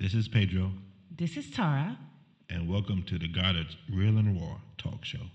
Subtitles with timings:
[0.00, 0.72] This is Pedro,
[1.16, 1.98] This is Tara.
[2.48, 5.26] and welcome to the Goddard's Real and Raw talk show.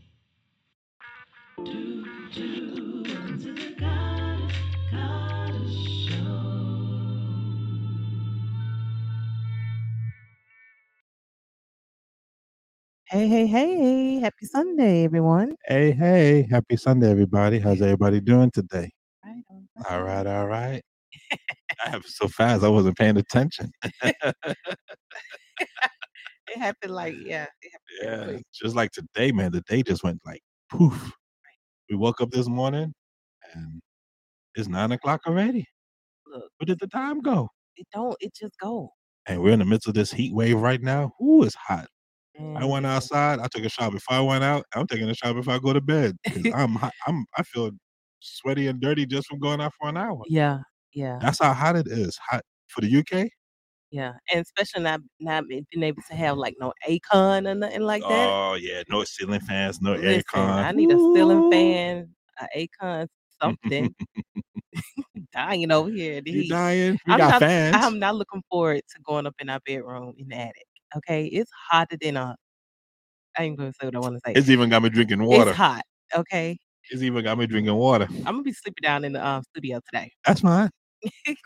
[13.09, 14.19] Hey, hey, hey.
[14.19, 15.55] Happy Sunday, everyone.
[15.67, 17.59] Hey, hey, happy Sunday, everybody.
[17.59, 18.91] How's everybody doing today?
[19.23, 20.81] Right on, All right, all right.
[21.83, 23.71] I happened so fast, I wasn't paying attention.
[26.47, 27.47] It happened like, yeah.
[27.99, 31.11] Happened Yeah, just like today, man, the day just went like poof.
[31.89, 32.93] We woke up this morning
[33.53, 33.81] and
[34.53, 35.65] it's nine o'clock already.
[36.27, 37.49] Look, Where did the time go?
[37.77, 38.89] it don't, it just go.
[39.27, 41.11] And we're in the midst of this heat wave right now.
[41.21, 41.87] Ooh, it's hot.
[42.37, 42.85] I went mm-hmm.
[42.85, 43.39] outside.
[43.39, 44.65] I took a shower before I went out.
[44.75, 46.17] I'm taking a shower before I go to bed.
[46.53, 46.91] I'm hot.
[47.07, 47.71] I'm I feel
[48.19, 50.21] sweaty and dirty just from going out for an hour.
[50.27, 50.59] Yeah,
[50.95, 52.17] yeah, That's how hot it is.
[52.29, 53.29] Hot for the UK.
[53.91, 54.13] yeah.
[54.31, 58.29] And especially not not being able to have like no Acon or nothing like that.
[58.31, 63.07] Oh yeah, no ceiling fans, no Listen, I need a ceiling fan, a Acon,
[63.41, 63.93] something.
[65.33, 66.21] dying over here.
[66.25, 66.97] You dying?
[67.05, 67.39] We I'm got not.
[67.41, 67.75] fans.
[67.75, 70.65] I'm not looking forward to going up in our bedroom in the attic.
[70.97, 72.35] Okay, it's hotter than a.
[73.37, 74.33] I ain't gonna say what I want to say.
[74.33, 75.51] It's even got me drinking water.
[75.51, 75.83] It's hot.
[76.15, 76.57] Okay,
[76.89, 78.07] It's even got me drinking water.
[78.25, 80.11] I'm gonna be sleeping down in the um, studio today.
[80.25, 80.69] That's fine.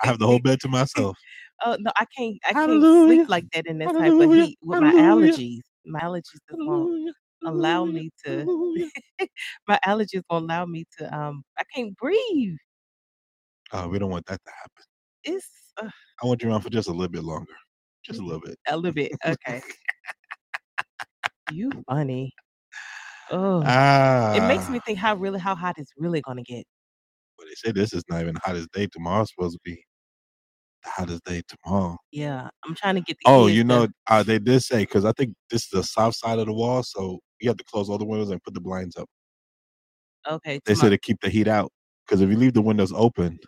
[0.03, 1.17] I have the whole bed to myself.
[1.65, 2.37] Oh no, I can't.
[2.45, 3.05] I can't Hallelujah.
[3.07, 5.59] sleep like that in that type of heat with my allergies.
[5.85, 7.11] My allergies just won't Hallelujah.
[7.45, 8.45] allow me to.
[9.67, 11.13] My allergies won't allow me to.
[11.13, 12.55] Um, I can't breathe.
[13.73, 14.85] Oh, we don't want that to happen.
[15.25, 15.49] It's
[15.83, 15.89] uh,
[16.23, 17.51] I want you around for just a little bit longer.
[18.05, 18.57] Just a little bit.
[18.69, 19.61] a little bit okay.
[21.51, 22.31] you funny.
[23.31, 24.33] Oh, Ah.
[24.35, 26.65] it makes me think how really how hot it's really gonna get.
[27.49, 28.87] They say this is not even the hottest day.
[28.87, 29.83] Tomorrow's supposed to be
[30.83, 31.97] the hottest day tomorrow.
[32.11, 33.29] Yeah, I'm trying to get the.
[33.31, 36.39] Oh, you know, uh, they did say because I think this is the south side
[36.39, 38.95] of the wall, so you have to close all the windows and put the blinds
[38.97, 39.07] up.
[40.29, 41.71] Okay, They tomorrow- say to keep the heat out
[42.05, 43.39] because if you leave the windows open,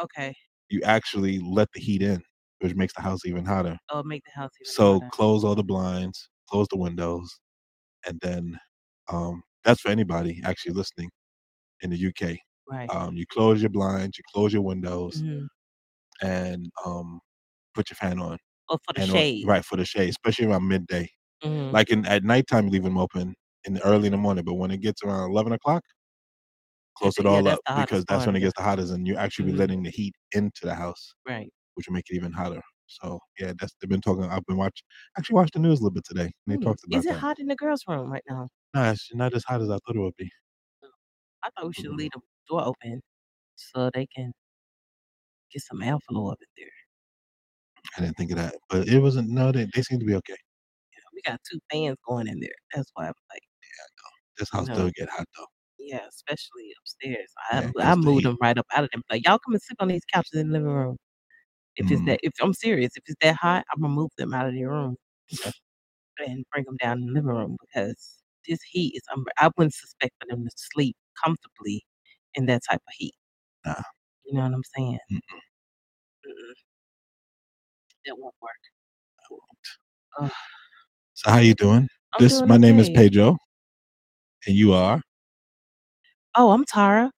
[0.00, 0.34] okay.
[0.70, 2.22] you actually let the heat in,
[2.60, 3.78] which makes the house even hotter.
[3.90, 5.10] Oh, make the house even So hotter.
[5.12, 7.28] close all the blinds, close the windows,
[8.06, 8.58] and then
[9.08, 11.10] um, that's for anybody actually listening
[11.82, 12.38] in the UK.
[12.68, 12.90] Right.
[12.90, 15.48] Um, you close your blinds, you close your windows, Mhm.
[16.22, 17.20] and um,
[17.74, 18.38] put your fan on.
[18.68, 19.46] Oh, for the and on- shade.
[19.46, 21.08] right for the shade, especially around midday.
[21.42, 21.72] Mhm.
[21.72, 24.54] Like in at nighttime, you leave them open in the early in the morning, but
[24.54, 25.82] when it gets around eleven o'clock,
[26.96, 29.46] close it yeah, all up because that's when it gets the hottest, and you actually
[29.46, 29.52] Mhm.
[29.52, 31.52] be letting the heat into the house, right.
[31.74, 32.62] which will make it even hotter.
[32.86, 34.24] So yeah, that's they've been talking.
[34.24, 34.84] I've been watching.
[35.18, 36.24] Actually, watched the news a little bit today.
[36.24, 37.20] And they Mm, talked about Is it that.
[37.20, 38.48] hot in the girls' room right now?
[38.74, 40.30] No, it's not as hot as I thought it would be.
[41.42, 43.00] I thought we should leave the door open
[43.56, 44.32] so they can
[45.52, 46.70] get some airflow up in there.
[47.96, 49.30] I didn't think of that, but it wasn't.
[49.30, 50.36] No, they they seem to be okay.
[51.14, 52.50] We got two fans going in there.
[52.74, 53.68] That's why I'm like, "Yeah,
[54.38, 54.74] This house No.
[54.74, 55.46] still get hot though.
[55.78, 57.30] yeah, especially upstairs.
[57.50, 59.02] I Yeah, 'cause I the moved heat- them right up out of them.
[59.10, 60.96] Like y'all come and sit on these couches in the living room.
[61.76, 62.06] If it's Mhm.
[62.06, 64.70] that, if I'm serious, if it's that hot, I'm gonna move them out of their
[64.70, 64.96] room
[66.18, 69.02] and bring them down in the living room because this heat is.
[69.16, 71.84] unbe- I wouldn't suspect for them to sleep comfortably
[72.34, 73.14] in that type of heat.
[73.64, 73.74] Nah.
[74.24, 74.98] You know what I'm saying?
[75.12, 75.18] Mm-mm.
[76.26, 76.54] Mm-mm.
[78.06, 78.52] That won't work.
[79.30, 80.32] Won't.
[81.14, 81.88] So how you doing?
[82.14, 82.90] I'm this doing my name is.
[82.90, 83.36] Pedro,
[84.46, 85.00] and you are.
[86.34, 87.10] Oh, I'm Tara.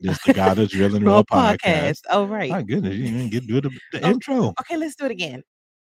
[0.00, 1.58] This is the Goddard's Real and Raw podcast.
[1.58, 1.98] podcast.
[2.10, 2.48] Oh, right.
[2.50, 4.10] My goodness, you didn't even get do the, the Oh.
[4.10, 4.54] intro.
[4.60, 5.42] Okay, let's do it again.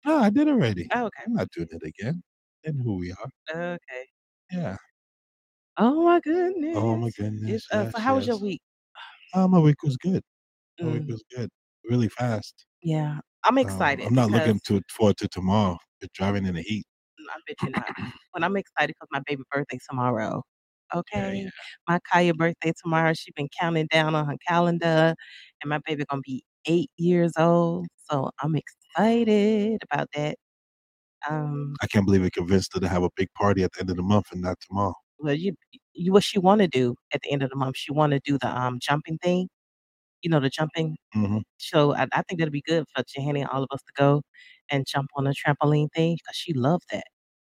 [0.06, 0.88] No, I did already.
[0.94, 1.24] Oh, okay.
[1.26, 2.22] I'm not doing it again.
[2.64, 3.30] And who we are.
[3.74, 4.06] Okay.
[4.52, 4.78] Yeah.
[5.78, 6.76] Oh my goodness.
[6.78, 7.52] Oh my goodness.
[7.52, 8.62] It's, uh, so yes, how was your week?
[9.34, 10.24] Oh, my week was good.
[10.82, 11.50] My week Mm, was good.
[11.86, 12.66] Really fast.
[12.84, 14.08] yeah, I'm Um, excited.
[14.08, 15.78] I'm not looking to forward to tomorrow.
[16.02, 16.86] But driving in the heat.
[17.30, 17.88] I bet you're not.
[18.34, 20.44] But I'm excited because my baby birthday tomorrow.
[20.96, 21.44] Okay.
[21.44, 21.50] yeah.
[21.88, 23.14] My Kaya birthday tomorrow.
[23.14, 25.16] She been counting down on her calendar,
[25.62, 27.88] and my baby gonna be eight years old.
[28.10, 30.38] So I'm excited about that.
[31.30, 33.90] Um, I can't believe it convinced her to have a big party at the end
[33.92, 34.94] of the month and not tomorrow.
[35.20, 35.54] Well, you,
[35.94, 37.78] you what she want to do at the end of the month?
[37.78, 39.50] She want to do the um jumping thing.
[40.22, 40.98] You know the jumping.
[41.14, 43.94] hmm So I, I think that'll be good for Johanny and all of us to
[43.98, 44.22] go
[44.70, 47.06] and jump on a trampoline thing because she loved that.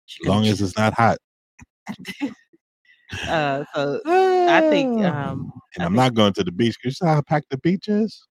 [0.06, 1.18] She As long gonna as it's not hot.
[3.28, 4.00] Uh, so
[4.48, 5.30] I think Ah.
[5.30, 6.76] um, and I I'm think- not going to the beach.
[6.76, 8.26] 'cause You saw how packed the beach is?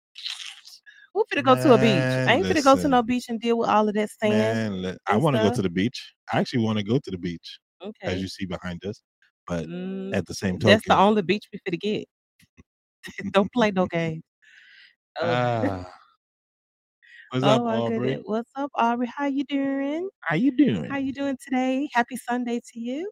[1.13, 2.27] who finna go to a beach?
[2.27, 4.83] I ain't finna go to no beach and deal with all of that sand.
[4.83, 6.13] Man, I want to go to the beach.
[6.31, 7.59] I actually want to go to the beach,
[8.03, 9.01] as you see behind us.
[9.47, 12.05] But Mm, at the same time, that's the only beach we finna get.
[13.33, 14.23] Don't play no games.
[15.21, 15.83] Uh,
[17.31, 17.99] What's Oh up, Aubrey?
[17.99, 18.23] goodness.
[18.25, 19.07] What's up, Aubrey?
[19.07, 20.09] How you doing?
[20.21, 20.85] How you doing?
[20.91, 21.89] How you doing today?
[21.93, 23.09] Happy Sunday to you.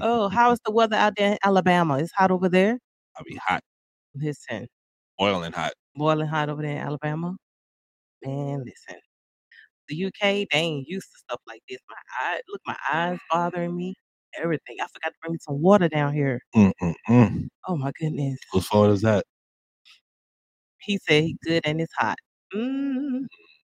[0.00, 1.98] Oh, how is the weather out there in Alabama?
[1.98, 2.78] It's hot over there?
[3.16, 3.62] I'll be hot,
[4.14, 4.66] Listen,
[5.18, 5.72] boiling hot.
[5.94, 7.36] boiling hot over there in Alabama.
[8.24, 9.00] Man, listen.
[9.88, 11.78] The UK, they ain't used to stuff like this.
[11.88, 13.94] My eye, look, my eyes bothering me.
[14.42, 14.76] Everything.
[14.80, 16.40] I forgot to bring me some water down here.
[16.54, 17.48] Mm-mm-mm.
[17.68, 18.38] Oh my goodness.
[18.52, 19.24] Whose fault is that?
[20.78, 22.16] He said he good and it's hot.
[22.54, 23.26] Mm,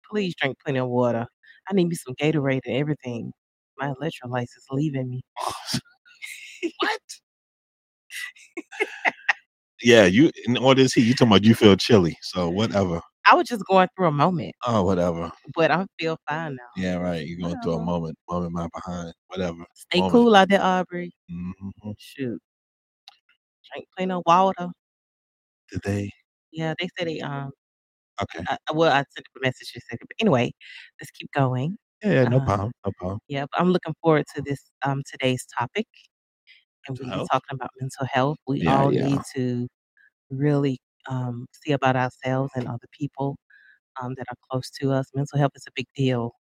[0.09, 1.25] please drink plenty of water.
[1.69, 3.31] I need me some Gatorade and everything.
[3.77, 5.21] My electrolytes is leaving me.
[6.79, 6.99] what?
[9.81, 12.17] yeah, you in all this heat, you talking about you feel chilly.
[12.21, 13.01] So whatever.
[13.29, 15.31] I was just going through a moment, Oh, whatever.
[15.55, 16.63] but I feel fine now.
[16.77, 17.25] Yeah, right.
[17.25, 19.13] You're going through a moment, moment my behind.
[19.27, 19.65] Whatever.
[19.73, 20.11] Stay Moment.
[20.13, 21.11] cool out there, Aubrey.
[21.31, 21.91] Mm-hmm.
[21.97, 22.39] Shoot.
[23.73, 24.69] Drink plenty of water.
[25.71, 26.11] Did they?
[26.51, 27.51] Yeah, they said they um
[28.21, 28.43] Okay.
[28.49, 30.07] uh, well I sent a message a second.
[30.07, 30.51] But anyway,
[31.01, 31.77] let's keep going.
[32.03, 32.71] Yeah, yeah, no Uh, problem.
[32.85, 33.19] No problem.
[33.27, 35.87] Yeah, but I'm looking forward to this um today's topic.
[36.87, 38.37] And we'll be talking about mental health.
[38.47, 39.05] We Yeah, all yeah.
[39.07, 39.67] need to
[40.31, 40.79] really
[41.09, 43.37] um see about ourselves and other people
[44.01, 45.07] um that are close to us.
[45.15, 46.33] Mental health is a big deal.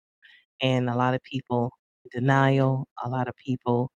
[0.63, 1.73] And a lot of people
[2.13, 3.91] denial, a lot of people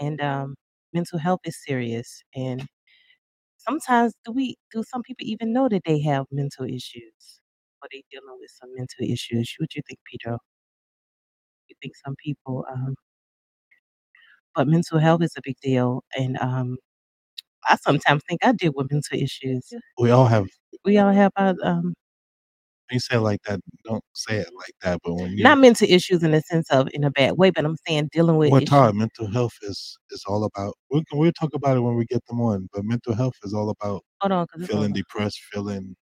[0.00, 0.56] and um
[0.94, 2.66] mental health is serious and
[3.58, 7.40] sometimes do we do some people even know that they have mental issues
[7.82, 9.54] or they dealing with some mental issues?
[9.58, 10.38] What do you think, Pedro?
[11.68, 12.94] You think some people um
[14.54, 16.76] but mental health is a big deal and um
[17.68, 19.72] I sometimes think I deal with mental issues.
[19.98, 20.46] We all have.
[20.84, 21.94] We all have our um
[22.88, 25.00] When you say it like that, don't say it like that.
[25.04, 27.64] But when you not mental issues in the sense of in a bad way, but
[27.64, 28.62] I'm saying dealing with Well.
[28.62, 30.74] Todd, mental health is is all about.
[30.90, 32.68] We can we'll talk about it when we get them on.
[32.72, 35.96] But mental health is all about Hold on, feeling depressed, feeling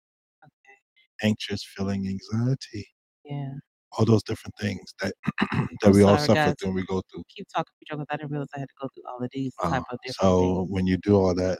[0.43, 1.27] Okay.
[1.29, 2.87] anxious, feeling anxiety,
[3.25, 3.53] Yeah.
[3.97, 5.13] All those different things that
[5.81, 6.55] that we all suffer guys.
[6.59, 7.23] through and we go through.
[7.35, 9.55] Keep talking, Pedro, because I didn't realize I had to go through all of these
[9.63, 10.69] Uh, type of different so things.
[10.69, 11.59] when you do all that,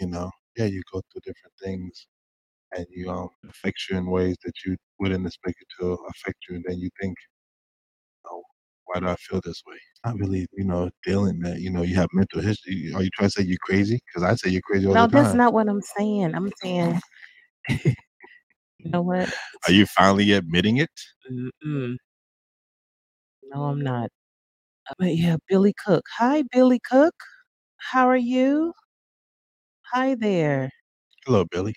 [0.00, 2.06] you know, yeah, you go through different things,
[2.76, 6.56] and you um affect you in ways that you wouldn't expect it to affect you,
[6.56, 7.16] and then you think,
[8.30, 8.42] oh,
[8.86, 9.76] why do I feel this way?
[9.76, 11.60] It's not really, you know, dealing that.
[11.60, 12.92] You know, you have mental history.
[12.94, 14.00] Are you trying to say you're crazy?
[14.06, 15.12] Because I say you're crazy all No, the time.
[15.12, 16.34] No, that's not what I'm saying.
[16.34, 17.00] I'm saying
[18.84, 19.30] you know what?
[19.66, 20.90] Are you finally admitting it?
[21.30, 21.96] Mm-mm.
[23.44, 24.10] No, I'm not.
[24.90, 26.04] Uh, But yeah, Billy Cook.
[26.18, 27.14] Hi, Billy Cook.
[27.78, 28.72] How are you?
[29.92, 30.70] Hi there.
[31.26, 31.74] Hello, Billy.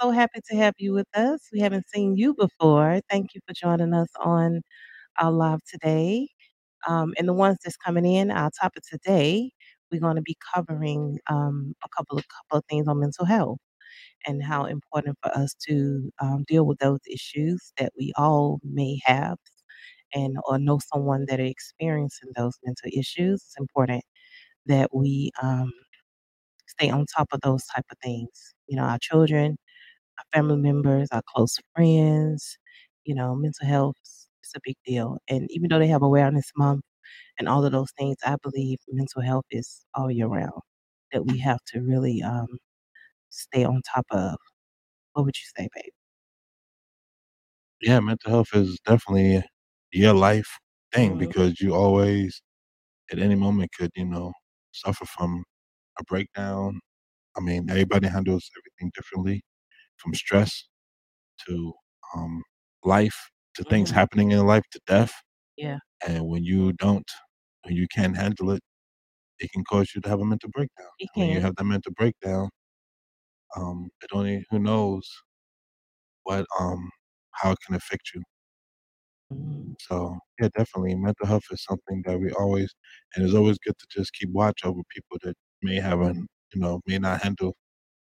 [0.00, 1.40] So happy to have you with us.
[1.52, 3.00] We haven't seen you before.
[3.10, 4.62] Thank you for joining us on
[5.20, 6.28] our live today.
[6.88, 9.52] Um, and the ones that's coming in, our topic today,
[9.92, 13.58] we're going to be covering um, a couple of couple of things on mental health
[14.26, 19.00] and how important for us to um, deal with those issues that we all may
[19.04, 19.38] have
[20.14, 23.42] and or know someone that are experiencing those mental issues.
[23.44, 24.04] It's important
[24.66, 25.72] that we um,
[26.66, 28.54] stay on top of those type of things.
[28.68, 29.56] You know, our children,
[30.18, 32.58] our family members, our close friends.
[33.04, 35.18] You know, mental health is a big deal.
[35.28, 36.82] And even though they have awareness month
[37.38, 40.62] and all of those things, I believe mental health is all year round
[41.12, 42.48] that we have to really um,
[43.30, 44.36] stay on top of.
[45.14, 45.92] What would you say, babe?
[47.80, 49.42] Yeah, mental health is definitely
[49.92, 50.48] your life
[50.92, 51.18] thing Mhm.
[51.18, 52.42] because you always,
[53.12, 54.32] at any moment, could you know
[54.72, 55.44] suffer from
[56.00, 56.80] a breakdown.
[57.36, 59.42] I mean, everybody handles everything differently,
[59.98, 60.68] from stress
[61.46, 61.72] to
[62.16, 62.42] um,
[62.84, 63.94] life to things Mhm.
[63.94, 65.12] happening in life to death.
[65.56, 65.78] Yeah.
[66.06, 67.10] And when you don't,
[67.64, 68.62] when you can't handle it,
[69.40, 70.88] it can cause you to have a mental breakdown.
[71.14, 72.50] When you have that mental breakdown,
[73.56, 75.08] um, it only who knows
[76.24, 76.90] what um
[77.32, 78.22] how it can affect you.
[79.32, 79.74] Mhm.
[79.80, 82.74] So yeah, definitely mental health is something that we always
[83.14, 86.60] and it's always good to just keep watch over people that may have an you
[86.62, 87.54] know, may not handle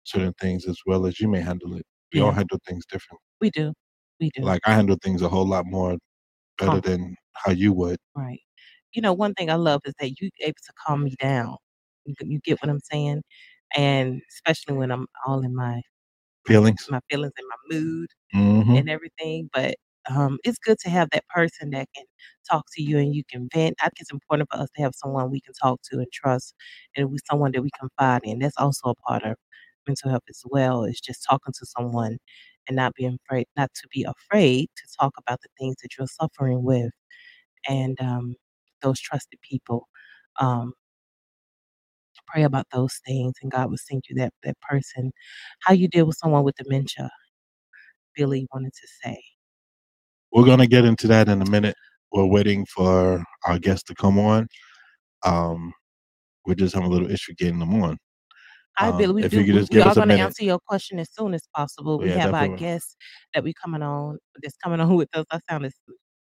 [0.05, 1.85] certain things as well as you may handle it.
[2.12, 3.21] We all handle things different.
[3.40, 3.73] We do.
[4.21, 4.43] We do.
[4.43, 5.97] Like I handle things a whole lot more
[6.59, 7.99] better than how you would.
[8.16, 8.40] Right.
[8.95, 11.57] You know, one thing I love is that you able to calm me down.
[12.07, 13.23] You, you get what I'm saying?
[13.75, 15.83] And especially when I'm all in my
[16.47, 16.87] Feelings.
[16.91, 18.79] my feelings and my mood Mhm.
[18.79, 19.51] and everything.
[19.53, 19.77] But
[20.11, 22.05] um, it's good to have that person that can
[22.51, 23.77] talk to you and you can vent.
[23.81, 26.55] I think it's important for us to have someone we can talk to and trust,
[26.97, 28.39] and with someone that we confide in.
[28.41, 29.37] That's also a part of
[29.89, 30.85] mental health as well.
[30.85, 32.19] Is just talking to someone
[32.69, 36.07] and not being afraid, not to be afraid to talk about the things that you're
[36.09, 36.93] suffering with,
[37.69, 38.35] and um,
[38.83, 39.89] those trusted people.
[40.41, 40.75] Um,
[42.26, 45.12] pray about those things, and God will send you that that person.
[45.62, 47.11] How you deal with someone with dementia?
[48.16, 49.18] Billy wanted to say.
[50.33, 51.76] we're gonna get into that in a minute.
[52.12, 54.49] We're waiting for our guest to come on.
[55.25, 55.73] Um,
[56.47, 57.99] we're just having a little issue getting them on.
[58.78, 59.37] I Um, believe we if do.
[59.37, 62.00] you could We, we are going to answer your question as soon as possible.
[62.00, 62.59] We Yeah, have our definitely.
[62.59, 62.97] guest
[63.35, 64.18] that we coming on.
[64.42, 65.26] That's coming on with us.
[65.30, 65.73] I sounded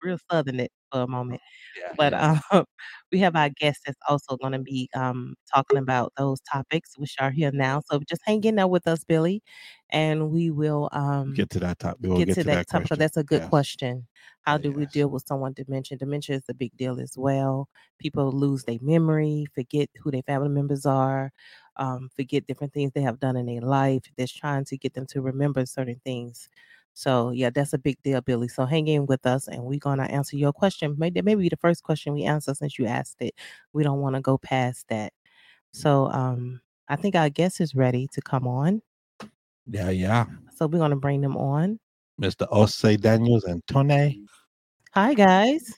[0.02, 1.42] real southern it for a moment,
[1.74, 2.14] Yeah, but yeah.
[2.14, 2.40] um,
[3.12, 7.16] we have our guest that's also going to be um talking about those topics, which
[7.20, 7.82] are here now.
[7.90, 9.42] So just hang in there with us, Billy,
[9.90, 12.00] and we will um Get to that topic.
[12.10, 12.90] We'll get get to to that that topic.
[12.90, 12.98] question.
[12.98, 13.50] That's a good Yes.
[13.50, 14.06] question.
[14.42, 15.96] How do we deal with someone dementia?
[15.98, 17.68] Dementia is a big deal as well.
[17.98, 21.32] People lose their memory, forget who their family members are,
[21.76, 24.04] um, forget different things they have done in their life.
[24.16, 26.48] That's trying to get them to remember certain things.
[26.96, 28.48] So yeah, that's a big deal, Billy.
[28.48, 30.94] So hang in with us, and we're gonna answer your question.
[30.96, 33.34] Maybe maybe the first question we answer since you asked it.
[33.74, 35.12] We don't want to go past that.
[35.72, 38.80] So um, I think our guest is ready to come on.
[39.66, 40.24] Yeah, yeah.
[40.54, 41.78] So we're gonna bring them on.
[42.18, 42.48] Mr.
[42.48, 44.26] Osei Daniels and Tone.
[44.94, 45.74] Hi guys.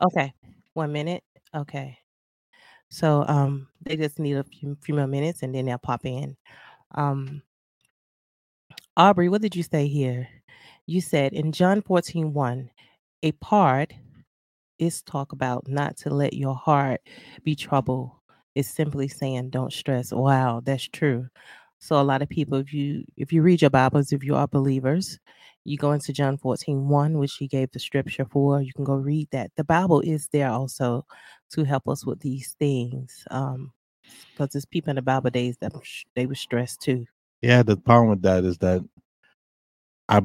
[0.00, 0.32] Okay,
[0.74, 1.24] one minute.
[1.52, 1.98] Okay.
[2.90, 6.36] So um they just need a few, few more minutes and then they'll pop in.
[6.94, 7.42] Um
[8.96, 10.28] Aubrey, what did you say here?
[10.90, 12.70] You said in John 14, 1,
[13.22, 13.92] a part
[14.80, 17.00] is talk about not to let your heart
[17.44, 18.10] be troubled.
[18.56, 20.10] It's simply saying don't stress.
[20.10, 21.28] Wow, that's true.
[21.78, 24.48] So a lot of people, if you if you read your Bibles, if you are
[24.48, 25.16] believers,
[25.64, 28.60] you go into John 14, 1, which he gave the scripture for.
[28.60, 29.52] You can go read that.
[29.56, 31.06] The Bible is there also
[31.52, 33.24] to help us with these things.
[33.30, 33.72] Um,
[34.32, 35.72] because there's people in the Bible days that
[36.16, 37.06] they were stressed too.
[37.42, 38.84] Yeah, the problem with that is that
[40.08, 40.20] I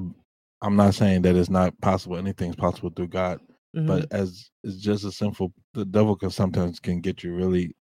[0.61, 2.17] I'm not saying that it's not possible.
[2.17, 3.39] Anything's possible through God.
[3.75, 3.87] Mhm.
[3.87, 7.75] But as it's just a sinful the devil can sometimes can get you really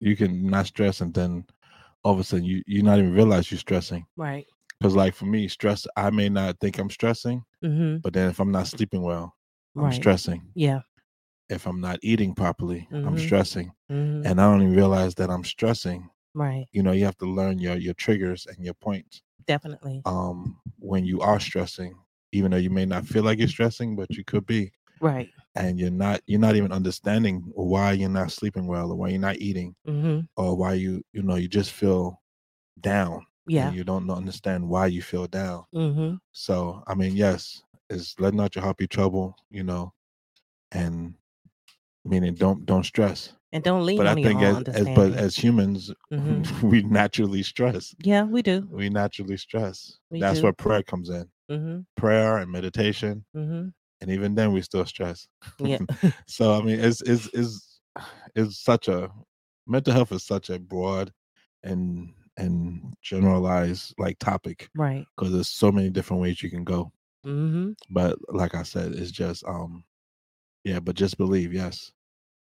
[0.00, 1.44] you can not stress and then
[2.04, 4.06] all of a sudden you you not even realize you're stressing.
[4.16, 4.46] right.
[4.78, 7.98] Because like for me, stress I may not think I'm stressing, Mm-hmm.
[7.98, 9.34] but then if I'm not sleeping well,
[9.76, 9.94] I'm Right.
[9.94, 10.42] stressing.
[10.54, 10.80] Yeah.
[11.50, 13.18] If I'm not eating properly, I'm Mhm.
[13.18, 13.72] stressing.
[13.90, 14.26] Mm-hmm.
[14.26, 16.08] And I don't even realize that I'm stressing.
[16.34, 16.66] right.
[16.72, 19.22] You know, you have to learn your your triggers and your points.
[19.46, 20.00] Definitely.
[20.06, 21.94] Um when you are stressing,
[22.32, 24.72] even though you may not feel like you're stressing, but you could be.
[25.00, 25.28] Right.
[25.56, 29.18] And you're not you're not even understanding why you're not sleeping well or why you're
[29.18, 30.20] not eating Mm-hmm.
[30.36, 32.20] or why you you know you just feel
[32.80, 33.24] down.
[33.46, 33.68] Yeah.
[33.68, 35.64] And you don't know- understand why you feel down.
[35.74, 36.16] Mm-hmm.
[36.32, 39.92] So I mean, yes, is let not your heart be trouble, you know,
[40.72, 41.14] and
[42.04, 43.32] meaning don't don't stress.
[43.52, 46.62] And don't lean But I think as, as but as humans, Mhm.
[46.70, 47.92] we naturally stress.
[48.04, 48.68] yeah, we do.
[48.70, 49.98] We naturally stress.
[50.10, 50.44] We That's do.
[50.44, 51.28] where prayer comes in.
[51.50, 51.80] Mm-hmm.
[51.96, 53.68] Prayer and meditation, Mm-hmm.
[54.00, 55.26] and even then we still stress.
[55.58, 55.78] Yeah.
[56.26, 57.80] so I mean, it's it's it's
[58.34, 59.10] it's such a
[59.66, 61.12] mental health is such a broad
[61.64, 65.04] and and generalized like topic right.
[65.16, 66.92] because there's so many different ways you can go.
[67.26, 67.72] Mm-hmm.
[67.90, 69.84] But like I said, it's just um
[70.64, 71.92] yeah, but just believe, yes.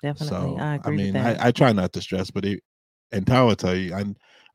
[0.02, 0.56] Definitely.
[0.56, 1.40] So I agree mean, with that.
[1.40, 2.62] I, I try not to stress, but it,
[3.12, 4.04] and Tara will tell you, I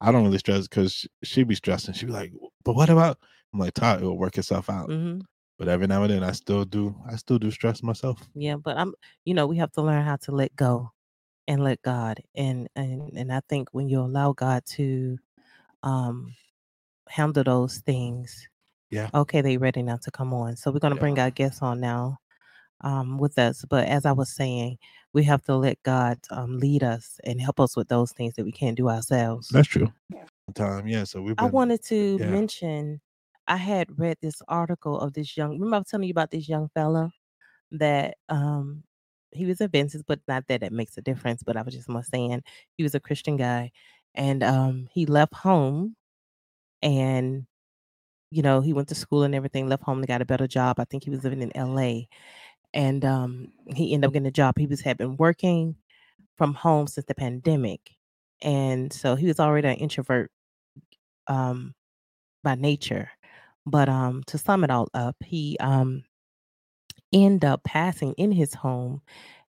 [0.01, 1.93] I don't really stress because she be stressing.
[1.93, 3.17] She be like, "But what about?"
[3.53, 5.21] I'm like, "Tara, it will work itself out." mm-hmm.
[5.57, 6.95] But every now and then, I still do.
[7.09, 8.21] I still do stress myself.
[8.35, 8.93] Yeah, but I'm
[9.25, 10.91] you know, we have to learn how to let go
[11.47, 12.21] and let God.
[12.35, 15.17] And and and I think when you allow God to
[15.83, 16.35] um
[17.09, 18.47] handle those things,
[18.91, 19.09] Yeah.
[19.13, 20.55] okay, they ready now to come on.
[20.57, 21.01] So we're gonna Yeah.
[21.01, 22.19] bring our guests on now
[22.81, 23.65] um with us.
[23.69, 24.77] But as I was saying,
[25.13, 28.45] we have to let God um lead us and help us with those things that
[28.45, 29.49] we can't do ourselves.
[29.49, 29.91] That's true.
[30.55, 31.03] Time, yeah.
[31.03, 32.25] So we've I wanted to yeah.
[32.25, 33.01] mention
[33.47, 36.49] I had read this article of this young remember I was telling you about this
[36.49, 37.11] young fella
[37.73, 38.83] that um
[39.33, 42.03] he was Adventist, but not that it makes a difference, but I was just more
[42.03, 42.43] saying
[42.77, 43.71] he was a Christian guy
[44.15, 45.95] and um he left home
[46.83, 47.45] and
[48.31, 50.79] you know, he went to school and everything, left home and got a better job.
[50.79, 52.09] I think he was living in LA.
[52.73, 54.57] And um he ended up getting a job.
[54.59, 55.75] He was had been working
[56.37, 57.81] from home since the pandemic.
[58.43, 60.31] And so he was already an introvert
[61.27, 61.73] um
[62.43, 63.11] by nature.
[63.67, 66.03] But um to sum it all up, he um
[67.13, 69.01] ended up passing in his home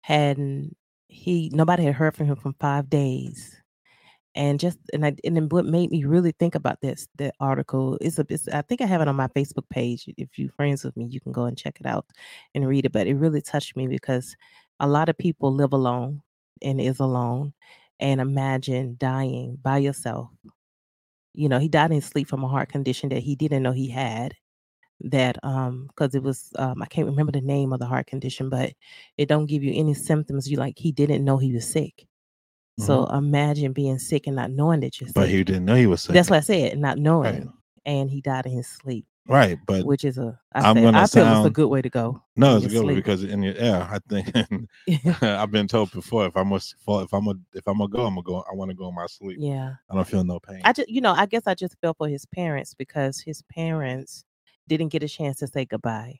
[0.07, 0.75] and
[1.07, 3.55] he nobody had heard from him from five days
[4.35, 7.97] and just and I and then what made me really think about this the article
[8.01, 10.05] is a it's, I think I have it on my Facebook page.
[10.17, 12.05] If you friends with me, you can go and check it out
[12.55, 12.93] and read it.
[12.93, 14.35] But it really touched me because
[14.79, 16.21] a lot of people live alone
[16.63, 17.53] and is alone
[17.99, 20.29] and imagine dying by yourself.
[21.33, 23.71] You know, he died in his sleep from a heart condition that he didn't know
[23.71, 24.35] he had.
[25.01, 28.49] That um because it was um I can't remember the name of the heart condition,
[28.49, 28.73] but
[29.17, 30.51] it don't give you any symptoms.
[30.51, 32.05] You like he didn't know he was sick.
[32.79, 35.15] So imagine being sick and not knowing that you're sick.
[35.15, 35.21] Mm-hmm.
[35.21, 36.13] But he didn't know he was sick.
[36.13, 37.45] That's what I said, not knowing.
[37.45, 37.47] Right.
[37.85, 39.05] And he died in his sleep.
[39.29, 41.89] Right, but which is a I, I'm gonna I feel it's a good way to
[41.89, 42.21] go.
[42.35, 42.95] no, it's a good sleep.
[42.97, 44.33] because in your yeah, I think
[45.23, 48.23] I've been told before if I'm if I'm a if I'm gonna go, I'm gonna
[48.23, 48.43] go.
[48.51, 49.37] I want to go in my sleep.
[49.39, 49.75] yeah.
[49.89, 50.61] I don't feel no pain.
[50.65, 54.23] I just, you know, I guess I just felt for his parents because his parents
[54.67, 56.19] didn't get a chance to say goodbye.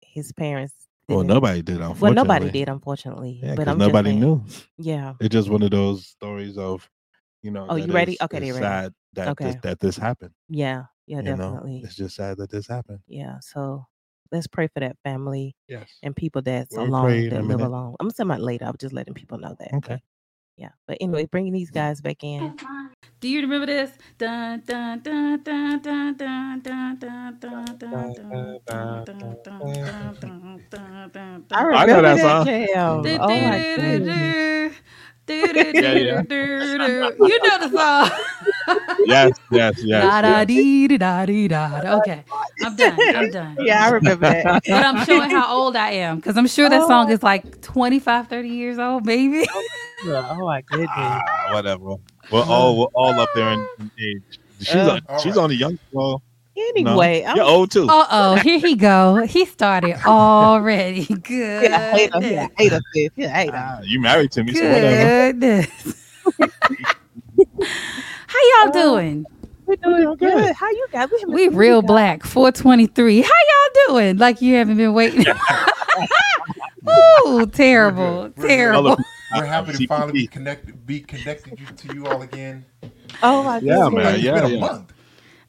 [0.00, 0.74] His parents.
[1.08, 1.78] well, didn't- nobody did.
[1.80, 2.14] Well, Unfortunately.
[2.14, 3.40] nobody did, unfortunately.
[3.42, 4.44] Yeah, but nobody saying- knew.
[4.78, 5.14] Yeah.
[5.20, 6.88] It's just one of those stories of,
[7.42, 7.66] you know.
[7.68, 8.12] Oh, you ready?
[8.12, 8.62] is- Okay, it's they ready.
[8.64, 9.58] sad that this, Okay.
[9.62, 10.32] that this happened.
[10.48, 10.84] Yeah.
[11.06, 11.18] Yeah.
[11.18, 11.36] you know?
[11.36, 11.82] Definitely.
[11.84, 13.00] it's just sad that this happened.
[13.06, 13.38] Yeah.
[13.40, 13.86] So
[14.32, 15.98] let's pray for that family Yes.
[16.02, 17.66] and people that's We'll alone pray in a that live minute.
[17.66, 17.94] alone.
[18.00, 18.64] I'm saying about later.
[18.64, 19.74] I was just letting people know that.
[19.74, 20.00] Okay.
[20.56, 20.70] Yeah.
[20.86, 22.56] But anyway, bringing these guys back in.
[23.20, 23.90] Do you remember this?
[24.18, 30.14] Dun, dun, dun, dun, dun, dun, dun, dun, dun, dun, dun, dun, dun, dun, dun,
[30.20, 31.66] dun, dun, dun, I dun.
[31.66, 32.46] remember know that that, song.
[32.46, 33.02] jam.
[33.02, 34.70] Do, Oh my
[35.26, 37.16] do, do, do, do, Yeah, do, do, do.
[37.26, 38.18] You know the song.
[39.06, 40.02] Yes, yes, yes.
[40.04, 40.46] Da da yes.
[40.46, 41.80] dee da da dee da.
[41.80, 41.98] da.
[41.98, 42.24] Okay,
[42.62, 42.96] I'm done.
[43.14, 43.56] I'm done.
[43.60, 44.62] Yeah, I remember that.
[44.66, 48.28] But I'm showing how old I am because I'm sure that song is like 25,
[48.28, 49.44] 30 years old, baby.
[50.06, 50.88] oh my goodness.
[50.94, 51.96] Ah, whatever.
[52.32, 54.40] We're all we're all up there in, in age.
[54.60, 55.78] She's Uh, a, she's only young.
[55.92, 56.22] Well, no.
[56.56, 57.88] Anyway, I'm you're old too.
[57.88, 59.24] Uh oh, here he go.
[59.26, 61.04] He started already.
[61.06, 61.62] Good.
[61.70, 62.18] yeah, hater.
[62.20, 63.10] Yeah, hater, sis.
[63.16, 63.52] Yeah, hater.
[63.54, 65.32] Ah, you married to me, so whatever.
[65.32, 66.14] Goodness.
[68.26, 69.26] How y'all doing?
[69.66, 70.34] We're doing doing good.
[70.44, 70.54] good.
[70.54, 71.08] How you guys?
[71.26, 71.88] We, We real guys.
[71.88, 72.24] black.
[72.24, 73.22] 423.
[73.22, 74.18] How y'all doing?
[74.18, 75.24] Like you haven't been waiting.
[77.26, 78.02] Ooh, terrible.
[78.04, 78.96] We're- we're- Terrible.
[79.34, 82.64] We're happy to finally be connected, be connected to you all again.
[83.22, 83.92] Oh my Yeah, goodness.
[83.92, 84.04] man.
[84.04, 84.60] Like, it's yeah, been a yeah.
[84.60, 84.92] month.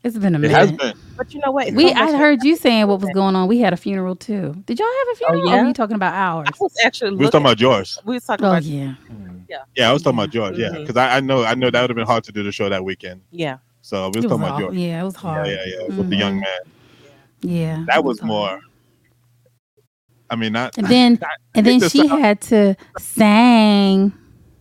[0.06, 0.94] It's been a It has been.
[1.18, 1.68] But you know what?
[1.70, 3.48] It's We I heard you saying what was going on.
[3.48, 4.54] We had a funeral too.
[4.68, 5.42] Did y'all have a oh, funeral?
[5.50, 5.62] Or yeah?
[5.64, 6.48] were you talking about ours?
[6.48, 8.00] I was actually We was talking about yours.
[8.06, 8.94] We was talking Oh about yeah.
[9.50, 10.60] Yeah, Yeah, I was talking about yours.
[10.60, 10.82] Yeah, mm-hmm.
[10.82, 12.70] because I, I know I know that would have been hard to do the show
[12.70, 13.22] that weekend.
[13.32, 13.58] yeah.
[13.82, 14.62] So we was was talking about hard.
[14.76, 14.76] yours.
[14.76, 15.48] Yeah, it was Yeah, hard.
[15.48, 15.82] yeah, yeah.
[15.84, 16.14] With the mm-hmm.
[16.14, 16.60] young man,
[17.42, 17.84] Yeah.
[17.88, 18.60] that it was more.
[20.30, 20.78] I mean, not.
[20.78, 21.20] And then
[21.56, 24.14] and then she sound- uh, had to sing.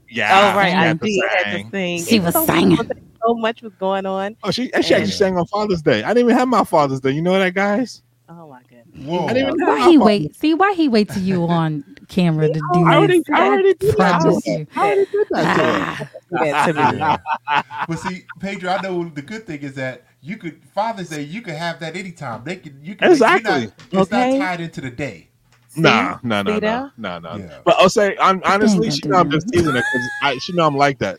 [0.08, 0.52] Yeah.
[0.54, 1.70] oh right, she I had to did have to sing.
[1.70, 2.04] sing.
[2.06, 2.78] She It was so, singing.
[3.26, 4.36] So much was going on.
[4.42, 6.02] Oh, she and she actually sang on Father's Day.
[6.02, 7.10] I didn't even have my Father's Day.
[7.12, 8.02] You know that, guys?
[8.28, 9.06] Oh my goodness.
[9.06, 9.26] Whoa.
[9.26, 10.36] I didn't even have Why he Father's wait?
[10.36, 13.24] See why he wait till you on camera to do I I already, this?
[13.32, 13.90] I already did that.
[13.90, 14.52] to Promise her.
[14.52, 14.66] you.
[14.76, 16.10] I already did that to.
[16.36, 17.18] Ah, Do that.
[17.48, 17.62] Yeah.
[17.86, 21.42] but see, Pedro, I know the good thing is that you could Father's Day, you
[21.42, 22.44] could have that anytime.
[22.44, 23.50] They could you can Exactly.
[23.50, 24.38] You're not, it's Okay.
[24.38, 25.28] not tied into the day.
[25.76, 26.92] Nah, no, no, See no, there?
[26.96, 27.36] no, no.
[27.36, 27.58] Yeah.
[27.64, 30.66] But I'll say, I'm, honestly, she know I'm just teasing her because I she know
[30.66, 31.18] I'm like that.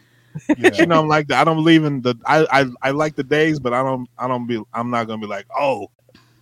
[0.58, 0.72] Yeah.
[0.72, 1.40] She know I'm like that.
[1.40, 2.16] I don't believe in the.
[2.26, 4.08] I, I, I like the days, but I don't.
[4.18, 4.62] I don't be.
[4.74, 5.90] I'm not gonna be like, oh,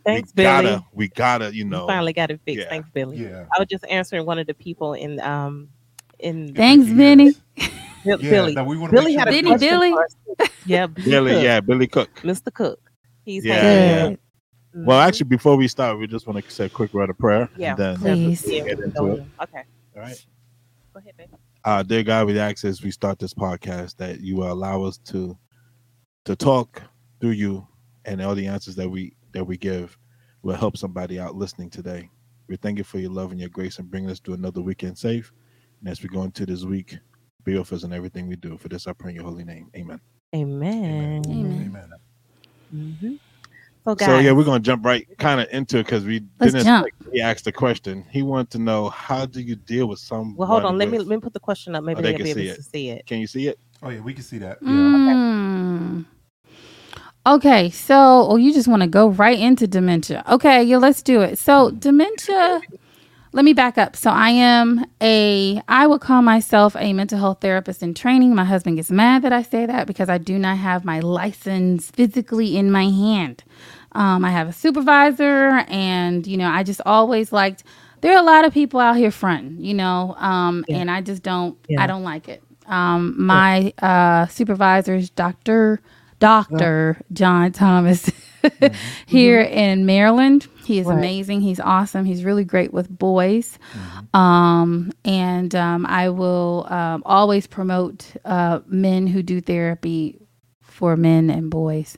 [0.05, 0.63] Thanks, we Billy.
[0.63, 1.87] gotta, we gotta, you You know.
[1.87, 2.63] finally got it fixed.
[2.63, 2.69] yeah.
[2.69, 3.17] Thanks, Billy.
[3.17, 3.45] yeah.
[3.55, 5.69] I was just answering one of the people in um
[6.19, 6.95] in Thanks, Yeah.
[6.95, 7.31] Benny.
[8.03, 8.29] Bill- Yeah.
[8.29, 8.53] Billy.
[8.55, 9.93] Now we Billy make had a Benny, Billy?
[10.65, 11.43] Yeah, Billy Billy, Cook.
[11.43, 12.09] yeah, Billy Cook.
[12.23, 12.53] Mr.
[12.53, 12.91] Cook.
[13.23, 14.19] He's Yeah, had- Good.
[14.87, 15.07] Well, Mhm.
[15.07, 17.47] actually, before we start, we just want to say a quick word of prayer.
[17.55, 17.75] Yeah.
[17.77, 18.41] And then, Please.
[18.41, 19.23] Get into it.
[19.43, 19.63] Okay.
[19.95, 20.25] all right.
[20.93, 21.29] Go ahead, baby.
[21.65, 24.97] Uh, dear God, we ask as we start this podcast that you will allow us
[25.05, 25.37] to
[26.25, 26.81] to talk
[27.19, 27.67] through you,
[28.05, 29.97] and all the answers that we that we give
[30.41, 32.09] will help somebody out listening today.
[32.47, 34.97] We thank you for your love and your grace and bringing us to another weekend
[34.97, 35.31] safe.
[35.79, 36.97] And as we go into this week,
[37.43, 38.57] be with us in everything we do.
[38.57, 39.69] For this, I pray in your holy name.
[39.75, 39.99] Amen.
[40.35, 41.21] Amen.
[41.25, 41.93] Amen.
[42.73, 43.19] Amen.
[43.85, 46.65] So, So yeah, we're gonna jump right kind of into it because we Let's didn't
[46.65, 46.87] jump.
[46.87, 48.05] expect he asked the question.
[48.09, 50.35] He wanted to know how do you deal with some.
[50.37, 50.77] well, hold on.
[50.77, 51.83] Let me let me put the question up.
[51.83, 52.55] Maybe Oh, they they'll can be see able it.
[52.55, 53.05] to see it.
[53.05, 53.59] Can you see it?
[53.81, 54.57] Oh yeah, we can see that.
[54.61, 54.69] Yeah.
[54.69, 56.05] Mm.
[57.25, 57.95] Okay, so
[58.29, 60.23] oh, you just want to go right into dementia.
[60.29, 61.37] Okay, yeah, let's do it.
[61.39, 62.61] So dementia.
[63.35, 63.95] Let me back up.
[63.95, 65.59] So I am a.
[65.67, 68.35] I would call myself a mental health therapist in training.
[68.35, 71.89] My husband gets mad that I say that because I do not have my license
[71.89, 73.43] physically in my hand.
[73.93, 77.63] Um, I have a supervisor, and you know, I just always liked.
[78.01, 80.77] There are a lot of people out here fronting, you know, um, Yeah.
[80.77, 81.57] and I just don't.
[81.67, 81.81] Yeah.
[81.81, 82.43] I don't like it.
[82.67, 85.79] Um, my uh, supervisors, Doctor
[86.19, 88.11] Doctor John Thomas,
[89.05, 90.47] here in Maryland.
[90.65, 90.97] He is Right.
[90.97, 91.41] amazing.
[91.41, 92.05] He's awesome.
[92.05, 93.57] He's really great with boys.
[94.13, 100.19] Um, and um, I will um, always promote uh, men who do therapy
[100.61, 101.97] for men and boys.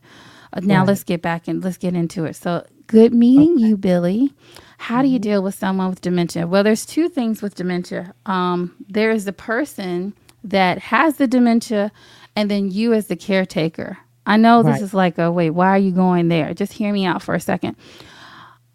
[0.54, 0.90] Uh, now Right.
[0.90, 2.36] let's get back and let's get into it.
[2.36, 4.32] So, good meeting you, Billy.
[4.78, 6.48] How do you deal with someone with dementia?
[6.48, 8.14] Well, there's two things with dementia.
[8.26, 11.92] Um, there is the person that has the dementia,
[12.36, 13.98] and then you as the caretaker.
[14.26, 14.82] I know this Right.
[14.82, 16.54] is like a wait, why are you going there?
[16.54, 17.76] Just hear me out for a second.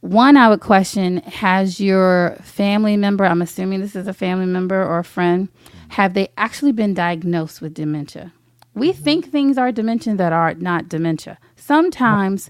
[0.01, 4.83] One, I would question has your family member, I'm assuming this is a family member
[4.83, 5.49] or a friend,
[5.91, 8.33] have they actually been diagnosed with dementia?
[8.75, 11.39] We think things are dementia that are not dementia.
[11.57, 12.49] Sometimes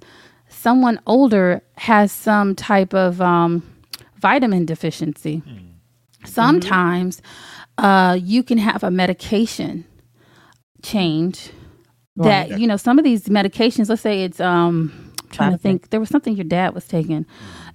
[0.49, 3.63] someone older has some type of um,
[4.19, 5.43] vitamin deficiency.
[6.25, 7.23] Sometimes
[7.79, 9.87] uh, you can have a medication
[10.83, 11.51] change
[12.17, 13.89] that you know some of these medications.
[13.89, 14.93] Let's say it's um,
[15.23, 15.91] I'm trying to think.
[15.91, 17.27] There was something your dad was taking.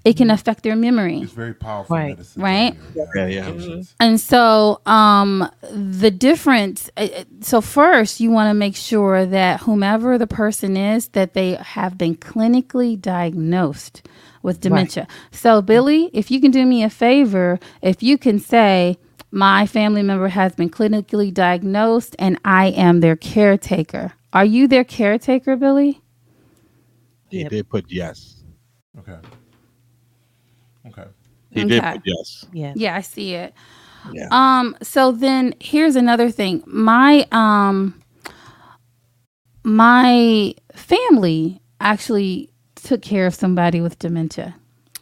[0.06, 1.19] It can affect their memory.
[1.21, 2.10] It's very powerful Right.
[2.10, 2.41] medicine.
[2.41, 2.76] Right.
[3.15, 3.41] Yeah, yeah.
[3.50, 3.93] Medications.
[4.00, 6.89] And so, um, the difference.
[6.98, 11.34] uh, uh, So first, you want to make sure that whomever the person is, that
[11.34, 14.04] they have been clinically diagnosed
[14.43, 15.08] with dementia.
[15.32, 18.98] So, Billy, if you can do me a favor, if you can say,
[19.32, 24.86] "My family member has been clinically diagnosed, and I am their caretaker." Are you their
[24.86, 26.02] caretaker, Billy?
[27.32, 27.52] He Yep.
[27.52, 28.43] did put yes.
[29.00, 29.19] Okay.
[30.88, 31.06] Okay.
[31.52, 32.45] He did put yes.
[32.54, 32.74] Yeah.
[32.76, 33.54] Yeah, I see it.
[34.13, 34.30] Yeah.
[34.32, 36.63] Um, so then here's another thing.
[36.67, 38.02] My um
[39.63, 44.56] my family actually took care of somebody with dementia.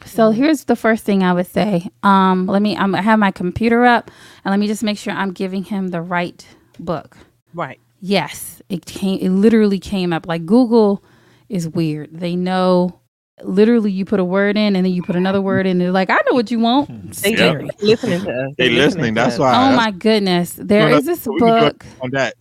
[0.06, 1.90] So here's the first thing I would say.
[2.04, 4.12] Um, let me I'm, I have my computer up
[4.46, 6.46] and let me just make sure I'm giving him the right
[6.80, 7.18] book.
[7.54, 7.80] Right.
[8.06, 10.28] Yes, it came it literally came up.
[10.28, 11.02] Like Google
[11.48, 12.10] is weird.
[12.12, 13.00] They know
[13.44, 15.92] literally you put a word in and then you put another word in and they're
[15.92, 16.90] like, I know what you want.
[17.24, 17.70] They Scary.
[17.82, 18.54] listening to us.
[18.58, 19.14] They They're listening.
[19.14, 19.54] That's why.
[19.56, 20.52] Oh my goodness.
[20.52, 21.86] There No, is this we can do it book.
[22.02, 22.36] on that.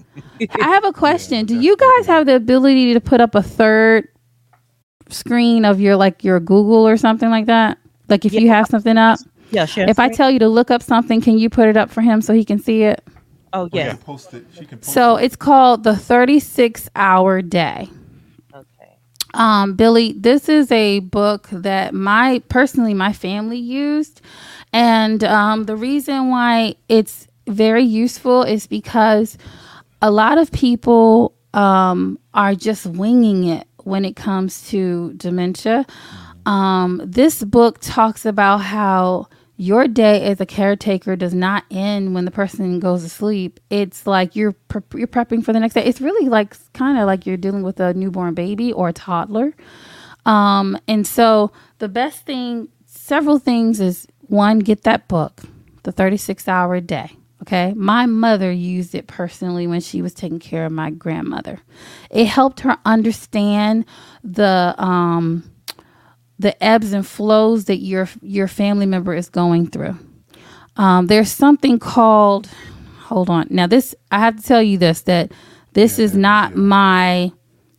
[0.60, 1.46] I have a question.
[1.46, 4.08] Do you guys have the ability to put up a third
[5.10, 7.78] screen of your like your Google or something like that?
[8.08, 9.20] Like if you have something up,
[9.50, 11.88] Yeah, share if I tell you to look up something, can you put it up
[11.90, 13.04] for him so he can see it?
[13.52, 13.86] Oh She yes.
[13.86, 14.46] can post it.
[14.52, 15.24] She can post So it.
[15.26, 17.90] it's called the 36 hour day.
[18.54, 18.98] Okay.
[19.34, 24.20] Um, Billy, this is a book that my personally my family used,
[24.72, 29.38] and um, the reason why it's very useful is because
[30.02, 35.86] a lot of people um, are just winging it when it comes to dementia.
[36.46, 42.24] Um, this book talks about how your day as a caretaker does not end when
[42.24, 43.60] the person goes to sleep.
[43.70, 45.84] It's like you're pre- you're prepping for the next day.
[45.84, 49.54] It's really like kind of like you're dealing with a newborn baby or a toddler.
[50.26, 55.42] Um, and so the best thing, several things is one, get that book,
[55.82, 57.10] the 36 hour day.
[57.42, 57.74] Okay.
[57.76, 61.60] My mother used it personally when she was taking care of my grandmother.
[62.10, 63.84] It helped her understand
[64.22, 65.51] the, um,
[66.42, 69.96] the ebbs and flows that your your family member is going through.
[70.76, 72.48] Um, there's something called
[73.04, 73.48] hold on.
[73.50, 75.32] Now this I have to tell you this that
[75.74, 77.32] this is not my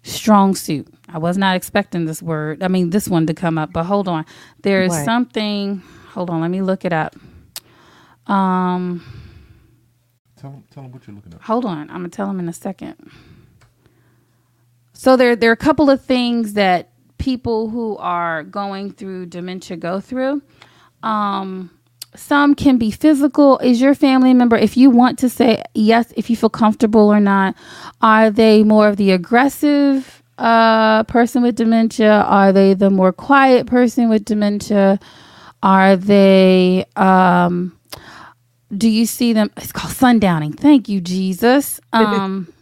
[0.03, 0.87] strong suit.
[1.09, 2.63] I was not expecting this word.
[2.63, 4.25] I mean this one to come up, but hold on.
[4.63, 5.05] There's Right.
[5.05, 7.15] something hold on, let me look it up.
[8.27, 9.03] Um
[10.39, 11.41] Tell tell him what you're looking at.
[11.41, 12.95] hold on i'm gonna tell them in a second
[14.93, 16.92] so there there are a couple of things that
[17.23, 20.41] people who are going through dementia go through
[21.03, 21.69] um
[22.15, 23.57] some can be physical.
[23.59, 27.19] Is your family member if you want to say yes if you feel comfortable or
[27.19, 27.55] not
[28.01, 32.13] are they more of the aggressive uh person with dementia?
[32.39, 34.99] Are they the more quiet person with dementia?
[35.63, 37.77] Are they um
[38.75, 39.51] do you see them?
[39.57, 40.59] It's called sundowning.
[40.59, 41.79] Thank you jesus.
[41.93, 42.53] Um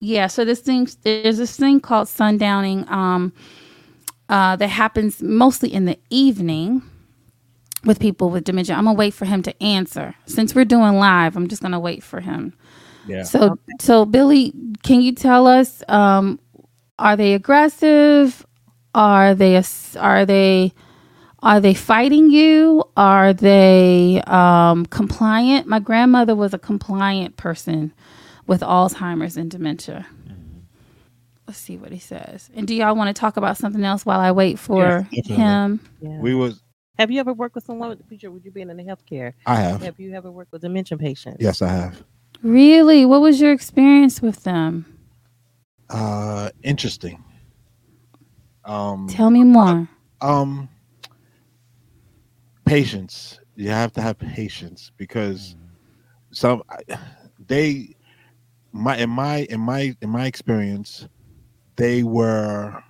[0.00, 2.90] yeah so this thing there's this thing called sundowning.
[2.90, 3.32] Um
[4.30, 6.82] uh that happens mostly in the evening
[7.84, 8.74] with people with dementia.
[8.76, 10.14] I'm gonna wait for him to answer.
[10.26, 12.54] Since we're doing live i'm just gonna wait for him.
[13.06, 13.24] Yeah.
[13.24, 16.40] so so billy can you tell us um
[16.98, 18.46] are they aggressive?
[18.94, 19.62] Are they
[19.98, 20.72] are they
[21.42, 22.84] are they fighting you?
[22.96, 25.66] Are they um compliant?
[25.66, 27.92] My grandmother was a compliant person
[28.46, 30.06] with alzheimer's and dementia
[31.50, 34.20] let's see what he says and do y'all want to talk about something else while
[34.20, 36.20] i wait for Yes, him Yeah.
[36.20, 36.62] We was.
[36.96, 38.30] Have you ever worked with someone with the future?
[38.30, 39.32] Would you be in the healthcare?
[39.46, 39.80] I have.
[39.82, 41.38] Have you ever worked with dementia patients?
[41.40, 42.04] Yes, I have.
[42.40, 44.84] really what was your experience with them
[45.88, 47.24] Uh, interesting.
[48.64, 49.88] Um, tell me more
[50.20, 50.68] um,
[52.64, 53.40] patience.
[53.56, 55.56] You have to have patience because
[56.30, 56.62] some
[57.48, 57.96] they
[58.72, 61.08] my in my in my in my experience
[61.80, 62.82] they were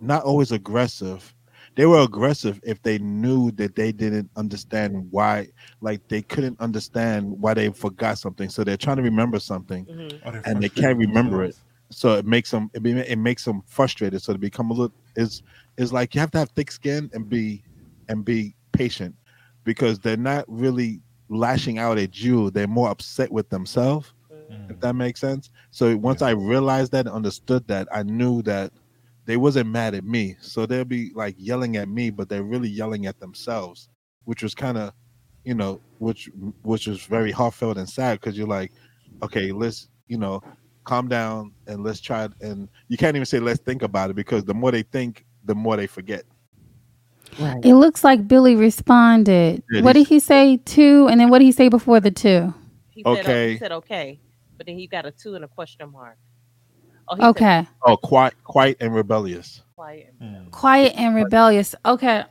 [0.00, 1.34] not always aggressive.
[1.76, 5.48] They were aggressive if they knew that they didn't understand why
[5.80, 8.50] like they couldn't understand why they forgot something.
[8.50, 10.42] So they're trying to remember something Mhm.
[10.44, 11.56] And they can't remember it.
[11.90, 14.20] so it makes them it, be, it makes them frustrated.
[14.22, 15.42] So to become a little is
[15.78, 17.64] is like you have to have thick skin and be
[18.08, 19.14] and be patient
[19.64, 22.50] because they're not really lashing out at you.
[22.50, 24.12] They're more upset with themselves
[24.68, 24.80] if Mm.
[24.80, 28.72] that makes sense so once i realized that and understood that i knew that
[29.26, 30.36] they wasn't mad at me.
[30.40, 33.88] So they'll be like yelling at me, but they're really yelling at themselves,
[34.24, 34.92] which was kind of,
[35.44, 36.28] you know, which
[36.62, 38.72] which was very heartfelt and sad because you're like,
[39.22, 40.42] okay, let's you know,
[40.84, 42.32] calm down and let's try it.
[42.40, 45.54] And you can't even say let's think about it because the more they think, the
[45.54, 46.24] more they forget.
[47.38, 47.64] Right.
[47.64, 49.62] It looks like Billy responded.
[49.70, 50.58] Yeah, what did he say?
[50.58, 52.52] Two, and then what did he say before the two?
[52.90, 53.52] He said, uh, Okay.
[53.52, 54.18] he said okay,
[54.62, 56.16] but then he got a two and a question mark.
[57.08, 59.62] Oh, he said Okay, Oh, quiet, quiet and rebellious.
[59.74, 60.14] quiet.
[60.52, 61.74] Quiet and rebellious.
[61.84, 62.22] Okay,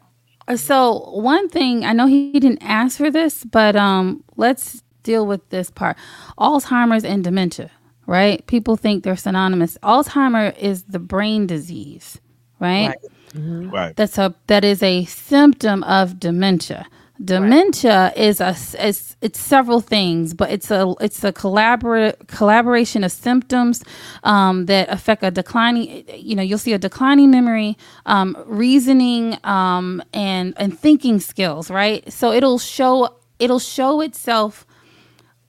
[0.47, 5.25] Uh, so one thing I know he didn't ask for this, but um, let's deal
[5.27, 5.97] with this part:
[6.37, 7.69] Alzheimer's and dementia.
[8.07, 8.45] Right?
[8.47, 9.77] People think they're synonymous.
[9.83, 12.19] Alzheimer is the brain disease,
[12.61, 12.87] right?
[12.87, 12.97] Right.
[13.33, 13.71] Mhm.
[13.71, 13.95] Right.
[13.95, 16.85] that's a that is a symptom of dementia
[17.23, 23.11] dementia is a it's, it's several things but it's a it's a collabora- collaboration of
[23.11, 23.83] symptoms
[24.23, 30.01] um, that affect a declining you know you'll see a declining memory um, reasoning um,
[30.13, 34.65] and and thinking skills right so it'll show it'll show itself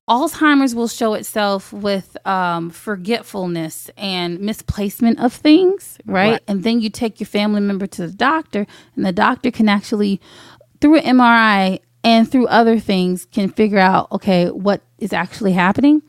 [0.09, 6.33] Alzheimer's will show itself with um, forgetfulness and misplacement of things, right?
[6.33, 6.43] Right.
[6.49, 10.21] And then you take your family member to the doctor, and the doctor can actually,
[10.83, 16.03] through an MRI and through other things, can figure out okay what is actually happening.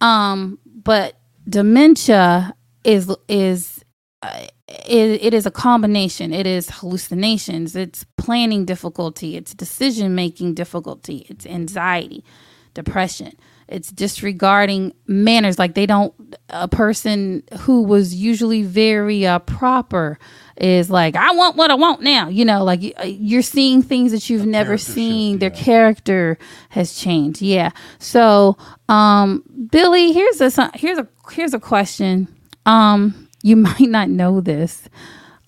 [0.00, 1.16] Um, but
[1.48, 3.84] dementia is is
[4.22, 6.32] uh, it, it is a combination.
[6.32, 7.76] It is hallucinations.
[7.76, 9.36] It's planning difficulty.
[9.36, 11.26] It's decision making difficulty.
[11.28, 12.24] It's anxiety,
[12.72, 13.32] depression.
[13.68, 15.58] It's disregarding manners.
[15.58, 16.12] Like they don't.
[16.50, 20.18] A person who was usually very uh, proper
[20.56, 22.28] is like, I want what I want now.
[22.28, 25.38] You know, like uh, you're seeing things that you've never character shift, seen.
[25.38, 25.62] Their yeah.
[25.62, 26.38] character
[26.70, 27.42] has changed.
[27.42, 27.70] Yeah.
[27.98, 28.56] So,
[28.88, 32.28] um, Billy, here's a here's a here's a question.
[32.66, 34.88] Um, you might not know this.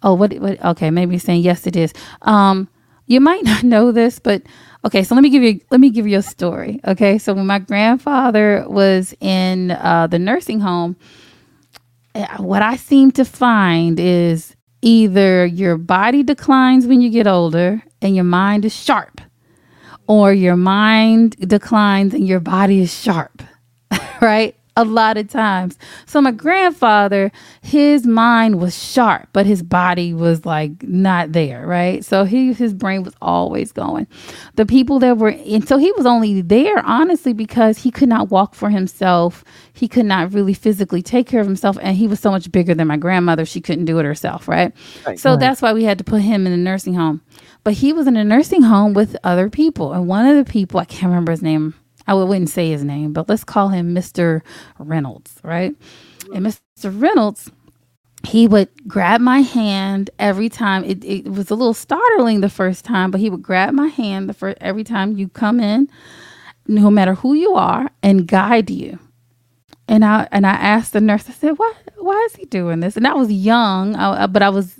[0.02, 0.32] Oh, what?
[0.34, 0.64] What?
[0.64, 1.66] Okay, maybe saying yes.
[1.66, 1.92] It is.
[2.22, 2.68] Um,
[3.06, 4.42] you might not know this, but
[4.86, 5.02] okay.
[5.02, 6.80] So let me give you let me give you a story.
[6.86, 10.96] Okay, so when my grandfather was in uh, the nursing home,
[12.14, 17.82] eh, what I seem to find is either your body declines when you get older
[18.00, 19.20] and your mind is sharp,
[20.06, 23.42] or your mind declines and your body is sharp,
[24.20, 24.54] right?
[24.78, 25.78] A lot of times.
[26.04, 32.04] So my grandfather, his mind was sharp, but his body was like not there, right?
[32.04, 34.06] So he his brain was always going.
[34.56, 38.30] The people that were and so he was only there honestly because he could not
[38.30, 39.44] walk for himself.
[39.72, 42.74] He could not really physically take care of himself and he was so much bigger
[42.74, 43.46] than my grandmother.
[43.46, 44.72] She couldn't do it herself, right?
[45.06, 45.18] Right.
[45.18, 45.40] So Right.
[45.40, 47.22] that's why we had to put him in a nursing home.
[47.64, 49.92] But he was in a nursing home with other people.
[49.92, 51.74] And one of the people, I can't remember his name.
[52.06, 54.42] I wouldn't say his name, but let's call him Mr.
[54.78, 55.74] Reynolds, right?
[56.34, 57.00] And Mr.
[57.00, 57.50] Reynolds,
[58.26, 60.84] he would grab my hand every time.
[60.84, 64.28] It, it was a little startling the first time, but he would grab my hand
[64.28, 65.88] the first every time you come in,
[66.66, 68.98] no matter who you are, and guide you.
[69.88, 71.28] And I and I asked the nurse.
[71.28, 71.72] I said, "Why?
[71.98, 74.76] Why is he doing this?" And I was young, I, but I was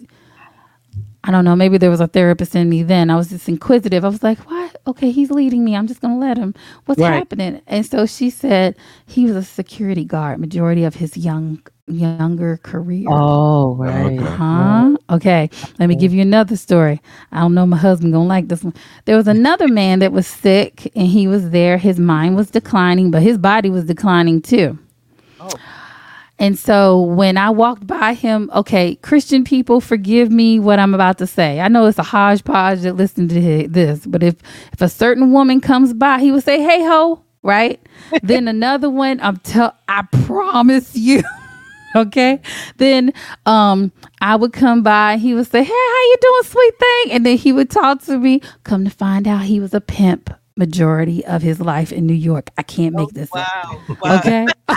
[1.27, 3.11] I don't know, maybe there was a therapist in me then.
[3.11, 4.05] I was just inquisitive.
[4.05, 4.81] I was like, what?
[4.87, 5.75] Okay, he's leading me.
[5.75, 6.55] I'm just going to let him.
[6.85, 7.15] What's Right.
[7.15, 7.61] happening?
[7.67, 13.07] And so she said he was a security guard majority of his young younger career.
[13.09, 14.19] Oh, right.
[14.19, 14.25] Okay.
[14.25, 14.97] Huh?
[15.11, 15.51] Okay.
[15.79, 17.01] Let me give you another story.
[17.31, 18.75] I don't know my husband gonna like this one.
[19.05, 21.79] There was another man that was sick and he was there.
[21.79, 24.77] His mind was declining, but his body was declining too.
[25.41, 25.49] Oh.
[26.39, 31.19] And so when I walked by him, okay, Christian people, forgive me what I'm about
[31.19, 31.61] to say.
[31.61, 34.35] I know it's a hodgepodge that listen to this, but if
[34.73, 37.81] if a certain woman comes by, he would say, "Hey ho," right?
[38.23, 41.23] then another one, I'm tell, I promise you.
[41.95, 42.41] okay
[42.77, 43.11] then
[43.47, 47.25] um i would come by he would say hey how you doing sweet thing and
[47.25, 51.25] then he would talk to me come to find out he was a pimp majority
[51.25, 53.81] of his life in new york i can't make this up Wow.
[54.03, 54.19] wow.
[54.19, 54.47] okay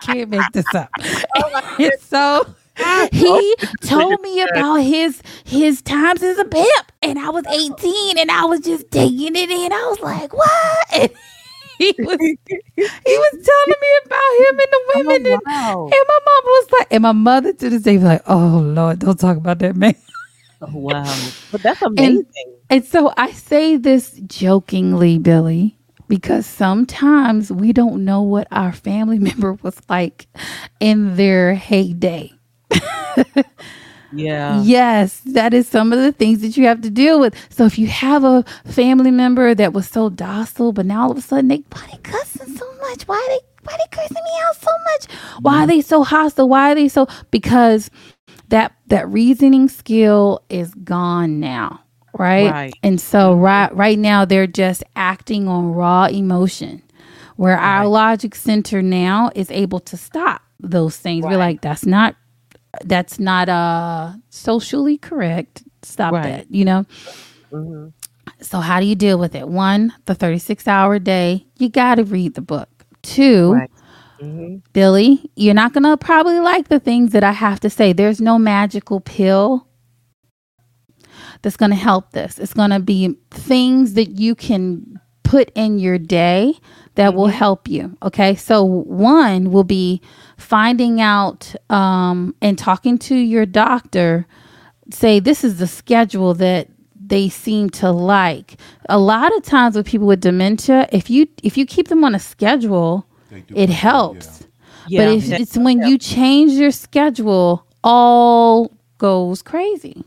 [0.00, 0.90] can't make this up
[1.36, 2.46] oh and so
[3.12, 8.18] he oh, told me about his his times as a pimp and i was 18
[8.18, 11.10] and i was just taking it in i was like what and
[11.78, 15.84] he was he was telling me about him and the oh, women and, Oh, wow.
[15.84, 18.98] and my mom was like and my mother to this day was like oh lord
[19.00, 19.94] don't talk about that man
[20.62, 21.30] Oh, wow.
[21.50, 22.26] But that's amazing.
[22.68, 25.78] and so I say this jokingly, Billy,
[26.10, 30.26] because sometimes we don't know what our family member was like
[30.80, 32.32] in their heyday.
[34.12, 34.60] yeah.
[34.62, 37.34] Yes, that is some of the things that you have to deal with.
[37.48, 41.16] So if you have a family member that was so docile, but now all of
[41.16, 43.04] a sudden they why they cussing so much?
[43.04, 45.18] Why are they why are they cursing me out so much?
[45.40, 46.48] Why are they so hostile?
[46.48, 47.90] Why are they so because
[48.48, 51.79] that that reasoning skill is gone now,
[52.20, 52.50] right?
[52.52, 52.74] Right.
[52.84, 56.82] And so right right now they're just acting on raw emotion.
[57.36, 61.24] Where our logic center now is able to stop those things.
[61.24, 62.16] We're like, that's not
[62.84, 65.62] that's not uh socially correct.
[65.82, 66.24] Stop Right.
[66.24, 66.84] that, you know?
[67.50, 67.88] hmm
[68.42, 69.48] So how do you deal with it?
[69.48, 72.68] One, the 36 hour day, you got to read the book.
[73.02, 73.70] Two, Right.
[74.20, 77.92] hmm Billy, you're not going to probably like the things that I have to say.
[77.94, 79.66] There's no magical pill
[81.42, 82.38] that's going to help this.
[82.38, 86.54] It's going to be things that you can put in your day
[86.96, 87.96] that will help you.
[88.02, 88.34] Okay.
[88.34, 90.02] So, one will be
[90.36, 94.26] finding out um, and talking to your doctor.
[94.92, 96.68] Say, this is the schedule that
[97.10, 98.56] they seem to like.
[98.88, 102.14] A lot of times with people with dementia, if you if you keep them on
[102.14, 103.06] a schedule,
[103.54, 104.46] it helps.
[104.88, 105.04] Yeah.
[105.04, 110.04] But if it's when you change your schedule, all goes crazy,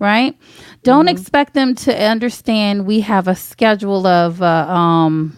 [0.00, 0.36] right?
[0.84, 5.36] Don't expect them to understand we have a schedule of uh, um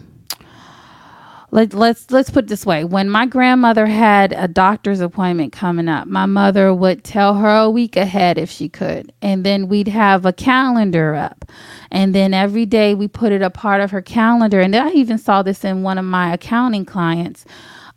[1.51, 2.85] let, let's let's put it this way.
[2.85, 7.69] When my grandmother had a doctor's appointment coming up my mother would tell her a
[7.71, 9.13] week ahead if she could.
[9.21, 11.45] And then we'd have a calendar up.
[11.91, 14.61] And then every day we put it a part of her calendar.
[14.61, 17.45] And i even saw this in one of my accounting clients.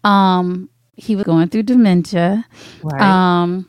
[0.05, 2.47] Um he was going through dementia.
[2.83, 3.01] Right.
[3.03, 3.69] um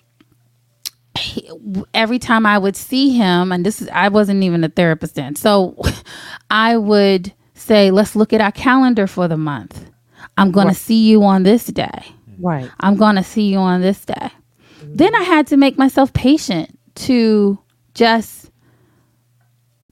[1.17, 1.49] he-
[1.93, 5.35] every time i would see him and this is i wasn't even a therapist then
[5.35, 5.75] so
[6.49, 9.89] i would say let's look at our calendar for the month.
[10.37, 12.05] I'm going to see you on this day.
[12.39, 12.69] Right.
[12.79, 14.13] i'm going to see you on this day.
[14.15, 14.95] Mm-hmm.
[14.95, 17.57] Then i had to make myself patient to
[17.93, 18.51] just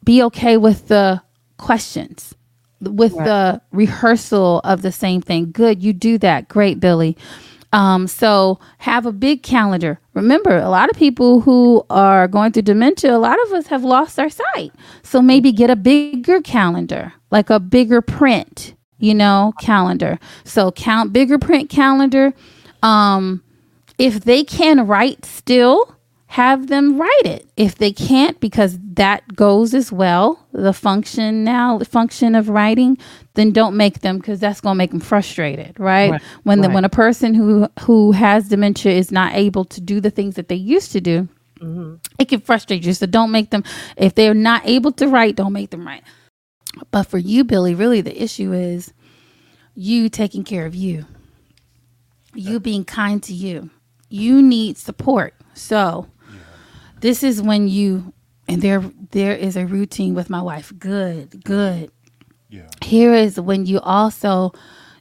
[0.04, 1.22] be okay with the
[1.58, 2.34] questions
[2.82, 3.26] with Right.
[3.26, 5.52] the rehearsal of the same thing.
[5.52, 6.48] Good you do that.
[6.50, 7.16] Great billy
[7.74, 10.00] um, so have a big calendar.
[10.14, 13.84] Remember, a lot of people who are going through dementia, a lot of us have
[13.84, 14.74] lost our sight.
[15.04, 20.20] So maybe get a bigger calendar, like a bigger print, you know, calendar.
[20.44, 22.34] So count bigger print calendar.
[22.84, 23.42] Um,
[23.98, 25.96] if they can write still,
[26.32, 27.46] have them write it.
[27.58, 32.98] If they can't, because that goes as well, the function now, the function of writing,
[33.34, 36.14] then don't make them because that's going to make them frustrated, right?
[36.14, 36.76] Right, When the right.
[36.76, 40.48] when a person who who has dementia is not able to do the things that
[40.48, 41.28] they used to do,
[41.60, 42.94] hmm it can frustrate you.
[42.94, 43.66] So don't make them
[43.98, 46.04] if they're not able to write, don't make them write.
[46.92, 48.94] But for you, Billy, really the issue is
[49.76, 51.08] you taking care of you.
[52.34, 53.70] You being kind to you.
[54.10, 55.34] You need support.
[55.54, 56.08] So
[57.02, 58.14] this is when you
[58.48, 60.72] and there there is a routine with my wife.
[60.78, 61.92] Good, good.
[62.50, 62.70] Yeah.
[62.84, 64.52] Here is when you also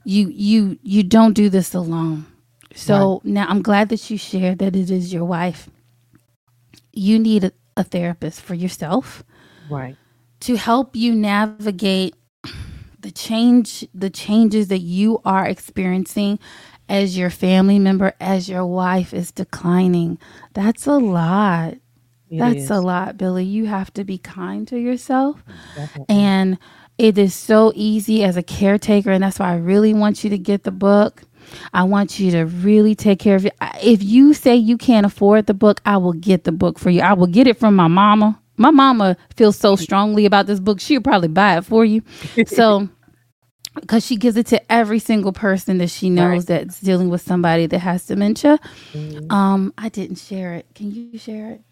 [0.05, 2.27] you you you don't do this alone.
[2.75, 5.69] So now I'm glad that you shared that it is your wife.
[6.93, 9.23] You need a, a therapist for yourself
[9.71, 9.97] Right.
[10.41, 12.15] to help you navigate
[13.01, 16.39] the change the changes that you are experiencing
[16.89, 20.19] as your family member as your wife is declining
[20.55, 21.75] that's a lot
[22.31, 22.71] It that's is.
[22.71, 23.45] a lot billy.
[23.45, 25.43] You have to be kind to yourself.
[25.77, 26.15] Definitely.
[26.15, 26.59] and
[26.99, 30.39] it is so easy as a caretaker and that's why i really want you to
[30.39, 31.23] get the book.
[31.73, 33.55] I want you to really take care of it.
[33.83, 37.01] If you say you can't afford the book i will get the book for you.
[37.01, 38.39] I will get it from my mama.
[38.57, 42.03] My mama feels so strongly about this book she'll probably buy it for you.
[42.47, 42.89] So
[43.81, 47.67] because she gives it to every single person that she knows that's dealing with somebody
[47.67, 48.59] that has dementia.
[48.93, 49.33] Mhm.
[49.33, 50.67] um i didn't share it.
[50.75, 51.63] Can you share it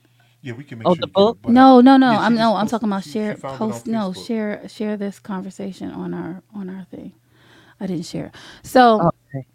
[0.40, 1.38] Yeah, we can make Oh, sure the you get it, book?
[1.42, 2.12] but- no, no, no.
[2.12, 2.54] Yeah, I'm just no.
[2.56, 3.86] I'm talking about share she found it post.
[3.86, 7.12] No, share share this conversation on our on our thing.
[7.80, 8.26] I didn't share.
[8.26, 8.34] it.
[8.62, 9.46] So Okay.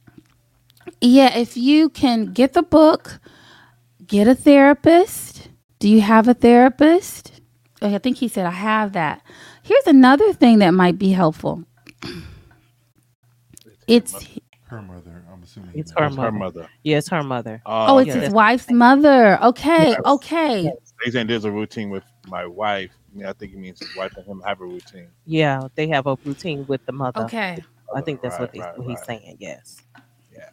[1.01, 3.19] yeah, if you can get the book,
[4.05, 5.49] get a therapist.
[5.79, 7.41] Do you have a therapist?
[7.81, 9.21] I think he said I have that.
[9.61, 11.63] Here's another thing that might be helpful.
[13.87, 14.13] It's
[14.67, 15.22] Her mother,
[15.57, 15.79] I'm assuming.
[15.79, 16.11] It's her knows.
[16.11, 16.59] It's her mother.
[16.61, 16.69] mother.
[16.83, 17.61] Yeah, it's her mother.
[17.65, 19.41] oh, it's yeah, his wife's mother.
[19.43, 19.99] Okay, Yes.
[20.05, 20.71] okay.
[21.03, 22.91] They saying there's a routine with my wife.
[23.13, 25.07] I, mean, I think it means his wife and him have a routine.
[25.25, 27.21] Yeah, they have a routine with the mother.
[27.23, 27.57] Okay.
[27.95, 29.05] I think that's what, they, right, what he's right.
[29.21, 29.37] saying.
[29.39, 29.81] Yes.
[30.33, 30.49] Yeah.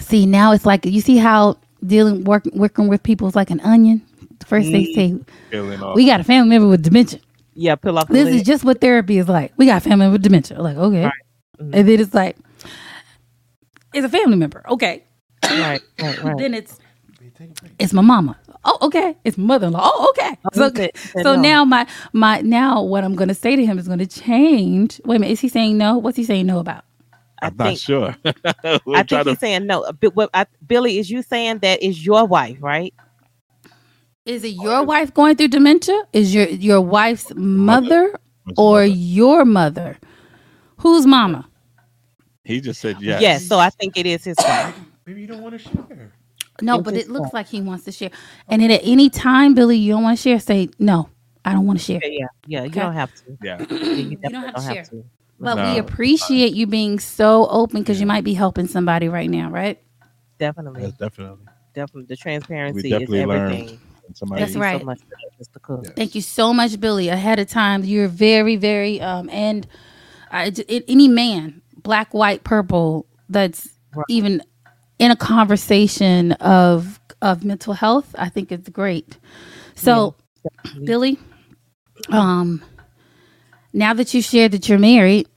[0.00, 1.56] See, now it's like you see how
[1.86, 4.02] dealing working working with people is like an onion.
[4.44, 4.94] First they Mm.
[4.94, 5.18] say
[5.50, 7.20] Peeling we got a family member with dementia.
[7.54, 8.34] Yeah, peel off the This lid.
[8.36, 9.52] is just what therapy is like.
[9.56, 10.60] We got a family member with dementia.
[10.60, 11.12] Like okay, Right.
[11.60, 11.74] Mhm.
[11.74, 12.36] and then it's like
[13.94, 14.64] it's a family member.
[14.68, 15.04] Okay,
[15.44, 16.38] right, right, right.
[16.38, 16.78] then it's
[17.20, 17.72] Hey, take a break.
[17.78, 18.38] it's my mama.
[18.64, 19.80] Oh okay, it's mother in law.
[19.84, 20.36] Oh okay.
[20.44, 21.36] Oh, so, He said- he said so no.
[21.36, 25.00] now my my now what I'm gonna say to him is gonna change.
[25.04, 25.98] Wait a minute, is he saying no?
[25.98, 26.84] What's he saying no about?
[27.42, 28.16] I I'm not think, sure.
[28.86, 29.90] we'll I think to he's saying no.
[30.00, 32.94] But what I, Billy is you saying that is your wife, right?
[34.26, 36.04] Is it your wife going through dementia?
[36.12, 38.86] Is your your wife's mother His or mother.
[38.86, 39.98] your mother?
[40.78, 41.48] Who's mama?
[42.44, 43.20] He just said yes.
[43.20, 43.46] Yes.
[43.46, 44.74] so I think it is his wife.
[45.06, 46.12] Maybe you don't want to share.
[46.62, 47.34] No, It's but it looks fault.
[47.34, 48.10] like he wants to share.
[48.48, 51.08] And then at any time, Billy, you don't want to share, say no.
[51.44, 52.00] I don't want to share.
[52.04, 52.62] Yeah, yeah, yeah.
[52.64, 52.80] You Okay.
[52.80, 53.38] don't have to.
[53.40, 53.64] Yeah.
[53.70, 54.74] Yeah, you don't have to don't share.
[54.76, 55.04] have to.
[55.38, 59.48] But we appreciate you being so open because you might be helping somebody right now,
[59.50, 59.80] right?
[60.38, 61.46] Definitely, Yes, definitely.
[61.74, 62.06] definitely.
[62.08, 63.80] The transparency is definitely learned everything.
[64.06, 64.80] And somebody That's Thank you right.
[64.80, 65.62] So much for Mr.
[65.62, 65.96] Cook.
[65.96, 67.08] Thank you so much, Billy.
[67.08, 69.66] Ahead of time, you're very, very um and
[70.30, 74.04] I, it, any man, black, white, purple, that's Right.
[74.08, 74.42] even
[74.98, 79.18] in a conversation of of mental health, I think it's great.
[79.74, 80.14] So,
[80.64, 80.86] definitely.
[80.86, 81.18] Billy,
[82.08, 82.62] um,
[83.74, 85.28] now that you shared that you're married,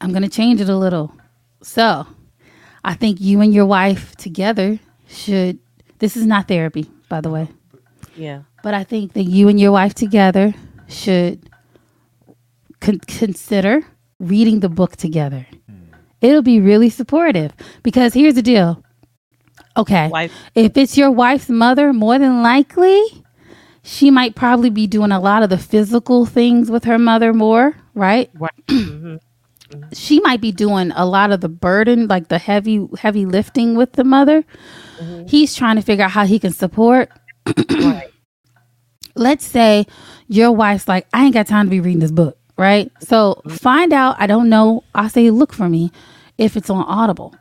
[0.00, 1.12] I'm going to change it a little.
[1.62, 2.06] So,
[2.84, 5.58] I think you and your wife together should.
[6.00, 7.48] This is not therapy, by the way.
[8.14, 8.42] Yeah.
[8.62, 10.54] But I think that you and your wife together
[10.88, 11.48] should
[12.80, 13.86] con- consider
[14.20, 15.46] reading the book together.
[16.26, 17.52] It'll be really supportive
[17.84, 18.82] because here's the deal.
[19.76, 20.08] Okay.
[20.08, 20.32] Wife.
[20.54, 23.00] If it's your wife's mother, more than likely,
[23.82, 27.76] she might probably be doing a lot of the physical things with her mother more,
[27.94, 28.28] right?
[28.34, 28.50] Right.
[28.70, 29.16] hmm
[29.92, 33.92] She might be doing a lot of the burden, like the heavy, heavy lifting with
[33.92, 34.44] the mother.
[34.98, 35.26] Mm-hmm.
[35.28, 37.10] He's trying to figure out how he can support
[37.70, 38.10] right.
[39.14, 39.86] let's say
[40.26, 42.90] your wife's like, I ain't got time to be reading this book, right?
[43.00, 43.50] So mm-hmm.
[43.50, 45.92] find out, I don't know, I'll say look for me
[46.38, 47.34] if it's on Audible.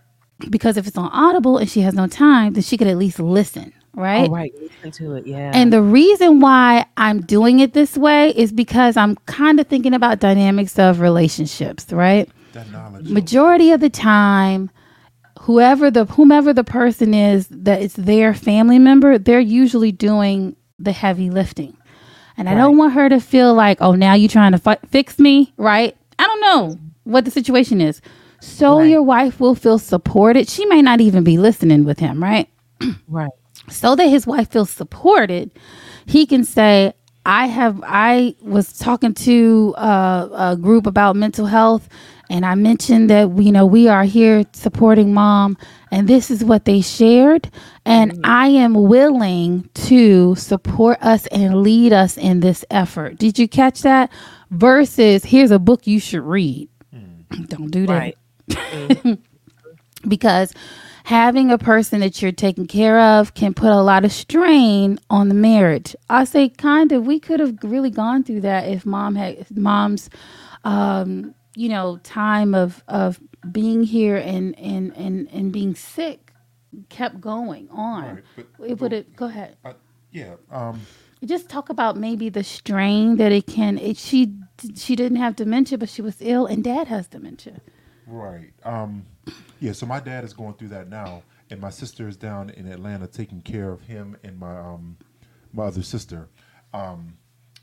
[0.50, 3.20] Because if it's on Audible and she has no time, then she could at least
[3.20, 4.30] listen, right?
[4.30, 4.54] Oh, right.
[4.60, 5.28] Listen to it.
[5.28, 5.52] Yeah.
[5.54, 9.94] And the reason why I'm doing it this way is because I'm kind of thinking
[9.94, 12.30] about dynamics of relationships, right?
[12.52, 12.68] That
[13.04, 14.70] majority of the time
[15.46, 20.92] whoever the whomever the person is that it's their family member they're usually doing the
[20.92, 21.78] heavy lifting
[22.38, 25.20] and i don't want her to feel like oh now you're trying to fi- fix
[25.20, 28.02] me right i don't know what the situation is
[28.40, 28.90] so Right.
[28.90, 30.50] your wife will feel supported.
[30.50, 32.48] She may not even be listening with him right?
[33.08, 33.32] Right.
[33.70, 35.50] so that his wife feels supported
[36.06, 36.94] he can say
[37.26, 41.88] i have i was talking to uh, a group about mental health
[42.30, 45.58] and i mentioned that you know we are here supporting mom
[45.90, 47.50] and this is what they shared
[47.86, 53.18] and i am willing to support us and lead us in this effort.
[53.18, 54.12] Did you catch that?
[54.52, 56.68] Versus here's a book you should read.
[57.48, 57.94] Don't do that.
[57.94, 58.18] Right.
[60.08, 60.54] Because
[61.06, 65.30] having a person that you're taking care of can put a lot of strain on
[65.30, 65.96] the marriage.
[66.10, 70.10] I say kind of we could have really gone through that if mom had mom's
[70.64, 73.20] um you know time of of
[73.52, 76.32] being here and and and and being sick
[76.90, 78.04] kept going on.
[78.04, 78.24] Right,
[78.58, 79.58] but- it would have go ahead.
[79.66, 79.74] Uh,
[80.12, 80.36] yeah.
[80.52, 80.82] Um.
[81.24, 84.34] Just talk about maybe the strain that it can it, she
[84.76, 87.62] she didn't have dementia but she was ill and dad has dementia.
[88.08, 88.54] Right.
[88.64, 89.06] Um,
[89.60, 89.72] yeah.
[89.72, 93.08] So my dad is going through that now, and my sister is down in Atlanta
[93.08, 94.98] taking care of him and my um,
[95.54, 96.30] my other sister.
[96.74, 97.18] Um,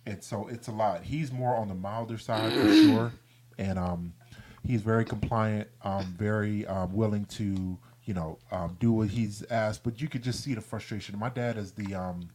[0.06, 1.04] and so it's a lot.
[1.04, 3.12] He's more on the milder side for sure,
[3.58, 4.14] and um,
[4.66, 9.84] he's very compliant, um, very um, willing to you know um, do what he's asked.
[9.84, 11.18] But you could just see the frustration.
[11.18, 12.28] My dad is the um,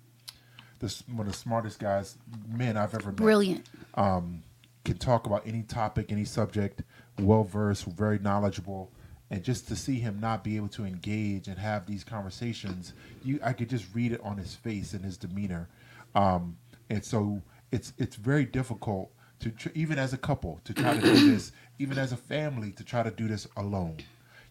[0.79, 3.65] the one of the smartest guys men I've ever met Brilliant.
[3.95, 4.43] um,
[4.85, 6.83] can talk about any topic, any subject,
[7.19, 8.91] well versed, very knowledgeable,
[9.31, 12.93] and just to see him not be able to engage and have these conversations,
[13.23, 15.69] you I could just read it on his face and his demeanor,
[16.15, 16.57] um,
[16.89, 17.41] and so
[17.71, 21.51] it's it's very difficult to tr- even as a couple to try to do this,
[21.79, 24.05] even as a family to try to do this alone.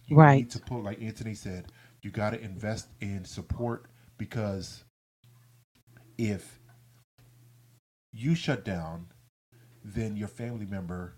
[0.06, 0.38] You Right.
[0.38, 1.66] need to put, like Anthony said,
[2.02, 3.86] you got to invest in support
[4.18, 4.84] because
[6.18, 6.60] if
[8.12, 9.08] you shut down,
[9.84, 11.14] then your family member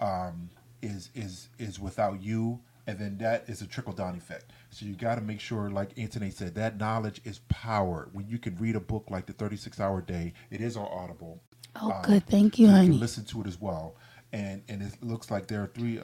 [0.00, 0.50] um,
[0.84, 4.52] is is is without you, and then that is a trickle down effect.
[4.70, 8.10] So you got to make sure, like Anthony said, that knowledge is power.
[8.14, 10.88] When you can read a book like the Thirty Six Hour Day, it is on
[10.92, 11.42] Audible.
[11.80, 12.88] Oh Um, good, thank you, You honey.
[12.90, 13.96] can listen to it as well,
[14.32, 16.00] and and it looks like there are three.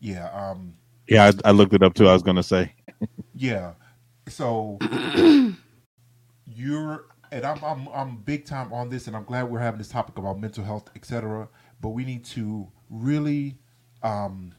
[0.00, 0.74] Yeah, um,
[1.08, 2.08] Yeah, I, I looked it up too.
[2.08, 2.74] I was gonna say.
[3.34, 3.74] yeah.
[4.28, 4.82] So
[6.46, 9.88] you're and I'm I'm I'm big time on this, and I'm glad we're having this
[9.88, 11.48] topic about mental health, etc.
[11.80, 13.58] But we need to really
[14.06, 14.54] um,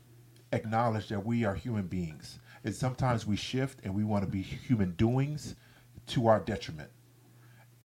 [0.51, 4.41] acknowledge that we are human beings, and sometimes we shift and we want to be
[4.41, 5.55] human doings
[6.07, 6.89] to our detriment.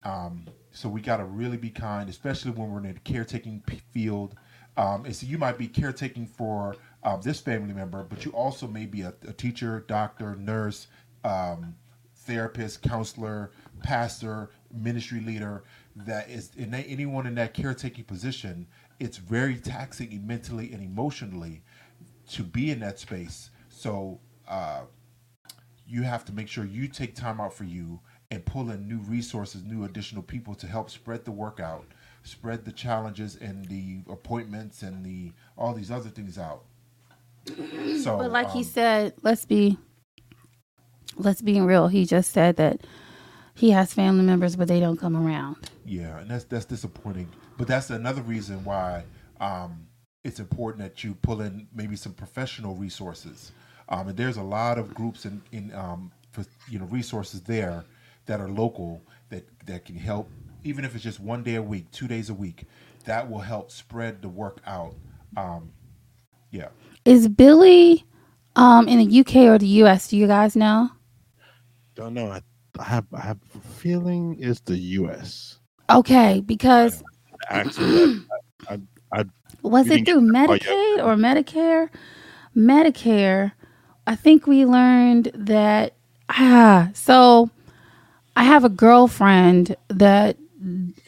[0.03, 4.35] Um, so we got to really be kind, especially when we're in the caretaking field.
[4.77, 8.67] Um, and so you might be caretaking for um, this family member, but you also
[8.67, 10.89] may be a, a teacher, doctor, nurse,
[11.23, 11.77] um,
[12.17, 13.53] therapist, counselor,
[13.83, 15.63] pastor, ministry leader
[15.95, 18.67] that is in anyone in that caretaking position,
[19.01, 21.63] it's very taxing mentally and emotionally
[22.31, 23.51] to be in that space.
[23.69, 24.83] So uh,
[25.87, 28.99] you have to make sure you take time out for you and pull in new
[28.99, 31.87] resources, new additional people to help spread the work out,
[32.23, 36.65] spread the challenges and the appointments and the all these other things out.
[37.47, 39.77] So, But like he um, said, let's be
[41.17, 41.89] let's be real.
[41.89, 42.81] He just said that
[43.55, 45.71] he has family members, but they don't come around.
[45.85, 47.29] Yeah, and that's that's disappointing.
[47.59, 49.05] But that's another reason why
[49.41, 49.87] um,
[50.25, 53.53] it's important that you pull in maybe some professional resources.
[53.89, 57.85] Um, and there's a lot of groups in in um, for, you know resources there
[58.27, 60.31] that are local that that can help,
[60.65, 62.65] even if it's just one day a week, two days a week.
[63.05, 64.97] That will help spread the work out.
[65.37, 65.73] Um,
[66.51, 66.69] yeah,
[67.05, 68.05] Is Billy
[68.57, 70.09] um in the UK or the US?
[70.09, 70.91] Do you guys know?
[71.95, 72.29] Don't know.
[72.31, 72.43] I,
[72.79, 75.59] I have I have a feeling it's the U.S.
[75.91, 77.03] Okay, because
[77.49, 78.01] Actually,
[78.69, 78.81] I,
[79.13, 79.25] I,
[79.63, 81.91] was it through get that far Medicaid or Medicare?
[82.57, 83.53] Medicare.
[84.07, 85.95] I think we learned that
[86.31, 87.51] ah so
[88.37, 90.37] I have a girlfriend that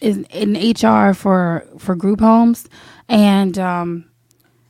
[0.00, 2.68] is in HR for for group homes
[3.08, 4.04] and um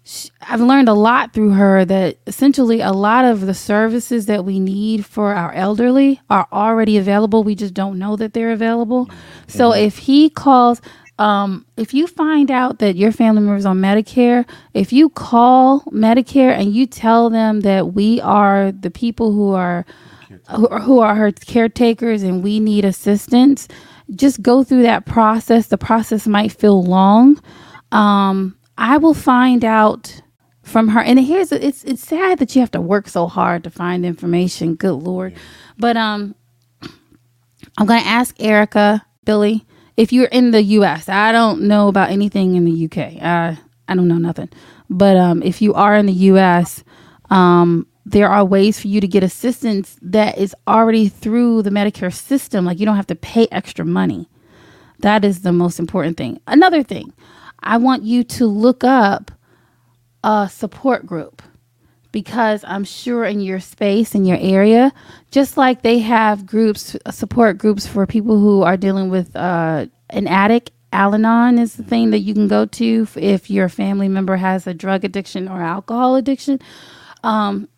[0.05, 4.45] sh- I've learned a lot through her that essentially a lot of the services that
[4.45, 7.45] we need for our elderly are already available.
[7.45, 9.11] We just don't know that they're available.
[9.49, 10.81] So if he calls,
[11.19, 15.81] um, if you find out that your family member is on Medicare, if you call
[15.93, 19.87] Medicare and you tell them that we are the people who are
[20.51, 23.69] who are, who are her caretakers and we need assistance,
[24.15, 25.69] just go through that process.
[25.69, 27.41] The process might feel long.
[27.93, 30.21] Um, I will find out
[30.63, 31.01] from her.
[31.01, 34.75] And here's it's it's sad that you have to work so hard to find information.
[34.75, 35.35] Good lord,
[35.79, 36.35] but um,
[37.79, 39.65] I'm gonna ask Erica, Billy,
[39.97, 41.09] if you're in the U.S.
[41.09, 43.19] I don't know about anything in the U.K.
[43.23, 44.49] I I don't know nothing,
[44.91, 46.83] but um, if you are in the U.S.
[47.31, 52.15] Um, there are ways for you to get assistance that is already through the Medicare
[52.15, 52.65] system.
[52.65, 54.29] Like you don't have to pay extra money.
[55.01, 56.41] That is the most important thing.
[56.47, 57.13] Another thing,
[57.61, 59.33] I want you to look up
[60.23, 61.43] a support group
[62.17, 64.91] because I'm sure in your space, in your area,
[65.31, 70.27] just like they have groups, support groups for people who are dealing with uh, an
[70.27, 70.71] addict.
[70.95, 74.67] Al Anon is the thing that you can go to if your family member has
[74.67, 76.59] a drug addiction or alcohol addiction.
[77.23, 77.69] Um,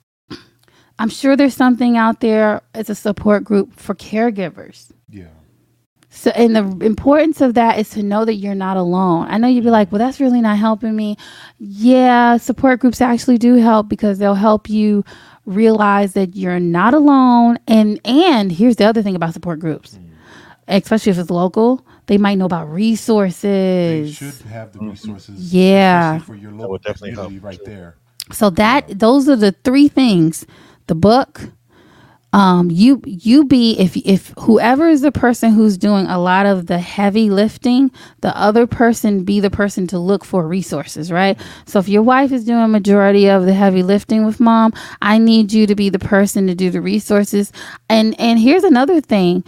[1.01, 4.93] I'm sure there's something out there as a support group for caregivers.
[6.11, 6.17] Yeah.
[6.17, 9.27] So, and the importance of that is to know that you're not alone.
[9.29, 11.17] I know you'd be like, well, that's really not helping me.
[11.59, 15.05] Yeah, support groups actually do help because they'll help you
[15.45, 17.59] realize that you're not alone.
[17.67, 19.99] And and here's the other thing about support groups,
[20.67, 24.15] especially if it's local, they might know about They resources.
[24.15, 24.91] should have the mm-hmm.
[24.91, 25.53] resources.
[25.53, 26.19] Yeah.
[26.19, 27.97] for your local would definitely help, community right there.
[28.33, 30.47] So that those are the three things:
[30.87, 31.51] the book,
[32.33, 36.67] um, you you be if if whoever is the person who's doing a lot of
[36.67, 41.39] the heavy lifting, the other person be the person to look for resources, right?
[41.65, 45.53] So if your wife is doing majority of the heavy lifting with mom, I need
[45.53, 47.51] you to be the person to do the resources.
[47.89, 49.43] And and here's another thing: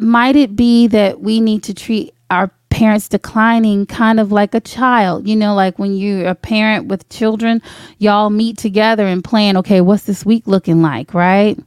[0.00, 4.60] might it be that we need to treat our parents declining kind of like a
[4.60, 5.26] child.
[5.26, 7.60] You know like when you're a parent with children
[7.98, 11.58] y'all meet together and plan okay what's this week looking like right?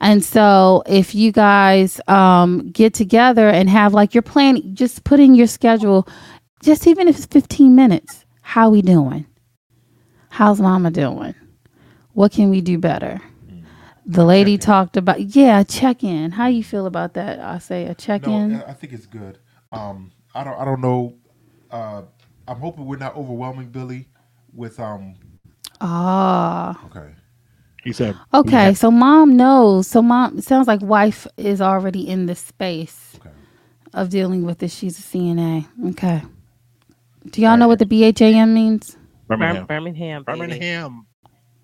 [0.00, 5.20] And so if you guys um, get together and have like your plan just put
[5.20, 6.08] in your schedule
[6.62, 9.26] just even if it's 15 minutes how we doing?
[10.30, 11.34] How's mama doing?
[12.14, 13.20] What can we do better?
[14.06, 17.94] The lady talked about yeah check in how you feel about that i say a
[17.94, 19.38] check in No, I I think it's good.
[19.72, 20.58] Um, I don't.
[20.60, 21.14] I don't know.
[21.70, 22.02] Uh,
[22.48, 24.08] I'm hoping we're not overwhelming Billy
[24.52, 25.14] with um.
[25.80, 27.14] ah Okay.
[27.84, 28.16] he said.
[28.32, 29.86] Okay, so mom knows.
[29.88, 33.30] So mom sounds like wife is already in the space Okay.
[33.92, 34.74] of dealing with this.
[34.74, 35.66] She's a CNA.
[35.90, 36.22] Okay.
[37.30, 38.96] Do y'all know what the BHAM means?
[39.28, 39.66] Birmingham.
[39.66, 40.22] Birmingham.
[40.24, 40.24] Birmingham.
[40.24, 41.06] Birmingham.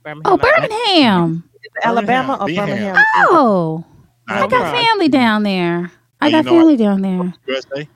[0.02, 0.22] Birmingham.
[0.24, 1.44] Oh, Birmingham.
[1.62, 2.94] Is Alabama or Birmingham.
[2.94, 3.04] Birmingham?
[3.16, 3.84] Oh,
[4.28, 5.92] I got family down there.
[6.20, 7.34] I got family down there.
[7.46, 7.88] USA.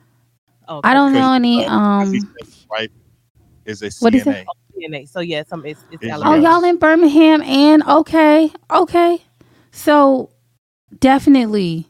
[0.67, 1.65] Oh, I don't know any.
[1.65, 2.11] Um.
[2.11, 2.91] said his wife
[3.65, 4.27] is a What is CNA.
[4.27, 4.47] it?
[4.75, 5.09] CNA.
[5.09, 9.19] So yeah, some it's, it's It's- Oh, y'all in Birmingham and okay, okay.
[9.71, 10.31] So
[10.99, 11.87] definitely,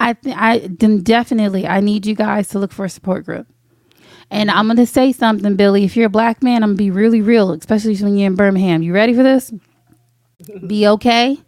[0.00, 3.48] I th- I then definitely I need you guys to look for a support group.
[4.30, 5.84] And I'm gonna say something, Billy.
[5.84, 8.82] If you're a black man, I'm gonna be really real, especially when you're in Birmingham.
[8.82, 9.52] You ready for this?
[10.66, 11.38] Be okay.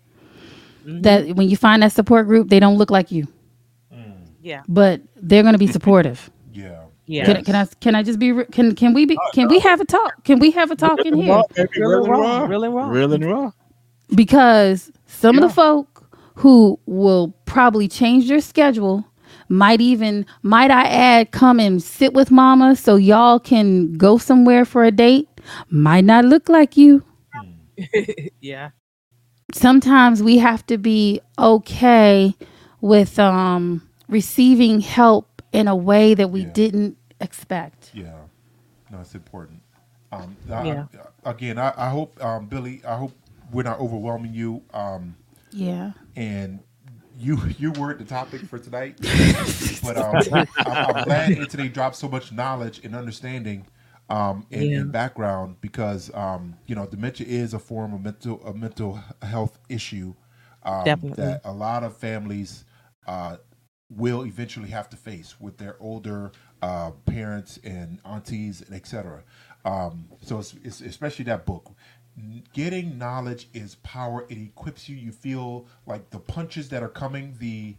[0.86, 1.02] Mhm.
[1.02, 3.28] That when you find that support group, they don't look like you.
[4.46, 4.62] Yeah.
[4.68, 6.30] but they're going to be supportive.
[6.52, 6.84] Yeah.
[7.06, 7.26] Yeah.
[7.26, 9.84] Can, can I can I just be can can we be can we have a
[9.84, 10.24] talk?
[10.24, 11.42] Can we have a talk in here?
[11.76, 12.46] Real and raw.
[12.46, 12.88] Real and raw.
[12.88, 13.50] Real and raw.
[14.14, 19.04] because some of the folk who will probably change their schedule
[19.48, 24.64] might even might i add come and sit with mama so y'all can go somewhere
[24.64, 25.28] for a date
[25.70, 27.02] might not look like you
[28.40, 28.70] yeah.
[29.54, 32.34] sometimes we have to be okay
[32.80, 36.50] with um receiving help in a way that we Yeah.
[36.52, 38.12] didn't expect Yeah,
[38.90, 39.62] no, it's important.
[40.12, 40.86] Um, I- Yeah.
[41.24, 43.12] I- again, I, I hope, um, Billy, I hope
[43.52, 44.62] we're not overwhelming you.
[44.74, 45.16] Um,
[45.52, 46.60] yeah and
[47.18, 48.96] you you were the topic for tonight.
[49.82, 53.66] but um, I'm, I'm glad Anthony dropped so much knowledge and understanding
[54.10, 54.78] um, and, Yeah.
[54.80, 59.58] and background because um, you know dementia is a form of mental a mental health
[59.68, 60.14] issue
[60.64, 60.84] um,
[61.16, 62.64] that a lot of families
[63.06, 63.36] uh,
[63.88, 66.32] will eventually have to face with their older
[66.62, 69.22] uh, parents and aunties and etc.
[69.64, 71.72] Um, so it's, it's especially that book.
[72.52, 74.24] Getting knowledge is power.
[74.28, 74.96] It equips you.
[74.96, 77.76] You feel like the punches that are coming, the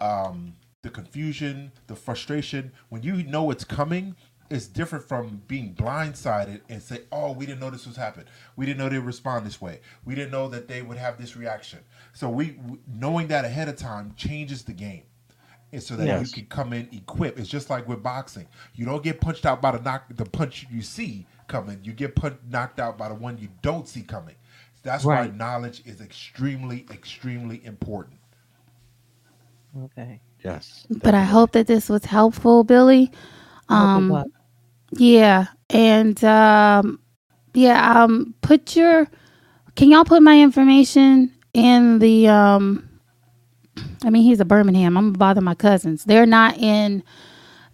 [0.00, 2.72] um, the confusion, the frustration.
[2.90, 4.14] When you know it's coming,
[4.50, 8.26] it's different from being blindsided and say, "Oh, we didn't know this was happening.
[8.56, 9.80] We didn't know they would respond this way.
[10.04, 11.80] We didn't know that they would have this reaction."
[12.12, 15.04] So we knowing that ahead of time changes the game
[15.72, 16.28] and so that Yes.
[16.28, 17.38] you can come in equipped.
[17.38, 18.46] It's just like with boxing.
[18.74, 21.78] You don't get punched out by the knock the punch you see coming.
[21.82, 24.34] You get pun- knocked out by the one you don't see coming.
[24.82, 25.30] That's Right.
[25.30, 28.18] why knowledge is extremely, extremely important.
[29.84, 30.20] Okay.
[30.44, 30.86] Yes.
[31.02, 33.10] but i hope that this was helpful billy
[33.68, 34.24] I hope it um.
[34.92, 37.00] Yeah, and um,
[37.52, 39.06] yeah, um, put your.
[39.76, 42.28] Can y'all put my information in the?
[42.28, 42.87] Um,
[44.04, 44.96] I mean, he's a Birmingham.
[44.96, 46.04] I'm gonna bother my cousins.
[46.04, 47.02] They're not in.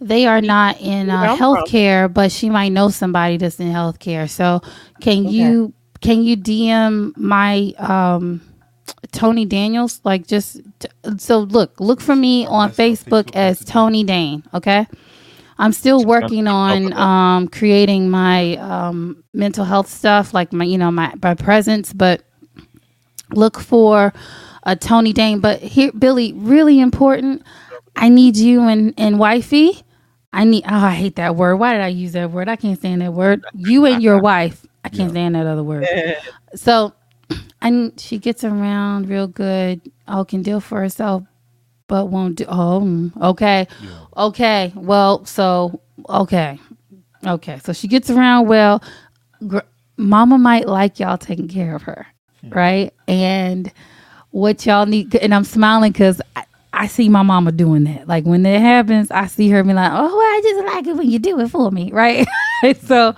[0.01, 4.29] They are not in Where uh, healthcare, but she might know somebody that's in healthcare.
[4.29, 4.61] So,
[5.01, 5.31] can Okay.
[5.35, 8.41] you can you DM my um,
[9.13, 10.01] Tony Daniels?
[10.05, 14.43] Like, just t- so look look for me on That's Facebook Facebook as Toni Dane.
[14.53, 14.87] Okay.
[15.57, 20.91] I'm still working on um, creating my um, mental health stuff, like my, you know,
[20.91, 21.93] my, my presence.
[21.93, 22.23] But
[23.31, 24.13] look for
[24.65, 25.41] a Toni Dane.
[25.41, 27.43] But here, Billy, really important.
[27.97, 29.83] I need you and and wifey.
[30.33, 30.65] I need.
[30.67, 31.57] Oh, I hate that word.
[31.57, 32.49] Why did I use that word?
[32.49, 33.45] I can't stand that word.
[33.55, 34.67] You and your wife.
[34.85, 35.87] I can't stand that other word.
[36.57, 36.93] So,
[37.63, 39.81] and she gets around real good.
[40.09, 41.25] Oh, can deal for herself,
[41.89, 42.45] but won't do.
[42.49, 43.67] Oh, mm, okay.
[43.83, 43.91] Yeah.
[44.17, 44.73] Okay.
[44.75, 46.59] Well, so okay.
[47.27, 47.61] Okay.
[47.65, 48.83] So she gets around well.
[49.47, 49.61] Gr-
[49.97, 52.07] Mama might like y'all taking care of her,
[52.51, 52.93] right?
[53.07, 53.73] And
[54.35, 58.09] what y'all need, and I'm smiling because I, I see my mama doing that.
[58.09, 61.09] Like when that happens, I see her be like, "Oh, I just like it when
[61.09, 62.27] you do it for me," right?
[62.83, 63.15] so,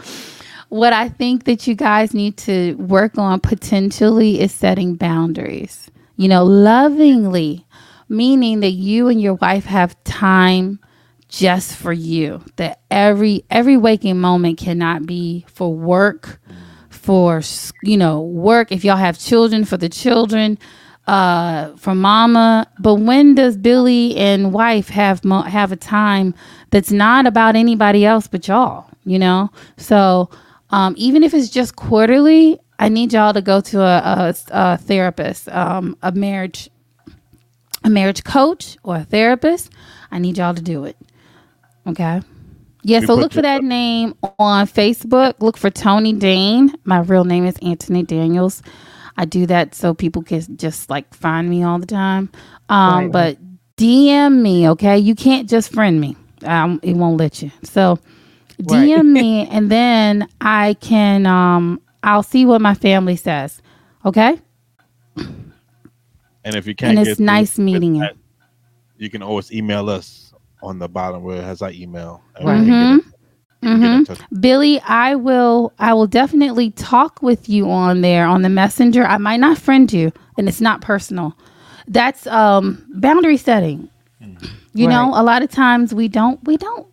[0.69, 5.91] what I think that you guys need to work on potentially is setting boundaries.
[6.19, 7.67] You know, lovingly,
[8.11, 10.81] meaning that you and your wife have time
[11.29, 16.39] just for you that every every waking moment cannot be for work
[16.91, 17.41] for
[17.83, 20.57] you know work if y'all have children for the children
[21.09, 26.35] uh for mama but when does billy and wife have mo- have a time
[26.71, 30.31] that's not about anybody else but y'all you know so
[30.71, 34.79] um even if it's just quarterly i need y'all to go to a, a, a
[34.79, 36.71] therapist um a marriage
[37.85, 39.71] a marriage coach or a therapist
[40.13, 40.97] i need y'all to do it
[41.87, 42.23] Okay.
[42.85, 45.35] Yeah, You so look for that name on Facebook.
[45.41, 46.75] Look for Toni Dane.
[46.85, 48.63] My real name is Anthony Daniels.
[49.17, 52.31] I do that so people can just like find me all the time.
[52.69, 53.13] Um, Right.
[53.13, 53.39] but
[53.77, 54.99] DM me, okay?
[54.99, 56.17] You can't just friend me.
[56.45, 57.51] Um, it won't let you.
[57.63, 57.99] So
[58.63, 63.61] DM me and then I can um I'll see what my family says.
[64.05, 64.41] Okay?
[66.45, 68.09] And if you can't And it's through nice with meeting you.
[68.97, 72.23] you can always email us on the bottom where it has our email.
[72.37, 72.61] And Right.
[72.61, 73.01] we
[73.63, 74.07] can get in- we can get in Mhm.
[74.07, 74.41] touch.
[74.41, 79.05] Billy, I will I will definitely talk with you on there on the messenger.
[79.07, 81.35] I might not friend you and it's not personal.
[81.89, 83.89] That's um boundary setting.
[84.75, 86.87] You know, a lot of times we don't we don't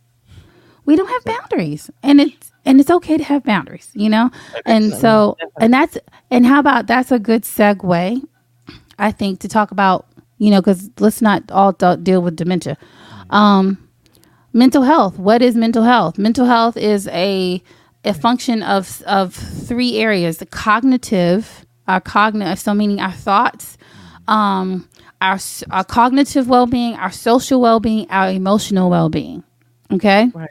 [0.85, 1.89] we don't have boundaries.
[2.01, 4.29] And it's and it's okay to have boundaries, you know?
[4.65, 5.97] And so and that's
[6.31, 8.21] and how about that's a good segue
[8.99, 10.05] I think to talk about,
[10.37, 12.77] you know, cuz let's not all deal with dementia.
[13.31, 13.77] Um
[14.53, 17.61] mental health what is mental health mental health is a
[18.05, 23.77] a function of of three areas the cognitive our cognitive so meaning our thoughts
[24.27, 24.87] um
[25.23, 25.39] our
[25.71, 29.43] our cognitive well-being, our social well-being, our emotional well-being.
[29.91, 30.29] Okay?
[30.33, 30.49] Right.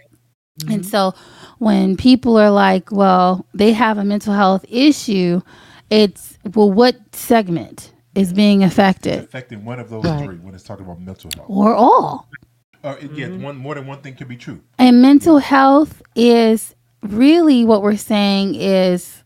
[0.69, 1.13] And so
[1.59, 5.43] when people are like, well, they have a mental health issue,
[5.91, 10.25] it's well, what segment is being affected affecting one of those Right.
[10.25, 11.47] three when it's talking about mental health.
[11.49, 12.29] or all?
[12.85, 14.61] Uh, it- yeah, one more than one thing can be true.
[14.78, 19.22] And mental health is really what we're saying is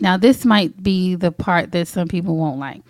[0.00, 2.82] now this might be the part that some people won't like.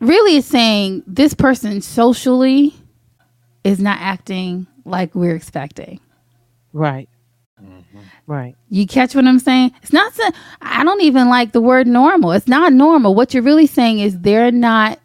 [0.00, 2.74] Really it's saying this person socially
[3.64, 6.00] is not acting like we're expecting.
[6.72, 7.08] Right.
[8.26, 8.54] Right.
[8.68, 9.72] You catch what I'm saying?
[9.82, 10.30] It's not sa-
[10.60, 12.32] I don't even like the word normal.
[12.32, 13.14] It's not normal.
[13.14, 14.98] What you're really saying is they're not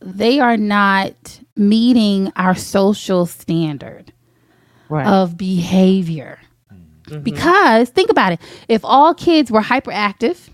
[0.00, 4.12] they are not meeting our social standard
[4.88, 5.06] Right.
[5.06, 6.38] of behavior.
[6.72, 7.22] Mhm.
[7.24, 8.40] Because think about it.
[8.68, 10.48] If all kids were hyperactive,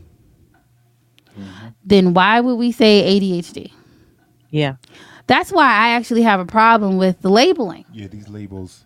[1.85, 3.73] then why would we say ADHD?
[4.51, 4.77] yeah.
[5.27, 7.87] That's why I actually have a problem with the labeling.
[7.91, 8.85] Yeah, these labels.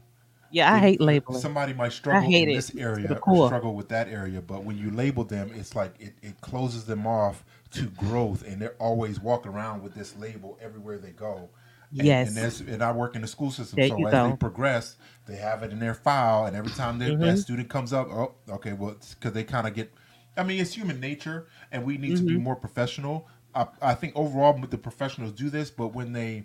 [0.52, 0.72] Yeah.
[0.72, 1.40] I hate labeling.
[1.40, 4.78] Somebody might struggle in this to the area or struggle with that area, but when
[4.78, 9.18] you label them, it's like it, it closes them off to growth, and they're always
[9.20, 11.48] walking around with this label everywhere they go.
[11.96, 12.36] And, Yes.
[12.38, 14.22] and, and I work in the school system, There so as go.
[14.22, 17.20] they progress, they have it in their file, and every time that, Mhm.
[17.20, 19.92] that student comes up, oh, okay, well, because they kind of get.
[20.36, 22.42] I mean, it's human nature, and we need to be Mhm.
[22.42, 23.26] more professional.
[23.54, 26.44] I, I think overall, the professionals do this, but when they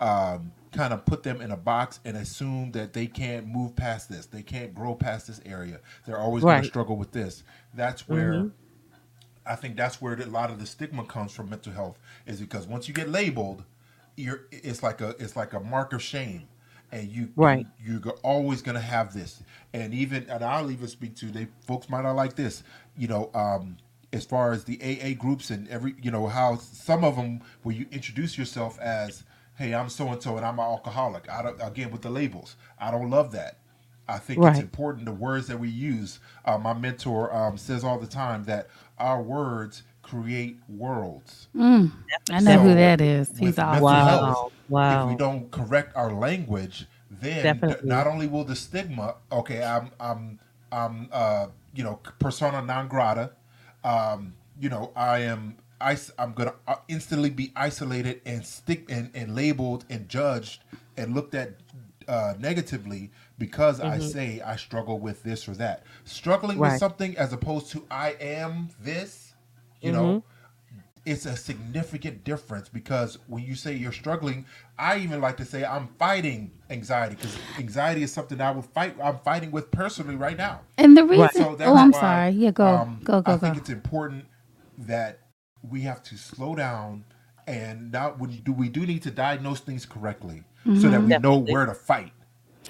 [0.00, 4.08] um, kind of put them in a box and assume that they can't move past
[4.08, 4.26] this.
[4.26, 5.80] They can't grow past this area.
[6.04, 7.44] They're always going to struggle with this.
[7.74, 8.52] That's where Mhm.
[9.46, 12.66] I think that's where a lot of the stigma comes from mental health is because
[12.66, 13.64] once you get labeled,
[14.16, 16.44] you're it's like a it's like a mark of shame.
[16.92, 17.66] And you Right.
[17.84, 19.42] you're always gonna have this,
[19.72, 22.62] and even and I'll even speak to they folks might not like this,
[22.96, 23.78] you know, um,
[24.12, 27.74] as far as the AA groups and every you know how some of them where
[27.74, 29.24] you introduce yourself as
[29.56, 31.28] hey I'm so and so and I'm an alcoholic.
[31.30, 32.56] I don't again with the labels.
[32.78, 33.58] I don't love that.
[34.08, 36.20] I think it's important the words that we use.
[36.44, 39.82] Uh, my mentor um, says all the time that our words
[40.14, 41.48] create worlds.
[41.56, 41.90] Mm,
[42.30, 43.28] I know who that is.
[43.30, 43.82] He's with awesome.
[43.82, 45.02] mental Wow.
[45.02, 49.90] If we don't correct our language, then th- not only will the stigma, okay, I'm,
[50.00, 50.38] I'm,
[50.72, 53.32] I'm, uh, you know, persona non grata.
[53.82, 55.56] Um, you know, I am,
[55.90, 60.62] is- I'm gonna uh, instantly be isolated and stick and, and labeled and judged
[60.96, 61.50] and looked at
[62.08, 64.12] uh, negatively because I Mhm.
[64.12, 65.82] say I struggle with this or that.
[66.04, 66.72] Struggling Right.
[66.72, 69.23] with something as opposed to I am this,
[69.84, 70.18] you know, Mm-hmm.
[71.06, 74.46] it's a significant difference because when you say you're struggling,
[74.78, 78.96] I even like to say I'm fighting anxiety because anxiety is something I would fight.
[79.02, 80.62] I'm fighting with personally right now.
[80.78, 81.34] And the reason Right.
[81.34, 82.32] So that's Oh, I'm why, sorry.
[82.32, 82.66] Yeah, go.
[82.66, 83.46] um, go, go, I go.
[83.46, 84.26] think it's important
[84.78, 85.20] that
[85.70, 87.04] we have to slow down
[87.46, 90.44] and now we do we do need to diagnose things correctly
[90.80, 92.12] so that we know where to fight.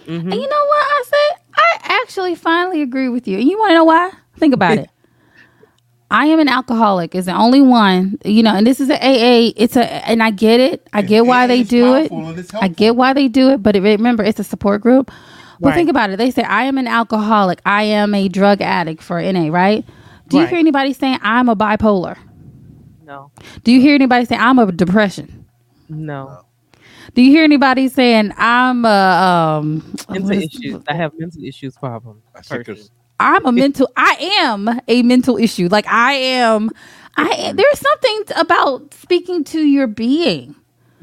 [0.06, 0.20] Mhm.
[0.22, 1.42] And you know what I say?
[1.56, 3.38] I actually finally agree with you.
[3.38, 4.12] And you want to know why?
[4.38, 4.90] Think about it.
[6.10, 7.14] I am an alcoholic.
[7.14, 9.52] Is the only one, you know, and this is an AA.
[9.56, 10.88] It's a, and I get it.
[10.92, 12.10] I And get why they do it.
[12.10, 14.80] powerful and it's I get why they do it, but it, remember, it's a support
[14.82, 15.10] group.
[15.60, 15.74] But Right.
[15.74, 16.18] think about it.
[16.18, 17.60] They say I am an alcoholic.
[17.66, 19.48] I am a drug addict for NA.
[19.50, 19.84] Right?
[20.28, 20.50] Do you Right.
[20.50, 22.16] hear anybody saying I'm a bipolar?
[23.06, 23.30] No.
[23.64, 25.44] Do you hear anybody saying I'm a depression?
[25.88, 26.40] No.
[27.14, 28.88] Do you hear anybody saying I'm a
[29.60, 29.94] um?
[30.08, 30.82] Mental what is- issues.
[30.88, 32.22] I have mental issues problem.
[32.34, 32.74] I think person.
[32.82, 32.90] it's
[33.24, 33.90] I'm a mental.
[33.96, 35.68] I am a mental issue.
[35.70, 36.70] Like I am.
[37.16, 40.54] I there's something about speaking to your being.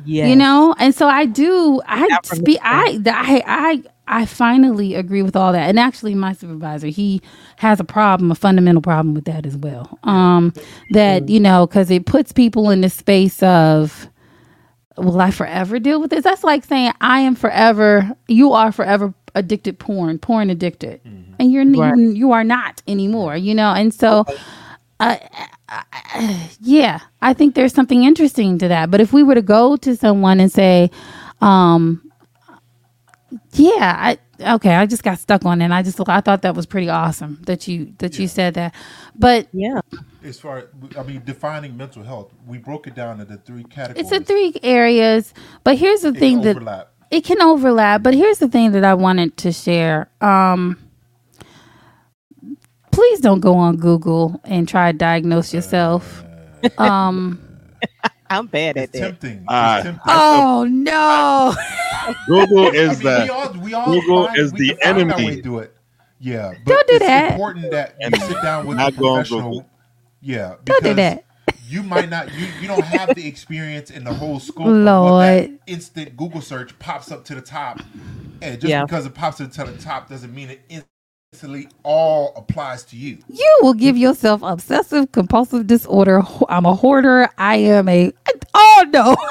[0.05, 0.28] Yeah.
[0.28, 1.82] You know, and so I do.
[1.88, 2.59] I speak.
[2.61, 3.07] Affirmation.
[3.07, 5.69] I I I finally agree with all that.
[5.69, 7.22] And actually, my supervisor he
[7.57, 9.97] has a problem, a fundamental problem with that as well.
[10.03, 10.53] Um,
[10.91, 14.07] that you know, because it puts people in the space of.
[14.97, 16.24] Will I forever deal with this?
[16.24, 18.11] That's like saying I am forever.
[18.28, 21.01] You are forever addicted porn, porn addicted,
[21.39, 21.95] and you're Right.
[21.97, 23.36] you, you are not anymore.
[23.36, 24.25] You know, and so
[24.99, 25.17] uh,
[25.69, 25.82] uh,
[26.61, 28.91] yeah, I think there's something interesting to that.
[28.91, 30.91] But if we were to go to someone and say,
[31.41, 32.01] um,
[33.53, 35.65] yeah, I okay, I just got stuck on it.
[35.65, 38.75] And I just I thought that was pretty awesome that you that you said that.
[39.15, 39.79] But Yeah.
[40.23, 40.65] as far as,
[40.97, 44.05] I mean defining mental health, we broke it down into three categories.
[44.11, 45.34] it's in three areas.
[45.63, 46.91] But here's the It thing that overlap.
[47.12, 48.01] It can overlap.
[48.03, 50.09] But here's the thing that I wanted to share.
[50.22, 50.78] Um,
[52.91, 56.24] please don't go on Google and try to diagnose yourself.
[56.78, 57.39] Um,
[58.30, 58.99] I'm bad at It's that.
[58.99, 59.38] tempting.
[59.39, 59.80] It's Ah.
[59.84, 60.01] tempting.
[60.07, 61.53] oh no.
[62.28, 65.12] Google I is mean, the we all, we all Google find- is the can find
[65.12, 65.26] our enemy.
[65.36, 65.76] way to it.
[66.24, 67.32] Yeah, but Don't do it's that.
[67.34, 69.66] important that you sit down with Not a professional.
[70.22, 71.26] Yeah, Don't do that.
[71.72, 75.24] You might not you, you don't have the experience in the whole scope Lord.
[75.24, 77.80] that instant Google search pops up to the top.
[78.41, 78.84] And just Yeah.
[78.84, 80.84] because it pops up to the top doesn't mean it
[81.34, 83.19] instantly all applies to you.
[83.30, 86.22] You will give yourself obsessive compulsive disorder.
[86.49, 87.30] I'm a hoarder.
[87.38, 88.11] I am a.
[88.53, 89.15] Oh no.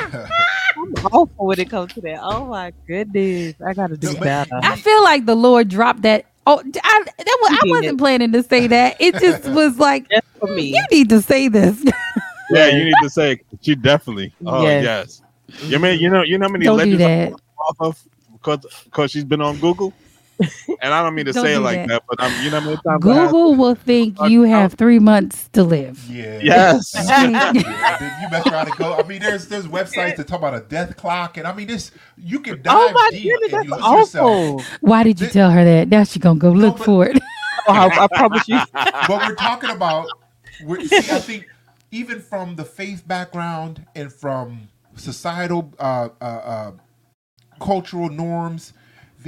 [0.00, 2.20] I'm awful when it comes to that.
[2.22, 4.60] Oh my goodness, I gotta do No, but- better.
[4.62, 6.26] I feel like the Lord dropped that.
[6.50, 8.96] Oh, I, that was, I wasn't planning to say that.
[8.98, 10.74] It just was like Just for me.
[10.74, 11.84] you need to say this.
[12.50, 13.40] Yeah, you need to say it.
[13.60, 14.32] she definitely.
[14.46, 15.20] Oh Yes.
[15.50, 15.70] yes.
[15.70, 17.36] You mean you know you know how many Don't legends
[17.68, 19.92] off of because because she's been on Google.
[20.80, 21.88] And I don't mean to Don't say it like that.
[21.88, 25.48] that, but um, you know how I had- Google will think you have three months
[25.54, 25.98] to live.
[26.08, 26.38] Yeah.
[26.42, 26.92] Yes.
[26.94, 28.94] Yeah, you mess around and go.
[28.94, 31.90] I mean, there's there's websites that talk about a death clock, and I mean, this
[32.16, 34.66] you can dive Oh my deep goodness, and you that's lose yourself.
[34.80, 35.88] Why did you Th- tell her that?
[35.88, 37.18] Now she gonna go look but- for it.
[37.70, 38.58] Oh, I, I promise you.
[38.72, 40.06] but we're talking about
[40.64, 41.44] we're, see, I think
[41.90, 46.70] even from the faith background and from societal uh, uh, uh,
[47.60, 48.72] cultural norms,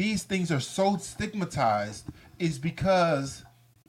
[0.01, 2.07] these things are so stigmatized
[2.39, 3.45] is because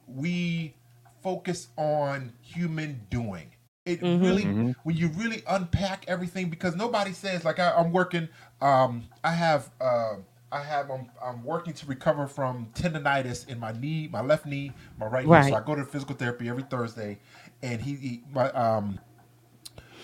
[0.08, 0.76] we
[1.24, 3.50] focus on human doing.
[3.86, 4.22] It Mhm.
[4.22, 4.76] really, Mhm.
[4.84, 8.28] when you really unpack everything, because nobody says like I, I'm working.
[8.60, 9.72] Um, I have.
[9.80, 10.16] Uh,
[10.52, 10.92] I have.
[10.92, 15.30] I'm, I'm working to recover from tendonitis in my knee, my left knee, my right,
[15.30, 15.42] knee.
[15.42, 17.20] So I go to physical therapy every Thursday,
[17.64, 19.00] and he, he my um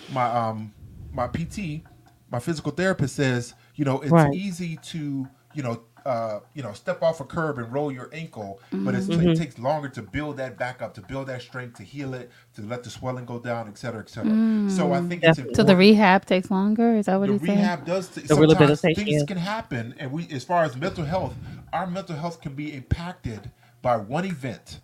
[0.08, 0.74] my um
[1.12, 1.84] my PT,
[2.32, 4.32] my physical therapist says, you know, it's Right.
[4.32, 5.84] easy to you know.
[6.08, 9.34] Uh, you know, step off a curb and roll your ankle, but it's, Mhm.
[9.34, 12.32] it takes longer to build that back up, to build that strength, to heal it,
[12.56, 14.32] to let the swelling go down, et cetera, et cetera.
[14.70, 15.58] So I think it's important.
[15.58, 16.96] So the rehab takes longer.
[16.96, 17.60] Is that what the he's saying?
[17.60, 18.08] rehab does.
[18.08, 19.26] T- The sometimes things yeah.
[19.28, 21.36] can happen, and we, as far as mental health,
[21.74, 23.52] our mental health can be impacted
[23.82, 24.80] by one event,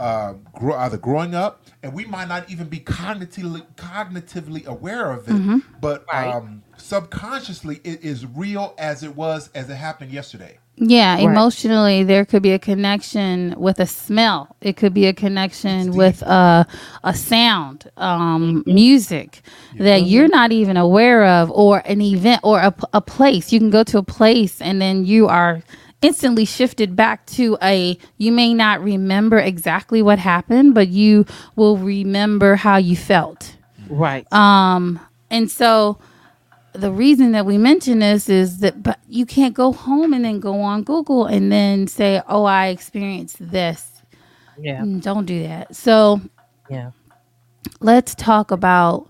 [0.00, 5.28] uh, grow, either growing up, and we might not even be cognitively cognitively aware of
[5.28, 5.58] it, Mm-hmm.
[5.80, 6.34] but Right.
[6.34, 10.58] um, subconsciously it is real as it was as it happened yesterday.
[10.76, 11.24] Yeah, Right.
[11.24, 14.56] emotionally, there could be a connection with a smell.
[14.62, 16.66] It could be a connection with a
[17.04, 18.74] a sound, um, Mm-hmm.
[18.74, 19.42] music
[19.78, 22.60] that you're not even aware of, or an event, or
[22.92, 23.52] a place.
[23.52, 25.62] You can go to a place and then you are
[26.02, 27.96] instantly shifted back to a.
[28.18, 31.24] You may not remember exactly what happened, but you
[31.56, 33.56] will remember how you felt.
[33.88, 34.30] Right.
[34.32, 35.00] Um,
[35.30, 35.98] and so
[36.74, 40.40] the reason that we mention this is that but you can't go home and then
[40.40, 43.88] go on Google and then say, "Oh, I experienced this."
[44.58, 44.80] yeah.
[44.82, 45.74] Mm, Don't do that.
[45.74, 46.20] So
[46.70, 46.90] Yeah.
[47.80, 49.08] let's talk about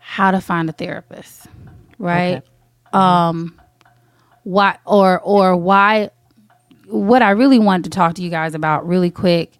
[0.00, 1.46] how to find a therapist,
[1.98, 2.42] right?
[2.92, 3.57] Um,
[4.48, 6.08] why or or why?
[6.86, 9.52] What I really wanted to talk to you guys about really quick.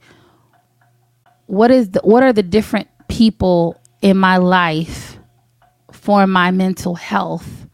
[1.45, 5.19] What is the what are the different people in my life
[5.93, 7.67] for my mental health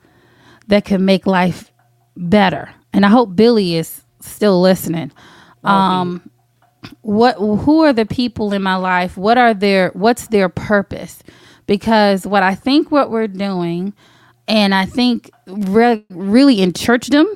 [0.67, 1.71] that can make life
[2.17, 2.75] better?
[2.93, 5.13] And I hope Billy is still listening.
[5.63, 6.29] Um,
[7.03, 11.23] what who are the people in my life what are their what's their purpose
[11.67, 13.95] because what i think what we're doing
[14.49, 17.27] and i think re- really in churchdom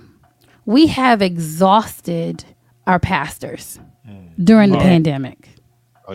[0.67, 2.45] we have exhausted
[2.87, 3.79] our pastors
[4.09, 4.29] mm.
[4.43, 4.83] during the Yeah.
[4.83, 5.49] pandemic
[6.11, 6.15] Oh,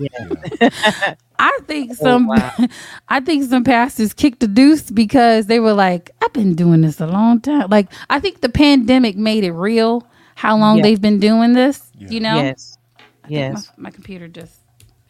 [0.00, 0.68] yeah.
[1.38, 2.52] i think oh, some wow.
[3.08, 7.00] i think some pastors kicked the deuce because they were like i've been doing this
[7.00, 10.04] a long time like i think the pandemic made it real
[10.34, 10.82] how long Yeah.
[10.82, 12.08] they've been doing this Yeah.
[12.10, 12.76] you know Yes.
[12.98, 13.70] I Yes.
[13.76, 14.59] My, my computer just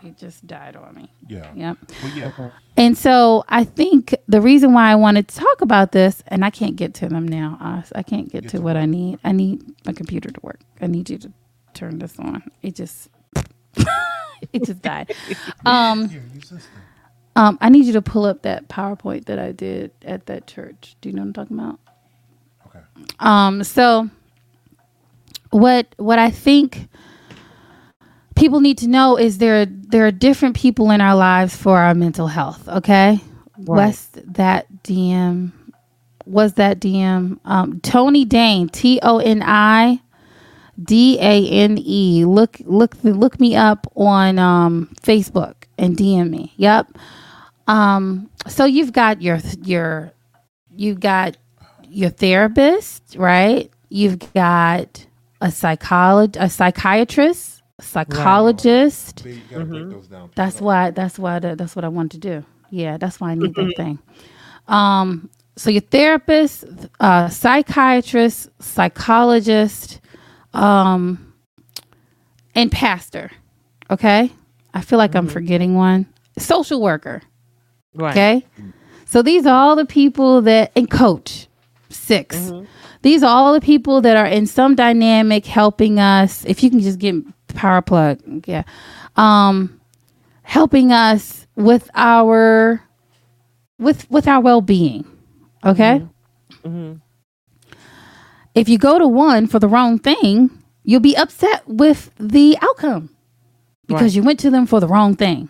[0.04, 1.10] it just died on me.
[1.28, 1.52] Yeah.
[1.54, 1.78] Yep.
[2.02, 2.50] Well, yeah.
[2.76, 6.50] And so I think the reason why I wanted to talk about this, and I
[6.50, 7.92] can't get to them now, Oz.
[7.94, 9.18] I can't get Get to to what I need.
[9.24, 10.60] I need my computer to work.
[10.80, 11.32] I need you to
[11.74, 12.42] turn this on.
[12.62, 13.08] It just
[14.52, 15.14] it just died.
[15.66, 16.22] Um, Here,
[17.36, 20.96] um, I need you to pull up that PowerPoint that I did at that church.
[21.00, 21.78] Do you know what I'm talking about?
[22.66, 22.80] Okay.
[23.20, 24.10] Um, so
[25.50, 26.88] what what I think
[28.40, 31.94] people need to know is there there are different people in our lives for our
[31.94, 32.66] mental health.
[32.68, 33.20] Okay,
[33.58, 33.68] Right.
[33.86, 35.52] was that DM?
[36.26, 37.38] Was that DM?
[37.44, 40.00] Um, Toni Dane, T O N I
[40.82, 42.24] D A N E.
[42.24, 46.52] Look look look me up on um, Facebook and DM me.
[46.56, 46.96] Yep.
[47.68, 50.12] Um, so you've got your your
[50.74, 51.36] you've got
[51.88, 53.70] your therapist, right?
[53.90, 55.06] You've got
[55.40, 59.20] a psychologist, a psychiatrist, psychologist.
[59.20, 60.30] See, you gotta break those down.
[60.34, 60.90] That's why.
[60.90, 61.38] That's why.
[61.38, 62.44] that- That's what I want to do.
[62.70, 63.98] Yeah, that's why I need that thing.
[64.68, 66.64] Um, so your therapist,
[67.00, 70.00] uh, psychiatrist, psychologist,
[70.54, 71.34] um,
[72.54, 73.30] and pastor.
[73.90, 74.30] Okay.
[74.72, 75.32] I feel like I'm Mhm.
[75.32, 76.06] forgetting one.
[76.38, 77.22] Social worker.
[77.94, 78.10] Right.
[78.12, 78.46] Okay.
[79.04, 81.48] So these are all the people that, and coach,
[81.88, 82.66] 6 Mhm.
[83.02, 86.44] These are all the people that are in some dynamic helping us.
[86.44, 87.14] If you can just get
[87.54, 88.62] power plug, yeah,
[89.16, 89.80] um,
[90.42, 92.82] helping us with our
[93.78, 95.04] with with our well being.
[95.64, 96.04] Okay.
[96.64, 96.94] hmm
[98.54, 100.50] If you go to one for the wrong thing,
[100.84, 103.10] you'll be upset with the outcome
[103.86, 104.14] because Right.
[104.14, 105.48] you went to them for the wrong thing.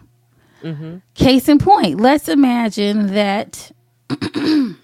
[0.63, 3.73] hmm Case in point, let's imagine that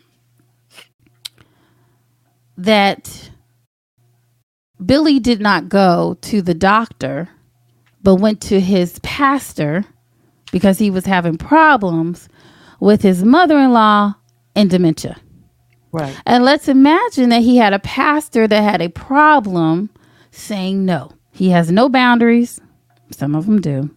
[2.59, 3.31] that
[4.85, 7.29] Billy did not go to the doctor
[8.03, 9.85] but went to his pastor
[10.53, 12.29] because he was having problems
[12.79, 14.15] with his mother-in-law
[14.55, 15.17] and dementia.
[15.93, 16.17] Right.
[16.25, 19.91] And let's imagine that he had a pastor that had a problem
[20.31, 21.11] saying no.
[21.33, 22.61] He has no boundaries.
[23.11, 23.91] Some of them do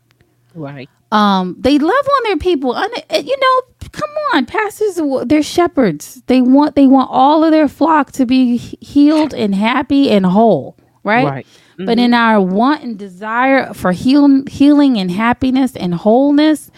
[0.56, 0.90] Right.
[1.12, 2.74] Um they love on their people.
[2.74, 6.22] Un- uh, you know come on pastors they're shepherds.
[6.28, 10.76] They want they want all of their flock to be healed and happy and whole
[11.04, 11.48] right, Right.
[11.78, 16.70] but in our want and desire for heal- healing and happiness and wholeness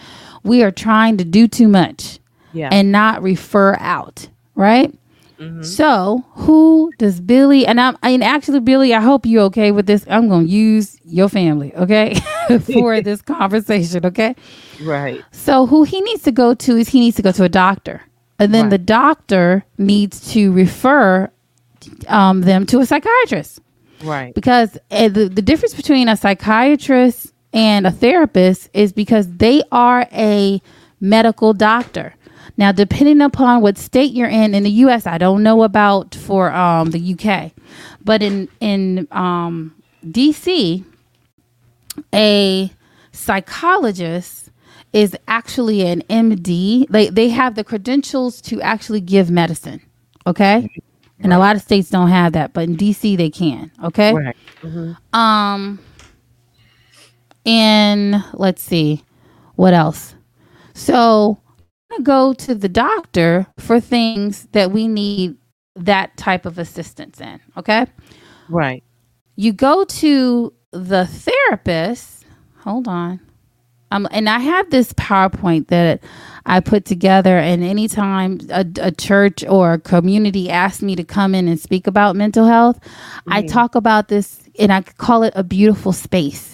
[0.44, 2.18] we are trying to do too much
[2.52, 2.68] Yeah.
[2.72, 4.94] and not refer out right
[5.42, 5.64] Mhm.
[5.64, 10.04] so who does billy and i'm and actually billy i hope you're okay with this
[10.08, 12.14] i'm gonna use your family okay
[12.72, 14.34] for this conversation okay
[14.82, 15.20] Right.
[15.32, 18.02] so who he needs to go to is he needs to go to a doctor,
[18.38, 18.70] and then Right.
[18.70, 21.30] the doctor needs to refer
[22.08, 23.60] um, them to a psychiatrist
[24.02, 24.34] Right.
[24.34, 30.06] because uh, the the difference between a psychiatrist and a therapist is because they are
[30.12, 30.60] a
[31.00, 32.14] medical doctor.
[32.56, 36.52] Now, depending upon what state you're in in the U.S., I don't know about for
[36.52, 37.52] um, the U.K.,
[38.04, 39.74] but in in um,
[40.10, 40.84] D.C.,
[42.14, 42.70] a
[43.12, 44.50] psychologist
[44.92, 46.86] is actually an MD.
[46.88, 49.80] They they have the credentials to actually give medicine.
[50.26, 50.68] Okay.
[51.20, 53.70] And a lot of states don't have that, but in DC they can.
[53.84, 54.12] Okay.
[54.12, 54.36] Right.
[54.60, 55.78] hmm Um
[57.44, 59.04] and let's see
[59.56, 60.14] what else.
[60.74, 61.38] So
[61.92, 65.36] Gonna go to the doctor for things that we need
[65.76, 67.40] that type of assistance in.
[67.58, 67.86] Okay.
[68.48, 68.82] Right.
[69.36, 72.24] You go to the therapist.
[72.60, 73.20] Hold on.
[73.90, 76.02] Um, and I have this PowerPoint that
[76.46, 81.34] I put together, and anytime a, a church or a community asks me to come
[81.34, 82.80] in and speak about mental health,
[83.28, 83.52] I Mhm.
[83.52, 86.51] talk about this and I call it a beautiful space.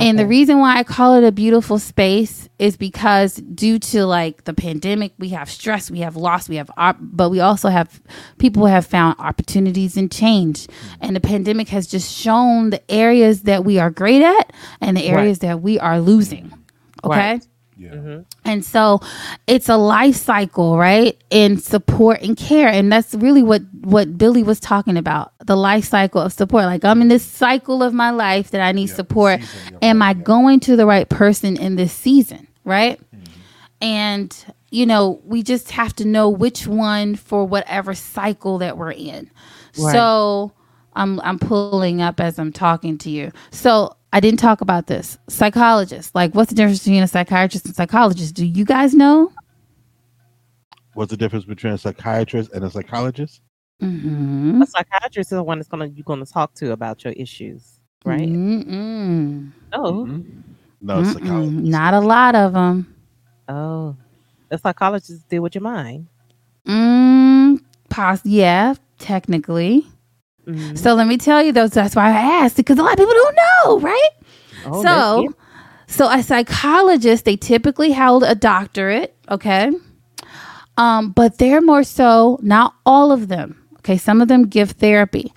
[0.00, 4.44] And the reason why I call it a beautiful space is because due to like
[4.44, 8.00] the pandemic, we have stress, we have loss, we have, op- but we also have
[8.38, 10.66] people have found opportunities and change.
[10.66, 10.96] Mm.
[11.02, 15.04] And the pandemic has just shown the areas that we are great at and the
[15.04, 16.52] areas that we are losing.
[17.04, 17.18] Okay.
[17.18, 17.46] Right.
[17.82, 17.90] Yeah.
[17.92, 19.00] hmm And so
[19.48, 21.16] it's a life cycle, right?
[21.30, 22.68] In support and care.
[22.68, 25.32] And that's really what what Billy was talking about.
[25.46, 26.64] The life cycle of support.
[26.66, 29.40] Like I'm in this cycle of my life that I need Yeah, support.
[29.42, 30.24] season Am life, I yeah.
[30.24, 33.00] going to the right person in this season, right?
[33.80, 34.34] And
[34.70, 39.30] you know, we just have to know which one for whatever cycle that we're in.
[39.76, 39.92] Right.
[39.92, 40.52] So
[40.94, 43.32] I'm I'm pulling up as I'm talking to you.
[43.50, 45.18] So I didn't talk about this.
[45.28, 48.34] Psychologist, like what's the difference between a psychiatrist and psychologist?
[48.34, 49.32] Do you guys know?
[50.94, 53.40] What's the difference between a psychiatrist and a psychologist?
[53.82, 54.60] Mm-hmm.
[54.62, 58.28] A psychiatrist is the one that's gonna you're gonna talk to about your issues, right?
[58.28, 59.50] Mm-mm.
[59.72, 60.04] Oh,
[60.82, 61.14] No, it's Mm-mm.
[61.14, 61.64] psychologist.
[61.64, 62.94] Not a lot of them.
[63.48, 63.96] oh,
[64.50, 66.06] the psychologists deal with your mind.
[66.68, 69.86] Mm, pos- yeah, technically.
[70.46, 70.76] Mhm.
[70.76, 71.68] So let me tell you, though.
[71.68, 74.10] That's why I asked because a lot of people don't know, right?
[74.66, 75.34] Oh, so,
[75.86, 79.70] so a psychologist, they typically held a doctorate, okay?
[80.76, 83.98] Um, but they're more so, not all of them, okay?
[83.98, 85.32] Some of them give therapy,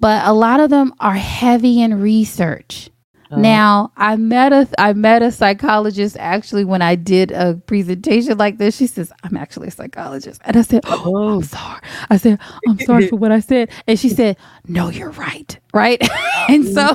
[0.00, 2.90] but a lot of them are heavy in research.
[3.36, 3.40] Oh.
[3.40, 8.58] Now, I met a I met a psychologist actually when I did a presentation like
[8.58, 8.76] this.
[8.76, 11.36] She says, "I'm actually a psychologist," and I said, "Oh, Oh.
[11.36, 11.80] I'm sorry."
[12.10, 14.36] I said, "I'm sorry for what I said," and she said,
[14.68, 16.00] "No, you're right, right?"
[16.48, 16.94] and so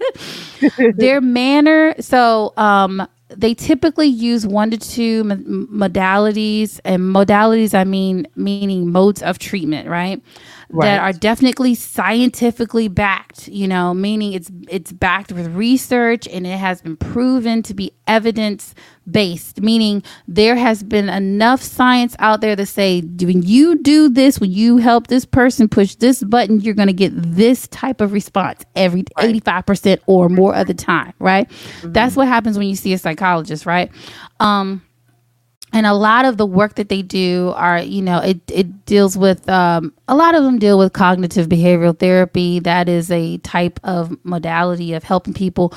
[0.96, 1.94] their manner.
[2.00, 8.90] So, um, they typically use one to two m- modalities, and modalities I mean meaning
[8.90, 10.22] modes of treatment, right?
[10.70, 16.58] That are definitely scientifically backed, you know, meaning it's it's backed with research and it
[16.58, 18.74] has been proven to be evidence
[19.10, 24.40] based, meaning there has been enough science out there to say when you do this,
[24.40, 28.12] when you help this person push this button, you're going to get this type of
[28.12, 31.50] response every 85% or more of the time, right?
[31.82, 33.90] That's what happens when you see a psychologist, right?
[34.40, 34.82] Um
[35.72, 39.16] and a lot of the work that they do are you know it, it deals
[39.16, 43.78] with um, a lot of them deal with cognitive behavioral therapy that is a type
[43.84, 45.74] of modality of helping people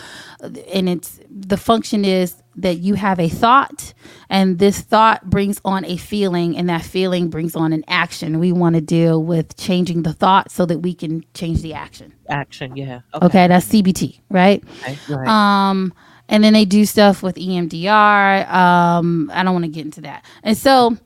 [0.73, 3.93] and it's the function is that you have a thought
[4.29, 8.51] and this thought brings on a feeling and that feeling brings on an action we
[8.51, 12.75] want to deal with changing the thought so that we can change the action Action.
[12.75, 13.01] Yeah.
[13.21, 14.97] okay, that's cbt right Okay.
[15.09, 15.27] Right.
[15.27, 15.93] um,
[16.31, 18.49] and then they do stuff with EMDR.
[18.51, 20.25] Um, I don't want to get into that.
[20.41, 20.97] And so,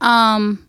[0.00, 0.66] um,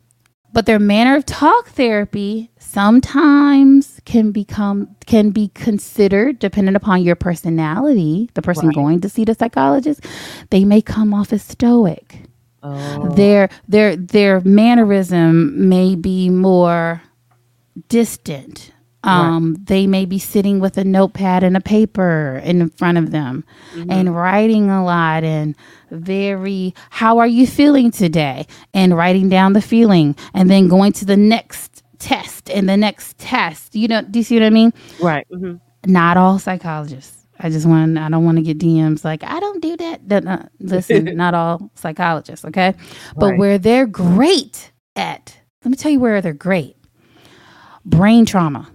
[0.54, 7.16] but their manner of talk therapy sometimes can become can be considered depending upon your
[7.16, 8.30] personality.
[8.34, 8.76] The person Right.
[8.76, 10.06] going to see the psychologist,
[10.50, 12.24] they may come off as stoic.
[12.64, 13.10] oh.
[13.16, 17.02] Their their their mannerism may be more
[17.88, 18.72] distant.
[19.04, 23.44] Um, They may be sitting with a notepad and a paper in front of them
[23.90, 25.56] and writing a lot and
[25.90, 28.46] very, how are you feeling today?
[28.74, 33.18] And writing down the feeling and then going to the next test and the next
[33.18, 33.76] test.
[33.76, 34.72] You know, do you see what I mean?
[35.00, 35.26] Right.
[35.32, 37.18] hmm Not all psychologists.
[37.40, 40.08] I just want, I don't want to get DMs like, I don't do that.
[40.10, 42.76] that uh, listen, not all psychologists, okay?
[43.16, 43.40] But Right.
[43.40, 46.76] where they're great at, let me tell you where they're great
[47.84, 48.70] brain trauma.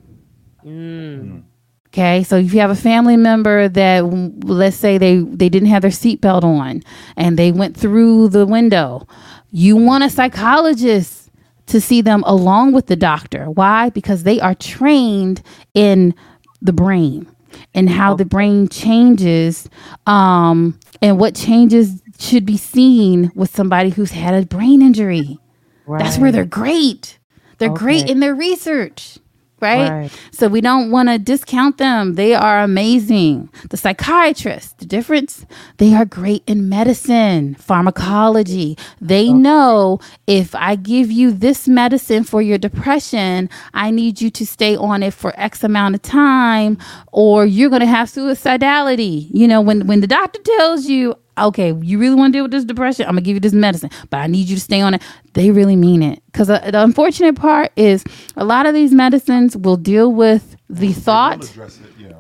[0.67, 1.45] Mm.
[1.89, 4.01] Okay, so if you have a family member that,
[4.45, 6.83] let's say they they didn't have their seatbelt on
[7.17, 9.07] and they went through the window,
[9.51, 11.31] you want a psychologist
[11.67, 13.47] to see them along with the doctor.
[13.51, 13.91] Why?
[13.91, 15.43] Because they are trained
[15.75, 16.15] in
[16.61, 17.27] the brain
[17.75, 19.69] and how the brain changes,
[20.07, 25.39] um, and what changes should be seen with somebody who's had a brain injury.
[25.87, 26.03] Right.
[26.03, 27.19] That's where they're great.
[27.59, 29.19] They're great in their research,
[29.61, 29.91] right?
[29.91, 30.21] Right.
[30.33, 32.15] So we don't want to discount them.
[32.15, 33.51] They are amazing.
[33.71, 35.47] The psychiatrists, the difference,
[35.79, 38.77] they are great in medicine, pharmacology.
[39.01, 39.35] They oh.
[39.35, 44.77] know if I give you this medicine for your depression, I need you to stay
[44.77, 46.79] on it for X amount of time
[47.13, 49.29] or you're going to have suicidality.
[49.33, 52.53] You know, when when the doctor tells you okay, you really want to deal with
[52.53, 53.05] this depression?
[53.07, 55.03] I'm gonna give you this medicine, but I need you to stay on it.
[55.35, 56.23] They really mean it.
[56.33, 58.05] Because uh, the unfortunate part is
[58.37, 62.13] a lot of these medicines will deal with the thought, address it, yeah.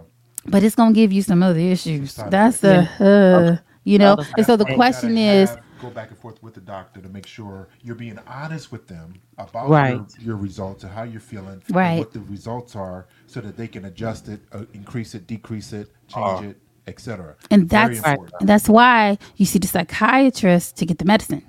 [0.46, 2.12] but it's gonna give you some other issues.
[2.12, 4.12] Side That's the, uh, you know.
[4.12, 7.02] Other And so the side question is, have- go back and forth with the doctor
[7.02, 9.92] to make sure you're being honest with them about Right.
[9.92, 11.98] your, your results and how you're feeling, and Right.
[11.98, 15.92] what the results are, so that they can adjust it, uh, increase it, decrease it,
[16.14, 17.36] Uh, change it, etc.
[17.50, 18.46] and that's important.
[18.46, 21.44] that's why you see the psychiatrist to get the medicine.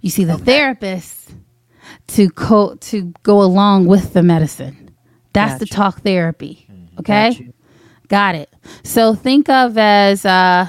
[0.00, 1.30] You see the therapist
[2.08, 4.94] to co- to go along with the medicine.
[5.32, 6.66] That's the talk therapy.
[6.70, 6.98] Mm-hmm.
[7.00, 7.30] Okay.
[7.32, 7.54] Got.
[8.08, 8.50] Got it.
[8.84, 10.68] So think of as uh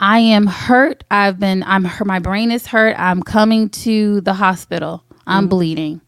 [0.00, 1.04] I am hurt.
[1.10, 2.06] I've been I'm hurt.
[2.06, 2.94] My brain is hurt.
[2.98, 5.04] I'm coming to the hospital.
[5.26, 5.48] I'm mm-hmm.
[5.48, 6.00] bleeding.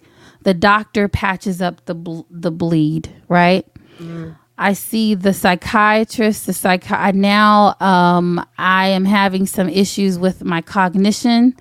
[0.42, 3.66] The doctor patches up the bl- the bleed, right?
[3.98, 4.36] Mm.
[4.60, 10.44] I see the psychiatrist, the psych I now um I am having some issues with
[10.44, 11.56] my cognition.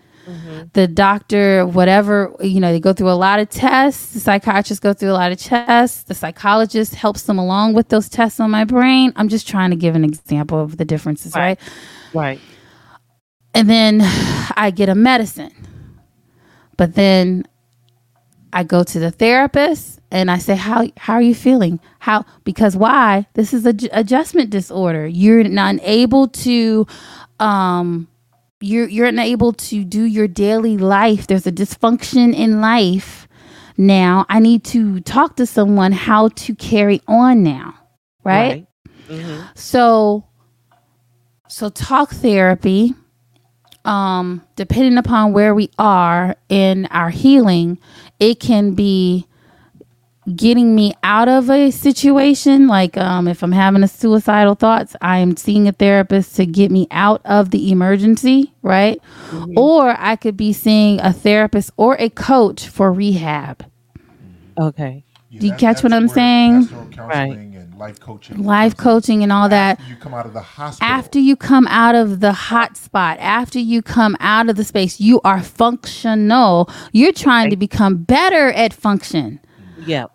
[0.73, 4.13] The doctor, whatever, you know, they go through a lot of tests.
[4.13, 6.03] The psychiatrists go through a lot of tests.
[6.03, 9.11] The psychologist helps them along with those tests on my brain.
[9.15, 11.59] I'm just trying to give an example of the differences, right?
[12.13, 12.39] Right.
[13.55, 14.01] and then
[14.55, 15.51] I get a medicine.
[16.77, 17.47] But then
[18.53, 21.79] I go to the therapist and I say, "How how are you feeling?
[21.99, 23.27] How because why?
[23.33, 25.07] This is a j- adjustment disorder.
[25.07, 26.87] You're not able to
[27.39, 28.07] um
[28.61, 31.27] you're you're unable to do your daily life.
[31.27, 33.27] There's a dysfunction in life.
[33.77, 37.75] Now I need to talk to someone how to carry on now,
[38.23, 38.65] right?
[39.09, 39.47] Mhm.
[39.55, 40.25] So
[41.47, 42.93] so talk therapy
[43.85, 47.77] um depending upon where we are in our healing,
[48.19, 49.25] it can be
[50.35, 55.17] getting me out of a situation like um if I'm having a suicidal thoughts, I
[55.19, 59.01] am seeing a therapist to get me out of the emergency, right?
[59.55, 63.65] Or I could be seeing a therapist or a coach for rehab.
[64.59, 65.03] Okay.
[65.31, 66.61] Yeah, Do you that- catch what I'm where saying?
[66.67, 67.48] pastoral counseling and
[67.79, 69.79] life coaching, Life coaching and all that.
[69.79, 70.87] After you come out of the hospital.
[70.87, 74.99] after you come out of the hot spot, after you come out of the space,
[74.99, 76.69] you are functional.
[76.91, 79.39] You're trying to become better at function.
[79.85, 80.11] Yep.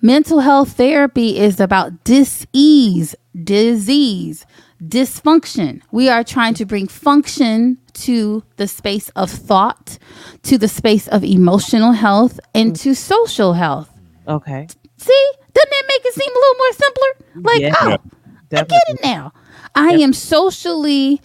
[0.00, 4.44] Mental health therapy is about dis-ease, disease,
[4.82, 5.82] dysfunction.
[5.92, 9.98] We are trying to bring function to the space of thought,
[10.42, 12.80] to the space of emotional health, and mm.
[12.82, 13.90] to social health.
[14.28, 14.66] Okay.
[14.96, 15.43] See, doesn't that
[15.94, 17.52] make it seem a little more simpler?
[17.52, 17.74] Like, Yeah.
[17.80, 18.78] oh, I get Definitely.
[18.88, 19.32] it now.
[19.74, 21.20] I am socially,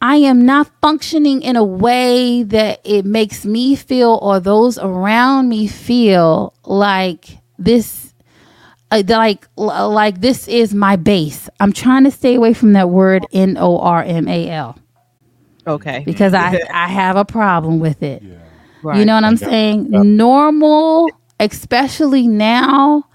[0.00, 5.48] I am not functioning in a way that it makes me feel or those around
[5.48, 8.12] me feel like this,
[8.92, 11.48] uh, like like this is my base.
[11.58, 14.78] I'm trying to stay away from that word N O R M A L
[15.66, 16.02] Okay.
[16.06, 18.22] because I I have a problem with it.
[18.22, 18.36] Yeah.
[18.82, 18.98] Right.
[18.98, 19.88] You know what I'm saying?
[19.90, 21.08] Normal,
[21.40, 23.05] especially now,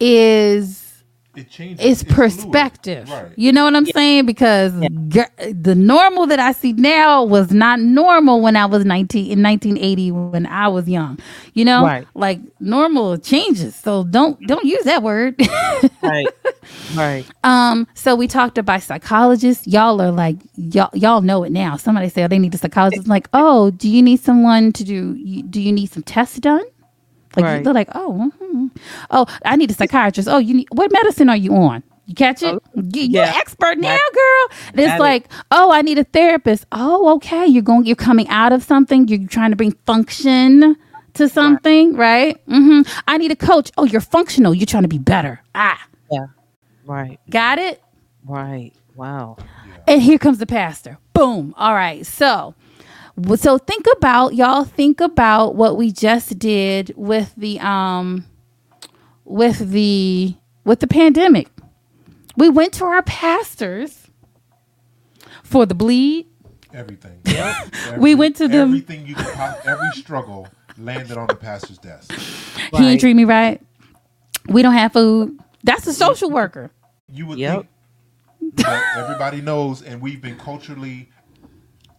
[0.00, 1.04] is
[1.36, 1.84] It changes.
[1.84, 2.16] it's fluid.
[2.16, 3.08] perspective.
[3.10, 3.26] Right.
[3.36, 4.26] You know what I'm saying?
[4.26, 4.72] Because
[5.08, 5.22] g-
[5.52, 10.10] the normal that I see now was not normal when I was 19 in 1980
[10.12, 11.18] when I was young.
[11.54, 12.06] You know, Right.
[12.14, 13.74] like normal changes.
[13.76, 15.40] So don't don't use that word.
[16.02, 16.26] Right.
[16.94, 17.24] Right.
[17.44, 17.86] um.
[17.94, 19.66] So we talked about psychologists.
[19.66, 21.76] Y'all are like y'all y'all know it now.
[21.76, 23.04] Somebody said oh, they need a psychologist.
[23.04, 25.14] I'm like, oh, do you need someone to do?
[25.14, 26.62] you- Do you need some tests done?
[27.36, 27.64] Like Right.
[27.64, 28.70] they're like, oh, mhm.
[29.10, 30.28] oh, I need a psychiatrist.
[30.28, 31.82] Oh, you need what medicine are you on?
[32.06, 32.60] You catch it?
[32.74, 34.48] You, you're an expert now, girl.
[34.68, 34.98] And it's it.
[35.00, 36.66] like, oh, I need a therapist.
[36.72, 37.46] Oh, okay.
[37.46, 37.86] You're going.
[37.86, 39.06] You're coming out of something.
[39.06, 40.76] You're trying to bring function
[41.14, 42.44] to something, right?
[42.48, 43.70] mm-hmm I need a coach.
[43.78, 44.54] Oh, you're functional.
[44.54, 45.40] You're trying to be better.
[45.54, 45.80] Ah,
[46.10, 46.26] yeah,
[46.84, 47.20] Right.
[47.30, 47.80] got it.
[48.24, 48.72] Right.
[48.96, 49.36] Wow.
[49.86, 50.98] And here comes the pastor.
[51.14, 51.54] Boom.
[51.56, 52.04] All right.
[52.06, 52.54] So,
[53.36, 54.64] so think about y'all.
[54.64, 58.24] Think about what we just did with the um,
[59.24, 60.34] with the
[60.64, 61.48] with the pandemic.
[62.36, 64.06] We went to our pastors
[65.42, 66.26] for the bleed.
[66.72, 67.18] Everything.
[67.98, 70.46] We went to them- Everything you could pos- every struggle
[70.78, 72.12] landed on the pastor's desk.
[72.12, 72.82] He Right.
[72.84, 73.60] ain't treat me right.
[74.48, 75.38] We don't have food.
[75.64, 76.70] That's a social worker.
[77.12, 77.66] You would Yep.
[78.56, 81.10] think everybody knows, and we've been culturally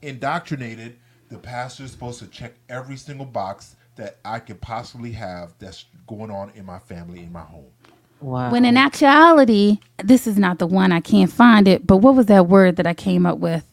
[0.02, 0.96] indoctrinated.
[1.32, 5.86] The pastor is supposed to check every single box that I could possibly have that's
[6.08, 7.72] going on in my family, in my home.
[8.20, 8.52] Wow.
[8.52, 10.92] When in actuality, this is not the one.
[10.92, 11.88] I can't find it.
[11.88, 13.66] But what was that word that I came up with?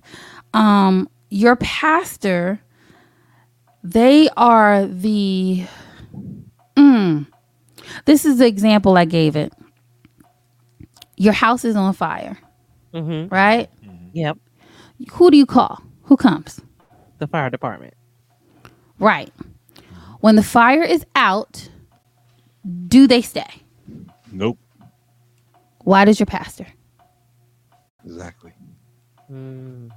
[0.55, 2.61] Um, your pastor,
[3.85, 5.67] they are the.
[6.77, 7.27] Mm,
[8.07, 9.53] this is the example I gave it.
[11.17, 12.39] Your house is on fire,
[12.95, 13.35] Mm-hmm.
[13.35, 13.69] right?
[14.15, 14.39] Yep.
[15.13, 15.83] Who do you call?
[16.05, 16.61] Who comes?
[17.19, 17.95] The fire department.
[18.99, 19.33] Right.
[20.21, 21.69] When the fire is out,
[22.89, 23.63] do they stay?
[24.33, 24.59] Nope.
[25.85, 26.67] Why does your pastor?
[28.05, 28.53] Exactly.
[29.31, 29.91] Mm.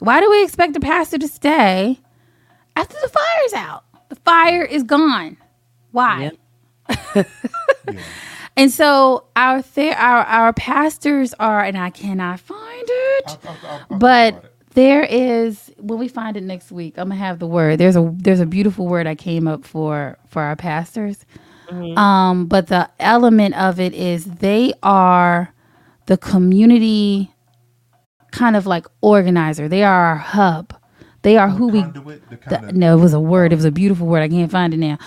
[0.00, 1.98] Why do we expect the pastor to stay
[2.76, 3.84] after the fire's out?
[4.08, 5.36] The fire is gone.
[5.92, 6.32] Why?
[7.16, 7.26] Yep.
[7.92, 8.00] Yeah.
[8.56, 13.56] And so our the- our our pastors are, and I cannot find it, I'll- I'll-
[13.62, 14.53] I'll- I'll but talk it.
[14.74, 16.94] There is when we find it next week.
[16.98, 17.78] I'm gonna have the word.
[17.78, 21.26] There's a there's a beautiful word I came up for for our pastors.
[21.96, 25.54] Um, but the element of it is they are
[26.06, 27.32] the community
[28.32, 29.68] kind of like organizer.
[29.68, 30.74] They are our hub.
[31.22, 31.82] They are who we
[32.48, 33.52] the the- no, it was a word.
[33.52, 34.22] It was a beautiful word.
[34.22, 34.98] I can't find it now.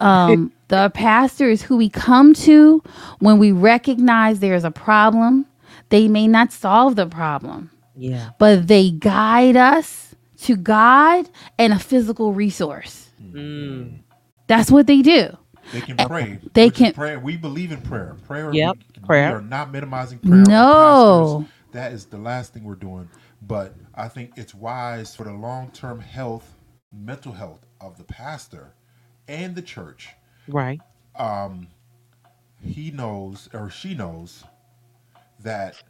[0.00, 2.82] Um, the pastor is who we come to
[3.20, 5.46] when we recognize there's a problem.
[5.90, 8.30] They may not solve the problem, Yeah.
[8.38, 13.10] but they guide us to God and a physical resource.
[13.22, 14.00] Mm.
[14.46, 15.36] That's what they do.
[15.72, 16.38] They can pray.
[16.54, 17.18] They can- prayer.
[17.20, 18.16] We believe in prayer.
[18.26, 18.52] Prayer.
[18.52, 19.30] Yep, We, prayer.
[19.30, 20.44] We are not minimizing prayer.
[20.46, 21.46] No.
[21.72, 23.08] That is the last thing we're doing.
[23.42, 26.56] But I think it's wise for the long term health,
[26.92, 28.74] mental health of the pastor
[29.28, 30.10] and the church.
[30.48, 30.80] Right.
[31.16, 31.68] Um,
[32.60, 34.44] he knows or she knows
[35.40, 35.82] that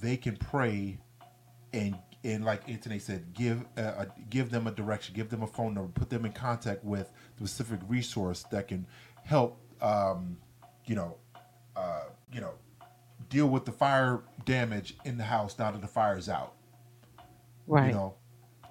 [0.00, 0.98] they can pray
[1.72, 5.46] and and like Anthony said, give uh, uh, give them a direction, give them a
[5.46, 8.86] phone number, put them in contact with the specific resource that can
[9.24, 10.36] help, um,
[10.84, 11.16] you know,
[11.76, 12.52] uh, you know,
[13.28, 16.54] deal with the fire damage in the house now that the fire is out.
[17.66, 17.88] Right.
[17.88, 18.14] You know,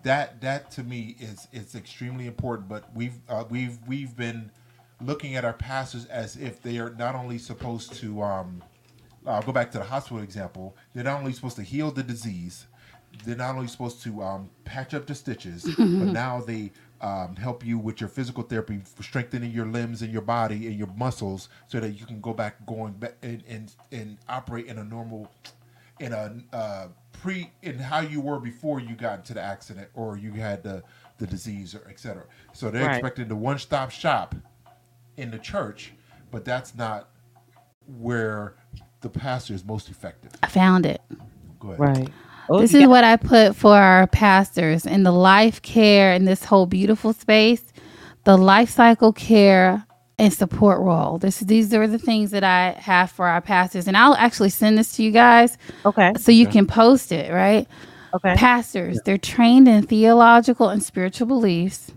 [0.03, 2.67] that that to me is it's extremely important.
[2.67, 4.51] But we've uh, we've we've been
[4.99, 8.21] looking at our pastors as if they are not only supposed to.
[8.21, 8.61] Um,
[9.27, 10.75] I'll go back to the hospital example.
[10.93, 12.67] They're not only supposed to heal the disease,
[13.25, 16.71] they're not only supposed to um, patch up the stitches, but now they
[17.01, 20.75] um, help you with your physical therapy, for strengthening your limbs and your body and
[20.77, 24.77] your muscles, so that you can go back going back and and, and operate in
[24.79, 25.31] a normal,
[25.99, 30.17] in a uh, pre in how you were before you got into the accident or
[30.17, 30.83] you had the
[31.17, 32.23] the disease or etc.
[32.53, 32.91] So they're Right.
[32.91, 34.35] expecting the one stop shop
[35.17, 35.93] in the church,
[36.31, 37.09] but that's not
[37.99, 38.55] where
[39.13, 40.31] the pastor is most effective.
[40.43, 41.01] I found it.
[41.59, 41.79] Go ahead.
[41.79, 42.09] Right.
[42.49, 46.25] Oh, this is got- what I put for our pastors in the life care in
[46.25, 47.63] this whole beautiful space,
[48.23, 49.85] the life cycle care
[50.19, 51.17] and support role.
[51.17, 54.77] This these are the things that I have for our pastors, and I'll actually send
[54.77, 56.13] this to you guys okay.
[56.17, 57.31] so you can post it.
[57.31, 57.67] Right,
[58.15, 58.33] Okay.
[58.35, 61.91] pastors they're trained in theological and spiritual beliefs.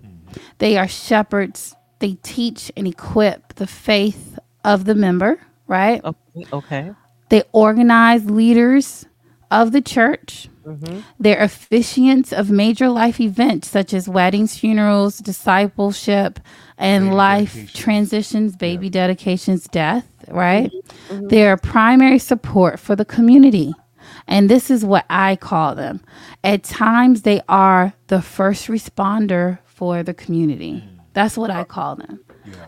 [0.58, 1.74] They are shepherds.
[2.00, 5.40] They teach and equip the faith of the member.
[5.66, 6.04] Right.
[6.04, 6.46] Okay.
[6.52, 6.90] Okay.
[7.30, 9.06] They organize leaders
[9.50, 10.48] of the church.
[10.66, 11.02] Mhm.
[11.18, 16.38] They're officiants of major life events such as weddings, funerals, discipleship,
[16.78, 17.72] and Baby life dedications.
[17.82, 20.70] transitions, baby dedications, death, right?
[21.10, 23.74] They're primary support for the community.
[24.28, 26.00] And this is what I call them.
[26.44, 30.84] At times, they are the first responder for the community.
[31.14, 32.20] That's what I call them.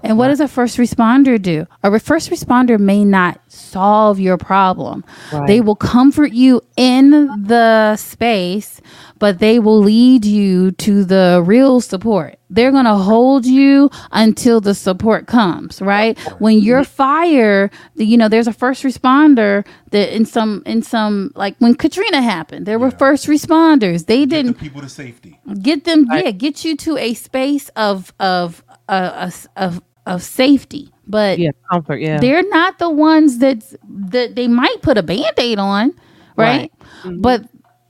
[0.03, 1.67] And what does a first responder do?
[1.83, 5.05] A first responder may not solve your problem.
[5.33, 5.47] Right.
[5.47, 7.11] They will comfort you in
[7.45, 8.81] the space,
[9.19, 12.39] but they will lead you to the real support.
[12.51, 16.19] They're going to hold you until the support comes, right?
[16.39, 16.67] When mm-hmm.
[16.67, 21.75] you're fire, you know, there's a first responder that in some in some like when
[21.75, 22.99] Katrina happened, there were Yeah.
[22.99, 24.07] first responders.
[24.07, 25.39] They didn't get people to safety.
[25.63, 31.39] get them yeah get you to a space of of uh, of of safety but
[31.39, 31.51] Yeah.
[31.71, 32.01] Comfort.
[32.01, 32.19] Yeah.
[32.19, 35.93] they're not the ones that that they might put a band-aid on
[36.37, 36.71] right,
[37.05, 37.21] Right.
[37.21, 37.45] but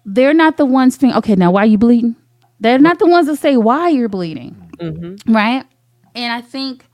[0.05, 2.17] they're not the ones saying okay now why are you bleeding
[2.61, 5.33] they're not the ones that say why you're bleeding Mm-hmm.
[5.33, 5.65] right
[6.15, 6.85] and i think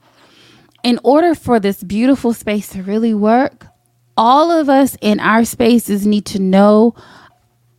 [0.83, 3.65] in order for this beautiful space to really work
[4.15, 6.93] all of us in our spaces need to know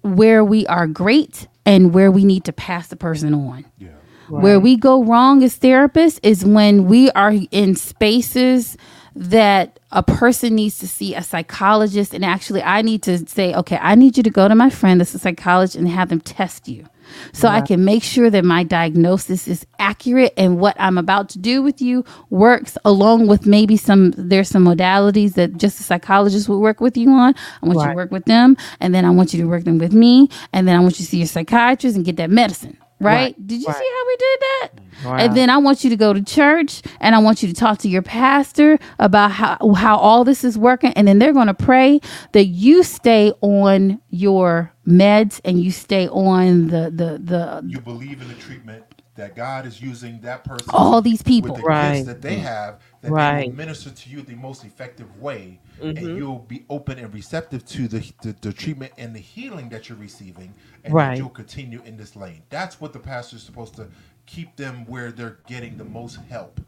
[0.02, 3.88] where we are great and where we need to pass the person on Yeah.
[4.30, 8.76] Where we go wrong as therapists is when we are in spaces
[9.14, 13.78] that a person needs to see a psychologist and actually I need to say, okay,
[13.80, 16.68] I need you to go to my friend that's a psychologist and have them test
[16.68, 16.86] you.
[17.32, 21.38] So I can make sure that my diagnosis is accurate and what I'm about to
[21.38, 26.48] do with you works along with maybe some there's some modalities that just a psychologist
[26.48, 27.34] would work with you on.
[27.62, 29.78] I want you to work with them and then I want you to work them
[29.78, 32.76] with me and then I want you to see your psychiatrist and get that medicine.
[33.00, 33.14] Right?
[33.14, 33.46] Right.
[33.46, 33.76] Did you Right.
[33.76, 34.68] see how we did that?
[35.04, 35.16] Wow.
[35.16, 37.78] And then I want you to go to church and I want you to talk
[37.78, 41.54] to your pastor about how how all this is working and then they're going to
[41.54, 42.00] pray
[42.32, 48.20] that you stay on your meds and you stay on the the the You believe
[48.22, 48.84] in the treatment
[49.16, 50.70] that God is using that person.
[50.72, 51.52] all these people.
[51.54, 52.04] with the Right.
[52.06, 53.48] that they have that they Right.
[53.50, 55.96] will minister to you the most effective way Mhm.
[55.98, 59.88] and you'll be open and receptive to the, the the treatment and the healing that
[59.88, 60.54] you're receiving
[60.84, 61.18] and Right.
[61.18, 63.88] you'll continue in this lane that's what the pastor's supposed to
[64.30, 66.60] keep them where they're getting the most help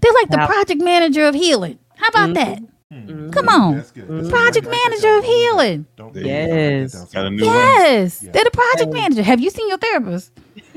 [0.00, 1.78] They're like the project manager of healing.
[1.96, 2.62] How about that?
[2.92, 3.30] Hmm.
[3.30, 3.76] Come on.
[3.76, 4.08] That's good.
[4.08, 4.28] That's.
[4.30, 5.86] Project Write that manager of healing.
[5.96, 6.54] Don't There don't you write go.
[6.54, 7.12] that Yes.
[7.12, 7.54] Got a new one.
[7.54, 8.30] Yes, Yeah.
[8.32, 9.22] they're the project manager.
[9.22, 10.32] Have you seen your therapist?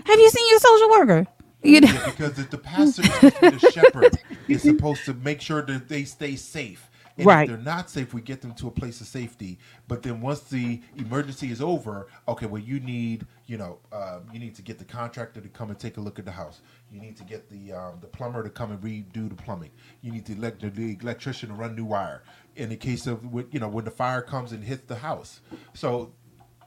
[0.05, 1.27] Have you seen your social worker?
[1.63, 4.17] You know, Yeah, because the, the pastor is supposed to be the shepherd
[4.49, 6.89] is supposed to make sure that they stay safe.
[7.17, 7.49] And Right.
[7.49, 9.59] if they're not safe, we get them to a place of safety.
[9.87, 14.39] But then once the emergency is over, okay, well you need, you know, uh, you
[14.39, 16.61] need to get the contractor to come and take a look at the house.
[16.91, 19.71] You need to get the um, the plumber to come and redo the plumbing.
[20.01, 22.23] You need to let the, electrician to run new wire.
[22.55, 25.41] In the case of, you know, when the fire comes and hits the house.
[25.73, 26.13] So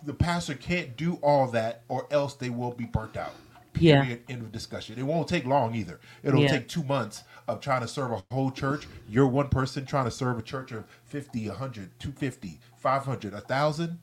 [0.04, 3.34] the pastor can't do all that, or else they will be burnt out.
[3.78, 4.02] Yeah.
[4.02, 4.22] Period.
[4.28, 4.98] End of discussion.
[4.98, 6.00] It won't take long either.
[6.22, 6.48] It'll Yeah.
[6.48, 8.86] take two months of trying to serve a whole church.
[9.08, 13.98] You're one person trying to serve a church of 50, 100, 250, 500, 1,000.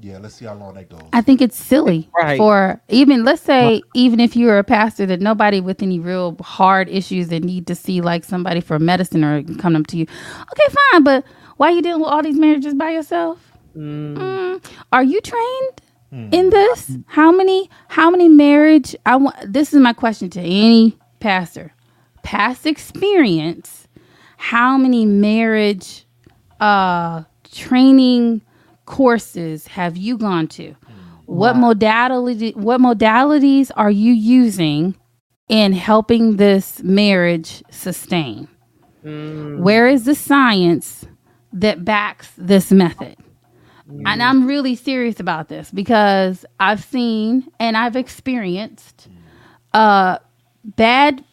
[0.00, 1.00] Yeah, let's see how long that goes.
[1.12, 2.38] I think it's silly Right.
[2.38, 6.88] for even let's say even if you're a pastor that nobody with any real hard
[6.88, 10.04] issues that need to see like somebody for medicine or come up to you.
[10.04, 11.24] Okay, fine, but
[11.56, 13.40] why are you dealing with all these marriages by yourself?
[13.76, 14.62] Mm,
[14.92, 15.80] are you trained
[16.12, 16.32] Mm.
[16.32, 16.96] in this?
[17.06, 21.72] How many how many marriage I want this is my question to any pastor.
[22.22, 23.88] Past experience,
[24.36, 26.06] how many marriage
[26.60, 28.42] uh training
[28.86, 30.70] courses have you gone to?
[30.70, 30.76] Mm.
[31.26, 34.94] What modality what modalities are you using
[35.48, 38.48] in helping this marriage sustain?
[39.04, 39.58] Mm.
[39.58, 41.06] Where is the science
[41.52, 43.16] that backs this method?
[43.88, 49.08] And I'm really serious about this because I've seen and I've experienced
[49.72, 50.18] uh
[50.64, 51.24] bad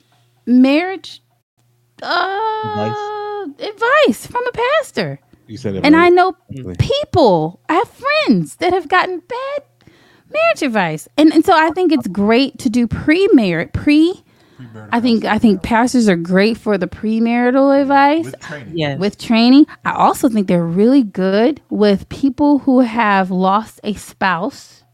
[0.46, 1.22] marriage
[2.02, 5.20] uh advice from a pastor.
[5.48, 5.86] You said it.
[5.86, 6.36] And I know
[6.80, 9.64] people, I have friends that have gotten bad
[10.32, 11.08] marriage advice.
[11.18, 14.24] And, and so I think it's great to do pre marriage, pre
[14.92, 18.78] I think I think pastors are great for the premarital advice with training.
[18.78, 19.00] Yes.
[19.00, 19.66] with training.
[19.84, 24.85] I also think they're really good with people who have lost a spouse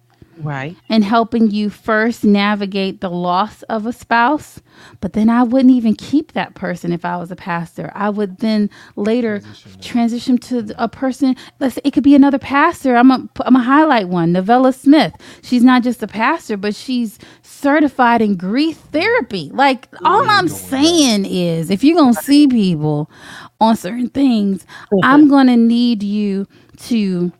[0.43, 0.75] Right.
[0.89, 4.59] and helping you first navigate the loss of a spouse.
[4.99, 7.91] But then I wouldn't even keep that person if I was a pastor.
[7.93, 9.41] I would then later
[9.81, 11.35] transition, to a person.
[11.59, 12.95] Let's say it could be another pastor.
[12.95, 15.13] I'm a, I'm a highlight one, Novella Smith.
[15.43, 19.49] She's not just a pastor, but she's certified in grief therapy.
[19.53, 23.09] Like all I'm saying is, if you're gonna see people
[23.59, 24.65] on certain things,
[25.03, 26.47] I'm gonna need you
[26.77, 27.31] to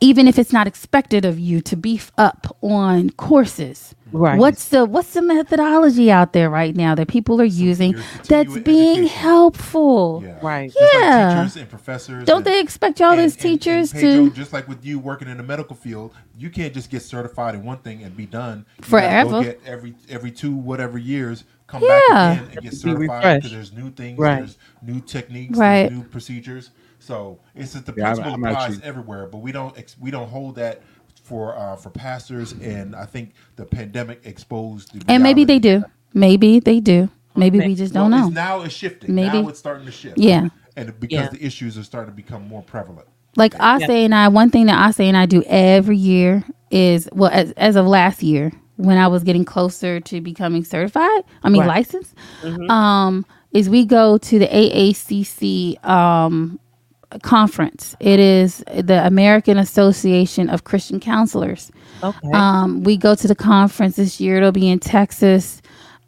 [0.00, 4.38] even if it's not expected of you to beef up on courses Right.
[4.38, 7.96] what's the what's the methodology out there right now that people are using
[8.28, 9.06] that's being education.
[9.06, 10.38] helpful Yeah.
[10.42, 10.72] Right.
[10.72, 11.34] Just like Yeah.
[11.42, 12.24] teachers and professors.
[12.24, 14.86] don't and- they expect y'all and- as and- and teachers Pedro, to just like with
[14.86, 18.16] you working in the medical field, you can't just get certified in one thing and
[18.16, 18.64] be done.
[18.78, 19.42] You Forever.
[19.42, 21.98] Get every every two whatever years, come Yeah.
[22.08, 23.36] back again and get certified refreshed.
[23.42, 24.36] because there's new things, Right.
[24.38, 25.88] there's new techniques, Right.
[25.88, 26.70] there's new procedures.
[27.06, 29.96] So it's just the Yeah, I'm- principle I'm applies actually- everywhere, but we don't ex-
[30.00, 30.82] we don't hold that
[31.22, 34.92] for uh, for pastors, and I think the pandemic exposed.
[34.92, 35.84] The and maybe they do
[36.14, 39.14] maybe they do maybe we just don't Well, know It's now it's shifting.
[39.14, 39.40] Maybe.
[39.42, 40.18] Now it's starting to shift.
[40.18, 40.48] Yeah.
[40.78, 41.28] and because Yeah.
[41.30, 43.06] the issues are starting to become more prevalent.
[43.36, 47.30] like Ase and I, one thing that Ase and I do every year is well,
[47.32, 51.60] as, as of last year, when I was getting closer to becoming certified, I mean
[51.62, 51.68] Right.
[51.86, 52.14] licensed,
[52.68, 56.58] um, is we go to the AACC um,
[57.22, 57.94] conference.
[58.00, 61.70] It is the American Association of Christian Counselors.
[62.02, 62.30] Okay.
[62.32, 64.36] Um, we go to the conference this year.
[64.38, 65.62] It'll be in Texas.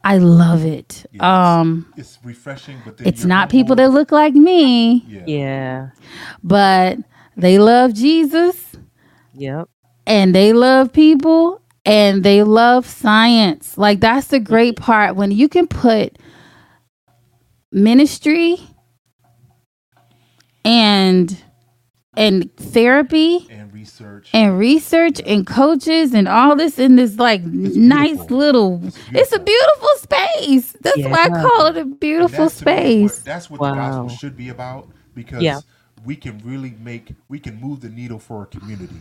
[0.05, 1.07] I love it.
[1.13, 1.23] Yes.
[1.23, 5.23] Um, It's refreshing, but it's you're not people that look like me, Yeah.
[5.27, 5.89] yeah.
[6.43, 6.99] but
[7.37, 8.77] they love Jesus
[9.35, 9.69] Yep.
[10.07, 13.77] and they love people and they love science.
[13.77, 16.17] Like that's the great part when you can put
[17.73, 18.59] ministry
[20.69, 21.43] and
[22.17, 24.31] and therapy and research.
[24.33, 28.37] and research and coaches and all this in this like nice beautiful.
[28.37, 28.81] little
[29.13, 30.73] it's a beautiful space.
[30.81, 33.25] That's why I call it a beautiful that's to me what- space.
[33.25, 35.61] that's what the gospel should be about because Yeah.
[36.05, 38.97] we can really make we can move the needle for a community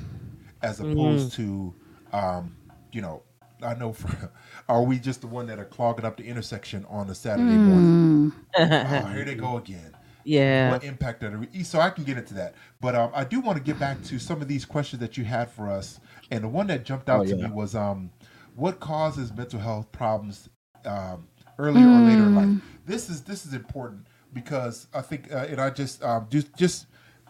[0.62, 0.92] as Mm-hmm.
[0.92, 1.74] opposed to
[2.14, 2.56] um,
[2.92, 3.24] you know
[3.64, 4.32] I know for
[4.70, 8.32] are we just the one that are clogging up the intersection on a Saturday morning?
[8.60, 9.04] Mm.
[9.06, 9.97] Oh, here they go again.
[10.28, 10.72] Yeah.
[10.72, 13.58] what impact that are- so i can get into that but um, i do want
[13.58, 16.00] to get back to some of these questions that you had for us
[16.32, 17.48] and the one that jumped out Oh, to yeah.
[17.48, 18.12] me was um,
[18.56, 20.50] what causes mental health problems
[20.86, 21.28] um,
[21.58, 25.60] earlier or later in life this is this is important because i think uh, and
[25.62, 26.88] i just um, just just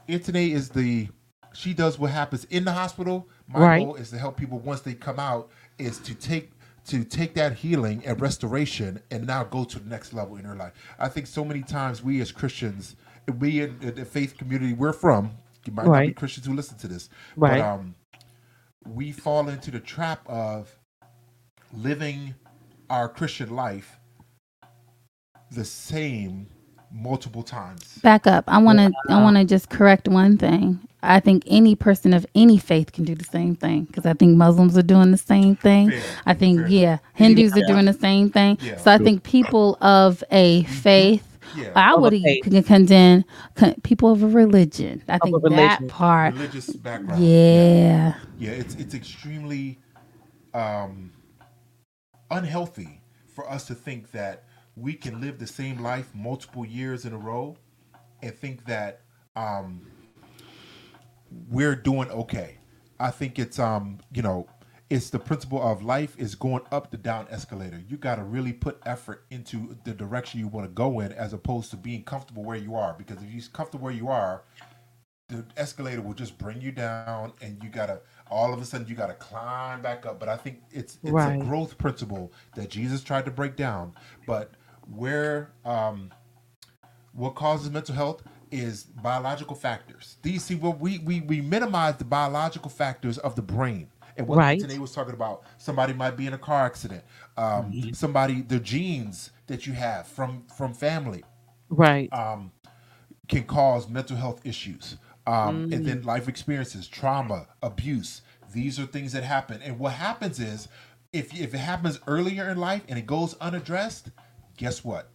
[0.10, 1.10] Anthony is the
[1.53, 3.84] she does what happens in the hospital my Right.
[3.84, 6.52] goal is to help people once they come out is to take
[6.88, 10.55] to take that healing and restoration and now go to the next level in their
[10.55, 10.73] life.
[10.99, 12.95] I think so many times we as Christians,
[13.39, 15.31] we in the faith community we're from,
[15.65, 17.59] you might not be Christians who listen to this, Right.
[17.59, 17.95] but um,
[18.88, 20.73] we fall into the trap of
[21.73, 22.34] living
[22.89, 23.99] our Christian life
[25.51, 26.47] the same
[26.91, 27.97] multiple times.
[27.99, 28.45] Back up.
[28.47, 30.80] I want to I want to just correct one thing.
[31.03, 34.35] I think any person of any faith can do the same thing because I think
[34.35, 35.91] Muslims are doing the same thing.
[35.91, 36.01] Fair.
[36.26, 36.68] I think Fair.
[36.69, 38.57] yeah, Hindus are doing the same thing.
[38.61, 38.77] Yeah.
[38.77, 41.23] So I think people of a faith
[41.55, 41.72] Yeah.
[41.76, 42.43] I Of a would faith.
[42.43, 43.23] can condemn
[43.55, 45.03] con- people of a religion.
[45.07, 47.23] I think a that part Religious background.
[47.23, 48.15] yeah.
[48.39, 49.80] Yeah, it's it's extremely
[50.53, 51.11] um,
[52.31, 54.43] unhealthy for us to think that
[54.78, 57.58] we can live the same life multiple years in a row
[58.22, 59.02] and think that
[59.36, 59.82] um,
[61.49, 62.60] we're doing okay.
[62.99, 64.48] I think it's um, you know,
[64.90, 67.82] it's the principle of life is going up the down escalator.
[67.88, 71.34] You got to really put effort into the direction you want to go in, as
[71.34, 72.95] opposed to being comfortable where you are.
[72.98, 74.44] Because if you're comfortable where you are,
[75.30, 77.99] the escalator will just bring you down and you gotta
[78.32, 81.36] all of a sudden you gotta climb back up but i think it's it's Right.
[81.41, 83.94] a growth principle that jesus tried to break down
[84.26, 84.52] but
[84.95, 86.11] where um
[87.14, 92.05] what causes mental health is biological factors these see what we we we minimize the
[92.05, 93.88] biological factors of the brain
[94.18, 94.57] and what Right.
[94.57, 97.03] today was talking about somebody might be in a car accident
[97.38, 101.23] um somebody the genes that you have from from family
[101.69, 102.14] Right.
[102.14, 102.51] um,
[103.27, 104.97] can cause mental health issues.
[105.27, 108.22] Um, And then life experiences, trauma, abuse.
[108.53, 109.61] These are things that happen.
[109.64, 110.69] And what happens is,
[111.14, 114.11] if, if it happens earlier in life and it goes unaddressed,
[114.58, 115.10] guess what?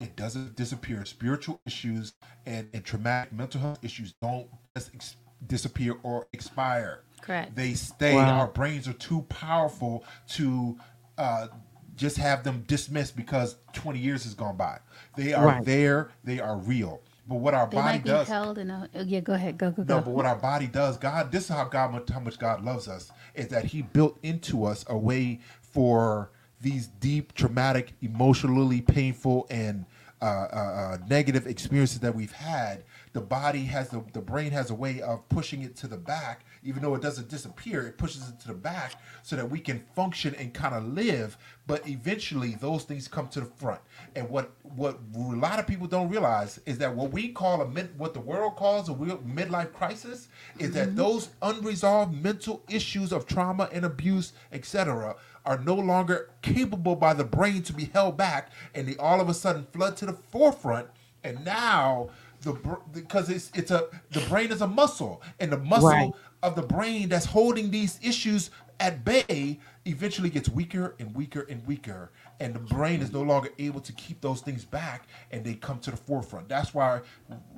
[0.00, 1.04] It doesn't disappear.
[1.04, 2.14] Spiritual issues
[2.44, 5.16] and, and traumatic mental health issues don't just ex-
[5.46, 7.02] disappear or expire.
[7.22, 7.54] Correct.
[7.54, 8.14] They stay.
[8.14, 8.40] Wow.
[8.40, 10.76] Our brains are too powerful to
[11.16, 11.48] uh,
[11.96, 14.78] just have them dismissed because 20 years has gone by.
[15.16, 15.64] They are Right.
[15.64, 17.00] there, they are real.
[17.28, 18.88] But what our They body might be does held in a.
[18.94, 19.58] Yeah, go ahead.
[19.58, 19.94] Go go no, go.
[19.96, 22.86] No, but what our body does, God, this is how God, how much God loves
[22.86, 29.46] us, is that He built into us a way for these deep, traumatic, emotionally painful,
[29.50, 29.84] and
[30.22, 32.82] uh, uh, uh, negative experiences that we've had.
[33.12, 36.46] The body has the, the brain has a way of pushing it to the back,
[36.64, 37.86] even though it doesn't disappear.
[37.86, 41.36] It pushes it to the back so that we can function and kind of live.
[41.66, 43.82] But eventually, those things come to the front.
[44.14, 47.68] And what what a lot of people don't realize is that what we call a
[47.68, 50.28] mid, what the world calls a real midlife crisis
[50.58, 55.16] is that those unresolved mental issues of trauma and abuse, etc.,
[55.46, 59.28] are no longer capable by the brain to be held back, and they all of
[59.28, 60.88] a sudden flood to the forefront.
[61.24, 62.10] And now
[62.42, 62.52] the
[62.92, 66.12] because it's it's a the brain is a muscle, and the muscle Right.
[66.42, 68.50] of the brain that's holding these issues
[68.80, 72.10] at bay eventually gets weaker and weaker and weaker
[72.40, 75.78] and the brain is no longer able to keep those things back and they come
[75.78, 77.00] to the forefront that's why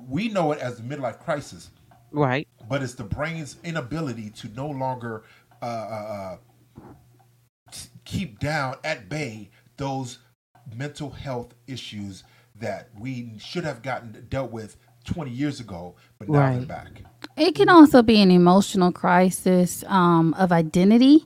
[0.07, 1.71] we know it as the midlife crisis
[2.11, 2.47] Right.
[2.69, 5.23] but it's the brain's inability to no longer
[5.61, 6.37] uh, uh, uh,
[8.09, 10.19] keep down at bay those
[10.75, 12.23] mental health issues
[12.55, 16.67] that we should have gotten dealt with 20 years ago but now they're Right.
[16.67, 17.03] back
[17.37, 21.25] It can also be an emotional crisis um, of identity.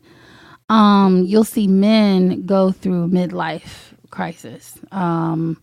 [0.69, 4.79] Um, you'll see men go through midlife crisis.
[4.91, 5.61] Um,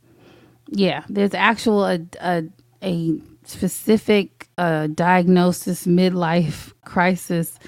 [0.69, 2.45] yeah, there's actual a, a,
[2.83, 7.59] a specific uh, diagnosis midlife crisis,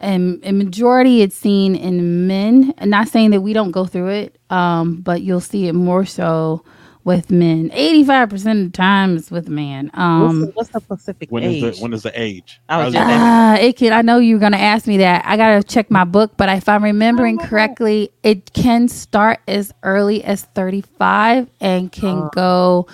[0.00, 2.74] and a majority it's seen in men.
[2.78, 6.04] And not saying that we don't go through it, um, but you'll see it more
[6.04, 6.64] so
[7.02, 7.70] with men.
[7.72, 9.90] Eighty five percent of the time it's with men.
[9.94, 11.76] Um, what's, the, what's the Pacific When is age?
[11.76, 12.60] the when is the age?
[12.68, 13.22] I was How's just it- asking.
[13.62, 13.92] Ah, it can.
[13.94, 15.24] I know you're going to ask me that.
[15.24, 19.72] I got to check my book, but if I'm remembering correctly, it can start as
[19.82, 22.86] early as 35 and can go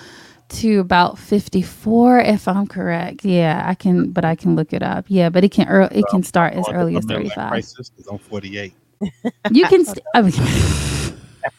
[0.49, 3.25] to about 54 if I'm correct.
[3.25, 5.05] Yeah, I can, but I can look it up.
[5.07, 7.49] Yeah, but it can ear it can start as early as 35.
[7.49, 8.73] Crisis is on 48.
[9.51, 9.85] You can.
[9.85, 10.33] St- I mean,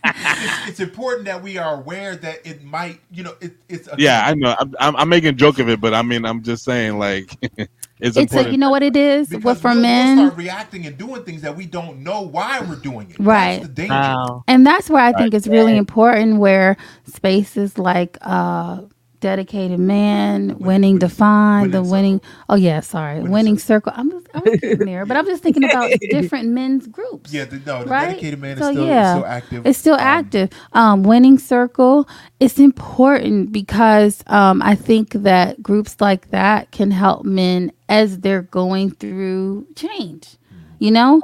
[0.05, 3.95] it's, it's important that we are aware that it might, you know, it, it's a,
[3.99, 4.55] Yeah, I know.
[4.59, 7.37] I'm, I'm, I'm making a joke of it, but I mean, I'm just saying, like,
[8.01, 9.29] it's, it's a, you know what it is.
[9.31, 10.17] because What for we'll, men.
[10.17, 13.21] we'll start reacting and doing things that we don't know why we're doing it.
[13.21, 13.59] Right.
[13.59, 13.95] That's the danger.
[13.95, 16.77] Oh, And that's where I think it's really important where
[17.07, 18.83] spaces like uh
[19.21, 23.93] dedicated man, winning defined, the Winning winning oh yeah, sorry, winning, circle.
[23.97, 27.33] I'm just I'm getting there, but I'm just thinking about different men's groups.
[27.33, 28.09] Yeah, the, no, the Right?
[28.09, 29.67] dedicated man is still, yeah, still active.
[29.67, 30.51] It's still Um, active.
[30.73, 32.09] Um, winning circle.
[32.41, 38.43] It's important because um, I think that groups like that can help men as they're
[38.43, 40.37] going through change.
[40.79, 41.23] You know,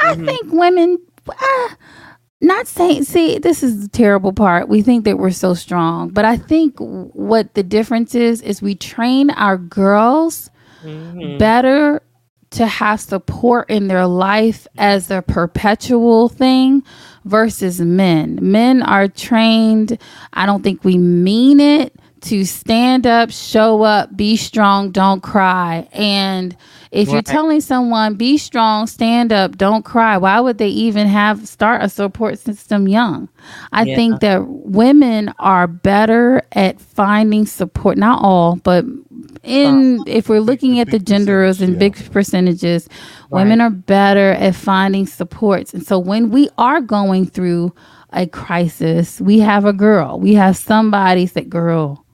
[0.00, 0.98] I think women.
[1.28, 1.68] Uh,
[2.40, 3.04] not saying.
[3.04, 4.68] See, this is the terrible part.
[4.68, 8.74] We think that we're so strong, but I think what the difference is is we
[8.74, 10.50] train our girls
[10.82, 11.38] mhm.
[11.38, 12.02] better
[12.50, 16.82] to have support in their life as a perpetual thing
[17.24, 18.38] versus men.
[18.40, 19.98] Men are trained,
[20.32, 21.94] I don't think we mean it,
[22.26, 25.88] to stand up, show up, be strong, don't cry.
[25.92, 26.56] And
[26.92, 31.46] if you're telling someone be strong, stand up, don't cry, why would they even have
[31.48, 33.28] start a support system young?
[33.72, 33.96] I Yeah.
[33.96, 38.84] think that women are better at finding support, not all, but
[39.42, 42.88] in if we're looking the at the genders percentage, and big percentages,
[43.30, 45.74] women are better at finding supports.
[45.74, 47.72] And so when we are going through
[48.12, 50.18] a crisis, we have a girl.
[50.18, 52.05] We have somebody say, "Girl,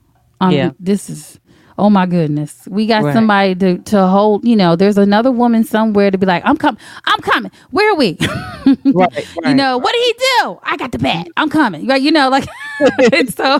[0.49, 0.71] um, Yeah.
[0.79, 1.39] this is."
[1.79, 2.67] Oh my goodness.
[2.69, 3.13] We got Right.
[3.13, 6.79] somebody to, to hold, you know, there's another woman somewhere to be like, I'm coming.
[7.05, 7.51] I'm coming.
[7.71, 8.17] Where are we?
[8.21, 10.13] right, right, You know, what did he
[10.43, 10.59] do?
[10.63, 11.27] I got the bat.
[11.37, 11.87] I'm coming.
[11.87, 12.01] Right?
[12.01, 12.47] You know, like
[13.13, 13.59] and so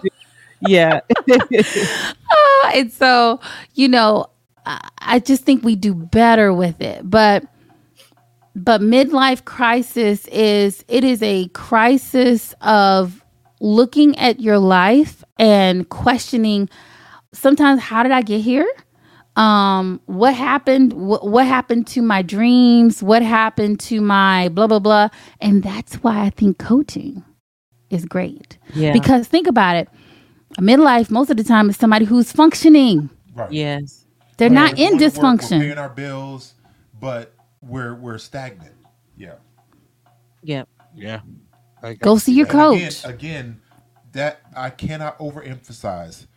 [0.62, 1.02] yeah,
[2.32, 3.40] Ah, and so
[3.76, 4.28] you know
[4.66, 7.44] I, I just think we do better with it but
[8.56, 13.23] but midlife crisis is it is a crisis of
[13.64, 16.70] looking at your life and questioning
[17.34, 18.68] sometimes how did i get here?
[19.38, 20.94] Um what happened?
[20.94, 23.04] What, what happened to my dreams?
[23.04, 25.10] What happened to my blah blah blah?
[25.42, 27.24] And that's why i think coaching
[27.92, 28.60] is great.
[28.76, 29.90] Yeah, because think about it
[30.60, 33.10] a midlife most of the time is somebody who's functioning.
[33.36, 33.52] Right.
[33.52, 34.06] yes,
[34.38, 35.60] they're We're not in going to work, We're dysfunction.
[35.62, 36.56] paying our bills,
[37.00, 38.76] but we're we're stagnant.
[39.18, 39.36] Yeah.
[40.44, 41.22] yep, Yeah.
[41.84, 43.62] I go see your And coach Again, again,
[44.14, 46.28] that I cannot overemphasize.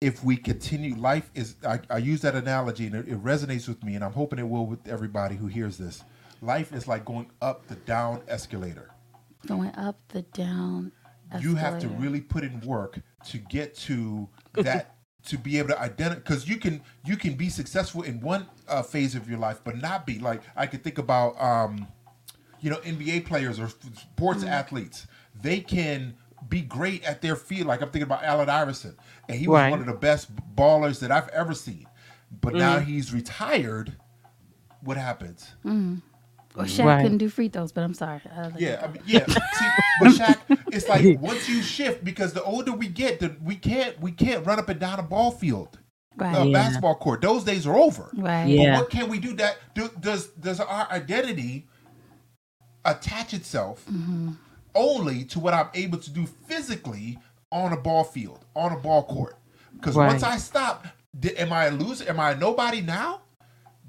[0.00, 1.56] If we continue, life is.
[1.66, 4.48] I, I use that analogy and it, it resonates with me, and I'm hoping it
[4.48, 6.04] will with everybody who hears this.
[6.42, 8.90] Life is like going up the down escalator.
[9.46, 10.92] Going up the down.
[11.40, 15.80] you have to really put in work to get to that to be able to
[15.80, 19.60] identify because you can you can be successful in one uh, phase of your life
[19.64, 21.86] but not be like i could think about um
[22.60, 24.48] you know nba players or sports Mm-hmm.
[24.48, 25.06] athletes
[25.42, 26.14] they can
[26.48, 28.96] be great at their field like i'm thinking about allen iverson
[29.28, 29.70] and he was Right.
[29.70, 31.86] one of the best ballers that i've ever seen
[32.40, 32.90] but now Mm-hmm.
[32.90, 33.94] he's retired
[34.82, 37.02] what happens Or Shaq Right.
[37.02, 38.22] couldn't do free throws, but I'm sorry.
[38.34, 39.26] I Yeah, I mean, yeah.
[39.26, 39.66] See,
[40.00, 40.38] but Shaq,
[40.72, 44.46] it's like once you shift, because the older we get, the, we can't we can't
[44.46, 45.78] run up and down a ball field,
[46.16, 46.34] right.
[46.34, 46.52] a Yeah.
[46.54, 47.20] basketball court.
[47.20, 48.10] Those days are over.
[48.14, 48.46] Right.
[48.46, 48.72] Yeah.
[48.76, 49.34] But what can we do?
[49.34, 51.66] That do, does does our identity
[52.90, 54.30] attach itself Mm-hmm.
[54.74, 57.18] only to what I'm able to do physically
[57.50, 59.36] on a ball field, on a ball court?
[59.74, 60.08] Because Right.
[60.08, 60.86] once I stop,
[61.38, 62.08] am I a loser?
[62.08, 63.20] Am I a nobody now?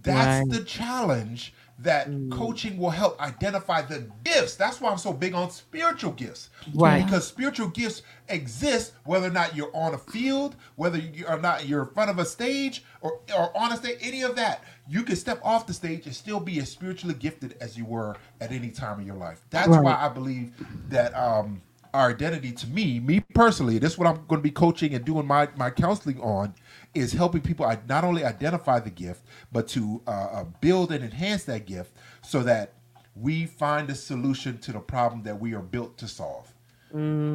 [0.02, 0.50] That's Right.
[0.50, 4.56] the challenge that coaching will help identify the gifts.
[4.56, 6.50] That's why I'm so big on spiritual gifts.
[6.74, 7.04] Right.
[7.06, 11.68] Because spiritual gifts exist whether or not you're on a field, whether you are not
[11.68, 14.64] you're in front of a stage or, or on a stage, any of that.
[14.90, 18.18] You can step off the stage and still be as spiritually gifted as you were
[18.42, 19.42] at any time in your life.
[19.50, 19.82] That's Right.
[19.82, 20.52] why I believe
[20.90, 21.62] that um
[21.94, 25.04] our identity to me, me personally, this is what I'm going to be coaching and
[25.04, 26.54] doing my, my counseling on
[26.94, 31.04] is helping people i- not only identify the gift, but to uh, uh, build and
[31.04, 32.74] enhance that gift so that
[33.16, 36.54] we find a solution to the problem that we are built to solve.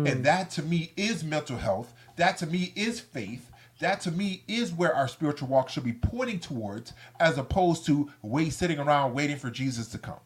[0.04, 1.94] And that to me is mental health.
[2.16, 3.51] That to me is faith.
[3.82, 8.08] That to me is where our spiritual walk should be pointing towards, as opposed to
[8.22, 10.20] wait sitting around waiting for Jesus to come.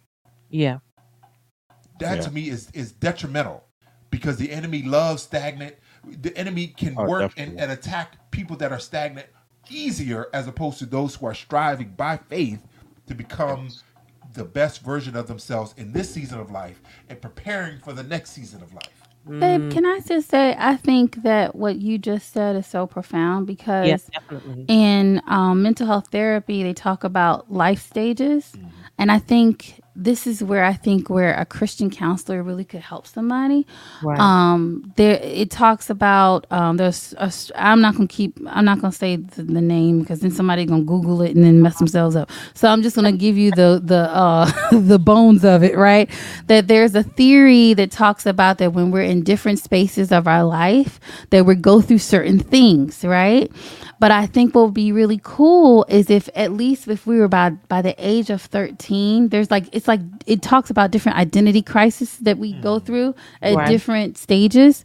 [0.51, 0.79] Yeah.
[1.99, 2.23] that Yeah.
[2.25, 3.65] to me is is detrimental
[4.11, 5.75] because the enemy loves stagnant.
[6.05, 9.27] The enemy can Oh, work and, and attack people that are stagnant
[9.71, 12.61] easier as opposed to those who are striving by faith
[13.07, 13.71] to become
[14.35, 18.33] the best version of themselves in this season of life and preparing for the next
[18.33, 18.96] season of life
[19.41, 23.47] Babe, can I just say, I think that what you just said is so profound
[23.47, 24.11] because Yes,
[24.69, 28.59] in um, mental health therapy, they talk about life stages.
[28.99, 33.07] And I think this is where I think where a Christian counselor really could help
[33.07, 33.67] somebody.
[34.03, 34.19] Right.
[34.19, 37.15] Um, there it talks about um, there's
[37.55, 40.85] I'm not gonna keep I'm not gonna say the, the name because then somebody gonna
[40.85, 42.31] Google it and then mess themselves up.
[42.55, 46.11] So I'm just gonna give you the the uh, the bones of it, right?
[46.47, 50.45] That there's a theory that talks about that when we're in different spaces of our
[50.45, 51.01] life,
[51.31, 53.51] that we go through certain things, right?
[53.99, 57.29] But I think what would be really cool is if at least if we were
[57.29, 61.63] by by the age of 13, there's like it's like it talks about different identity
[61.63, 63.69] crises that we go through at Right.
[63.69, 64.85] different stages.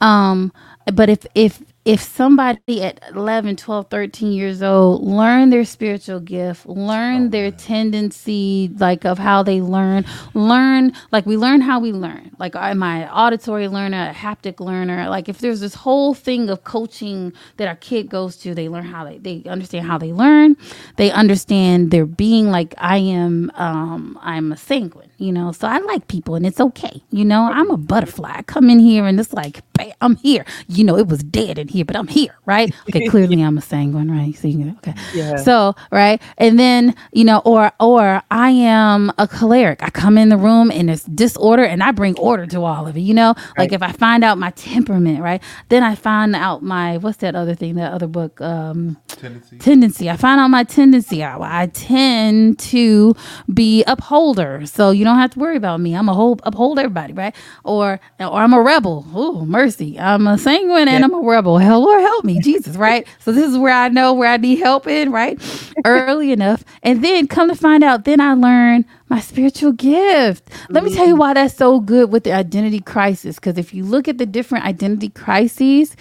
[0.00, 0.52] Um
[0.92, 6.66] but if if if somebody at 11 12 13 years old learn their spiritual gift
[6.66, 10.04] learn their tendency like of how they learn
[10.34, 12.30] learn like we learn how we learn.
[12.38, 15.08] Like am i an auditory learner a haptic learner?
[15.08, 18.84] Like if there's this whole thing of coaching that our kid goes to they learn
[18.84, 20.56] how they they understand how they learn.
[20.96, 25.52] They understand their being like i am um i'm a sanguine you know?
[25.52, 27.50] So i like people and it's okay you know?
[27.52, 28.32] I'm a butterfly.
[28.36, 30.44] I come in here and it's like bam, i'm here.
[30.68, 33.62] You know it was dead in here but i'm here right okay clearly i'm a
[33.62, 35.36] sanguine right so you can, okay Yeah.
[35.36, 40.28] so right and then you know or or i am a choleric i come in
[40.28, 43.34] the room and it's disorder and i bring order to all of it you know
[43.58, 47.34] like if i find out my temperament right then i find out my what's that
[47.34, 50.10] other thing that other book um tendency tendency.
[50.10, 51.22] I find out my tendency.
[51.24, 53.14] I, I tend to
[53.52, 55.94] be upholder, so you don't have to worry about me.
[55.94, 57.34] I'm a hold uphold everybody, right?
[57.64, 59.06] Or or I'm a rebel.
[59.14, 61.58] Oh mercy, I'm a sanguine and I'm a rebel.
[61.62, 63.06] Hell, Lord help me, Jesus, right?
[63.20, 65.40] So this is where I know where I need help in, right?
[65.84, 70.48] Early enough, and then come to find out, then I learn my spiritual gift.
[70.70, 71.18] Let me tell you mm.
[71.18, 73.36] why that's so good with the identity crisis.
[73.36, 75.96] Because if you look at the different identity crises,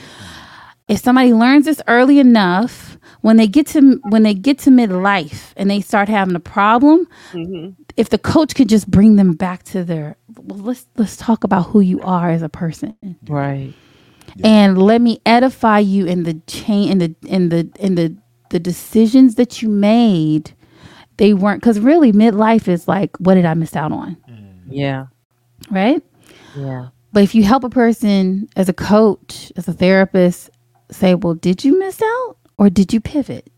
[0.88, 5.54] if somebody learns this early enough when they get to when they get to midlife
[5.56, 7.70] and they start having a problem mm-hmm.
[7.96, 11.68] if the coach could just bring them back to their well let's let's talk about
[11.68, 12.96] who you are as a person
[13.28, 13.74] Right.
[14.44, 18.16] And let me edify you in the chain in the in the in the
[18.50, 20.54] the decisions that you made.
[21.18, 24.18] They weren't because really midlife is like what did i miss out on?
[24.68, 25.08] Yeah.
[25.70, 26.02] right?
[26.56, 26.88] Yeah.
[27.14, 30.50] but if you help a person as a coach as a therapist
[30.90, 33.50] say well did you miss out or did you pivot?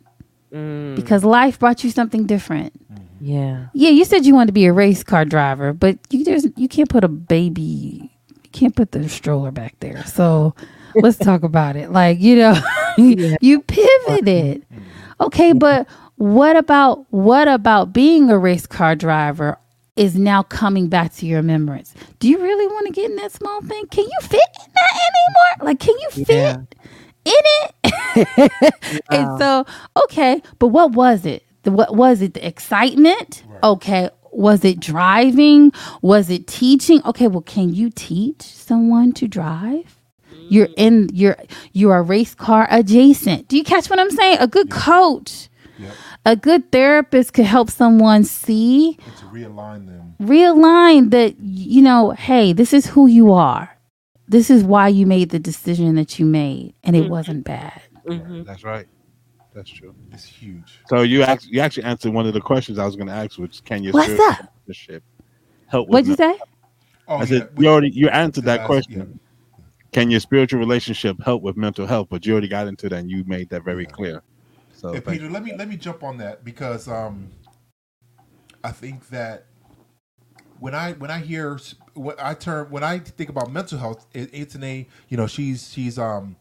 [0.51, 2.73] Mm, because life brought you something different.
[3.19, 3.67] Yeah.
[3.73, 6.67] yeah you said you wanted to be a race car driver but you just you
[6.67, 8.09] can't put a baby you
[8.53, 10.55] can't put the stroller back there so
[10.95, 12.53] let's talk about it like you know
[12.97, 13.35] Yeah.
[13.41, 14.65] you pivoted
[15.19, 19.57] okay but what about what about being a race car driver
[19.95, 21.93] is now coming back to your remembrance.
[22.17, 23.85] Do you really want to get in that small thing?
[23.91, 25.67] Can you fit in that anymore?
[25.67, 26.63] Like, can you fit Yeah.
[27.25, 29.03] in it?
[29.11, 29.65] and so,
[30.05, 31.43] okay, but what was it?
[31.61, 32.33] The, what was it?
[32.33, 33.43] The excitement?
[33.47, 33.63] Right.
[33.63, 34.09] Okay.
[34.35, 35.71] Was it driving?
[36.01, 37.01] Was it teaching?
[37.05, 39.99] Okay, well, can you teach someone to drive?
[40.49, 41.37] You're in you're
[41.71, 43.47] you are race car adjacent.
[43.47, 44.37] Do you catch what I'm saying?
[44.39, 45.49] A good coach,
[45.79, 45.93] Yep.
[46.25, 50.15] a good therapist could help someone see, And to realign them.
[50.21, 53.69] realign that you know, hey, this is who you are.
[54.27, 57.09] This is why you made the decision that you made, and it Mhm.
[57.09, 57.81] wasn't bad.
[58.07, 58.45] Mhm.
[58.45, 58.87] That's right.
[59.53, 59.93] That's true.
[60.11, 60.79] It's huge.
[60.89, 63.37] So you actually you actually answered one of the questions I was going to ask,
[63.37, 64.53] which can your What's spiritual up?
[64.67, 65.03] relationship
[65.67, 65.87] help?
[65.89, 66.39] What'd you men- say?
[67.07, 69.19] Oh, I said yeah, we- you already you answered that last- question.
[69.91, 72.07] Can your spiritual relationship help with mental health?
[72.09, 73.91] But you already got into that, and you made that very Yeah.
[73.91, 74.23] clear.
[74.73, 77.29] So Hey, thank Peter, let me let me jump on that because um,
[78.63, 79.45] I think that
[80.59, 81.59] when I when I hear
[81.93, 85.27] when I turn when I think about mental health, it, it's an a you know
[85.27, 86.37] she's she's um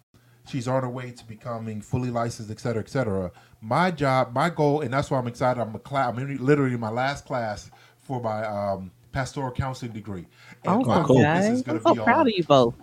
[0.52, 3.32] she's on her way to becoming fully licensed, et cetera, et cetera.
[3.62, 5.60] My job, my goal, and that's why I'm excited.
[5.60, 6.12] I'm a class.
[6.12, 7.70] I'm in, literally in my last class
[8.00, 10.26] for my um, pastoral counseling degree.
[10.64, 11.22] And Oh, my cool.
[11.22, 11.52] focus okay.
[11.54, 12.74] is gonna I'm so be proud on- of you both.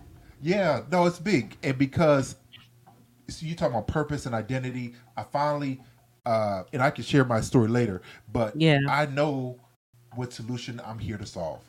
[0.42, 2.36] yeah, no, it's big, and because
[3.30, 5.80] so you talk about purpose and identity, I finally,
[6.26, 8.02] uh, and I can share my story later,
[8.34, 8.80] but Yeah.
[8.90, 9.60] I know
[10.16, 11.62] what solution I'm here to solve.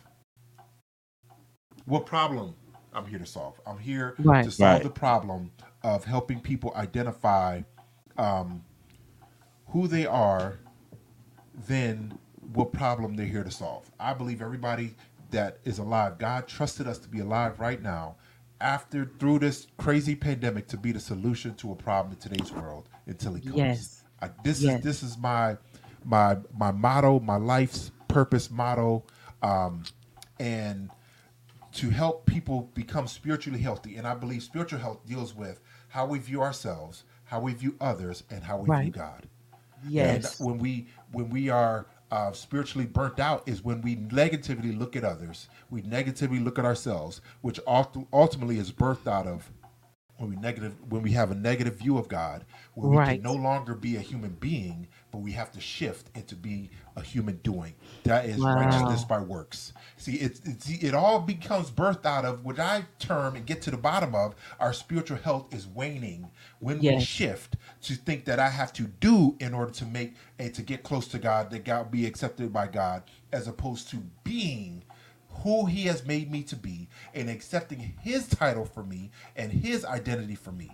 [1.84, 2.54] What problem
[2.94, 3.60] I'm here to solve?
[3.66, 4.42] I'm here Right.
[4.44, 4.82] to solve Right.
[4.82, 5.50] the problem
[5.82, 7.62] of helping people identify
[8.18, 8.62] um,
[9.68, 10.58] who they are,
[11.66, 12.18] then
[12.52, 13.90] what problem they're here to solve.
[13.98, 14.94] I believe everybody
[15.30, 18.16] that is alive, God trusted us to be alive right now
[18.60, 22.88] after through this crazy pandemic to be the solution to a problem in today's world
[23.06, 23.56] until he comes.
[23.56, 24.04] Yes.
[24.20, 24.78] I, this Yes.
[24.78, 25.56] is this is my
[26.04, 29.04] my my motto, my life's purpose motto,
[29.42, 29.82] um,
[30.38, 30.90] and
[31.72, 33.96] to help people become spiritually healthy.
[33.96, 38.24] And I believe spiritual health deals with how we view ourselves, how we view others,
[38.30, 39.26] and how we view God.
[39.88, 40.38] Yes.
[40.40, 44.96] And when we when we are uh, spiritually burnt out is when we negatively look
[44.96, 49.50] at others, we negatively look at ourselves, which ultimately is birthed out of
[50.16, 52.44] when we negative when we have a negative view of God,
[52.74, 53.14] where we Right.
[53.14, 57.02] can no longer be a human being, but we have to shift into be a
[57.02, 57.74] human doing.
[58.04, 58.54] That is Wow.
[58.54, 59.72] righteousness by works.
[59.96, 63.70] See, it's, it's it all becomes birthed out of what I term and get to
[63.70, 64.34] the bottom of.
[64.58, 66.30] Our spiritual health is waning
[66.60, 70.54] when we shift to think that I have to do in order to make and
[70.54, 74.82] to get close to God, that God be accepted by God, as opposed to being
[75.42, 79.84] who He has made me to be and accepting His title for me and His
[79.84, 80.70] identity for me.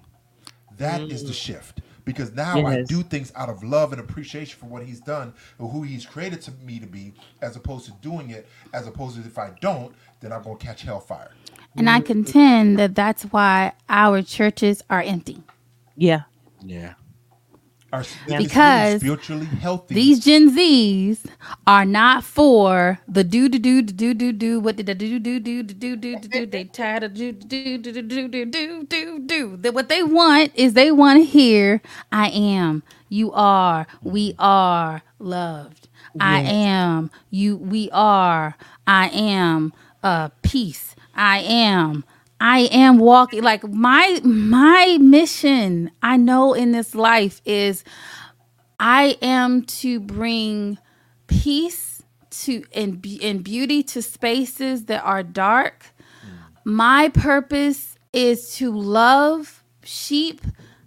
[0.79, 1.35] That is the mm.
[1.35, 1.81] shift.
[2.07, 5.69] Because now I do things out of love and appreciation for what he's done or
[5.69, 7.13] who he's created to me to be,
[7.43, 10.83] as opposed to doing it, as opposed to if I don't, then I'm gonna catch
[10.83, 11.33] hellfire.
[11.77, 12.07] And I mm-hmm.
[12.07, 15.43] contend that that's why our churches are empty.
[15.97, 16.23] Yeah.
[16.65, 16.95] Yeah.
[18.27, 18.39] Yeah.
[18.39, 19.95] Because spiritually healthy.
[19.95, 21.25] These Gen Zs
[21.67, 24.61] are not for the do do do do do do.
[24.61, 26.47] What did the do do do do do do do do?
[26.47, 29.57] They tired of do do do do do do do do do.
[29.59, 31.81] That what they want is they want to hear,
[32.13, 35.89] "I am, you are, we are loved.
[36.19, 38.57] I am, you, we are.
[38.87, 39.73] I am,
[40.03, 40.97] uh, peace.
[41.15, 42.05] I am."
[42.41, 47.83] I am walking like my my mission I know in this life is
[48.79, 50.79] I am to bring
[51.27, 52.03] peace
[52.43, 55.87] to and, and beauty to spaces that are dark.
[56.65, 60.41] My purpose is to love sheep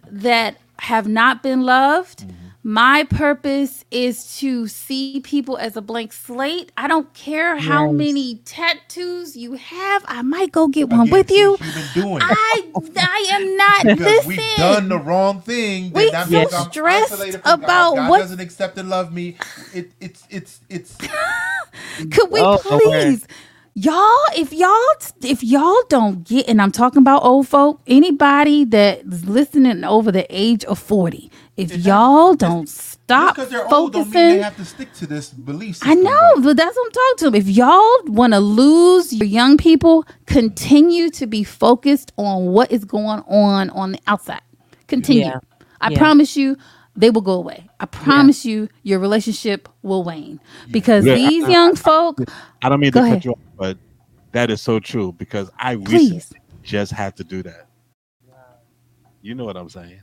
[0.08, 2.20] that have not been loved.
[2.20, 2.49] Mm-hmm.
[2.62, 6.74] My purpose is to see people as a blank slate.
[6.76, 7.94] I don't care how Yes.
[7.94, 10.04] many tattoos you have.
[10.06, 11.58] I might go get one Again, with you.
[11.94, 12.20] Doing.
[12.22, 12.64] I
[12.98, 14.28] I am not because listen.
[14.28, 15.92] we've done the wrong thing.
[15.94, 17.96] We then so means I'm stressed from about God.
[17.96, 19.38] God what- doesn't accept and love me.
[19.74, 20.98] It, it's it's it's
[22.12, 22.82] Could we Oh, Lord.
[22.84, 23.26] please?
[23.76, 24.76] Y'all, if y'all
[25.22, 30.26] if y'all don't get and I'm talking about old folk, anybody that's listening over the
[30.30, 34.44] age of 40, if It's y'all not- don't stop because they're old don't they focusing
[34.44, 36.42] have to stick to this belief I know, though.
[36.44, 37.36] but that's what I'm talking to them.
[37.36, 42.86] If y'all want to lose your young people, continue to be focused on what is
[42.86, 44.42] going on on the outside.
[44.88, 45.26] Continue.
[45.26, 45.40] Yeah.
[45.82, 45.98] I Yeah.
[45.98, 46.58] promise you,
[46.96, 47.70] they will go away.
[47.80, 50.40] I promise you, your relationship will wane
[50.72, 51.16] because Yeah.
[51.16, 52.20] these young folk.
[52.62, 53.18] I don't mean Go to ahead.
[53.20, 53.78] cut you off, but
[54.34, 56.12] that is so true because I Please.
[56.14, 57.68] recently just had to do that.
[59.22, 60.02] You know what I'm saying?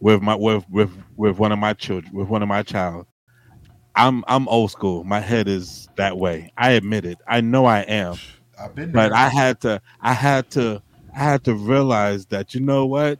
[0.00, 3.06] With my with with with one of my children, with one of my child,
[3.96, 5.02] I'm I'm old school.
[5.04, 6.52] My head is that way.
[6.56, 7.18] I admit it.
[7.26, 8.16] I know I am.
[8.58, 9.12] I've been But.
[9.12, 10.82] I had to I had to
[11.14, 13.18] I had to realize that you know what?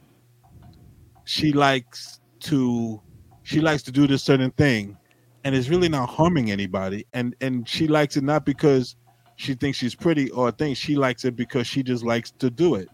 [1.25, 3.01] She likes to
[3.43, 4.97] she likes to do this certain thing
[5.43, 8.95] and it's really not harming anybody and and she likes it not because
[9.35, 12.75] she thinks she's pretty or thinks she likes it because she just likes to do
[12.75, 12.89] it.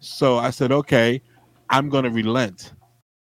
[0.00, 1.20] So I said, "Okay,
[1.68, 2.72] I'm going to relent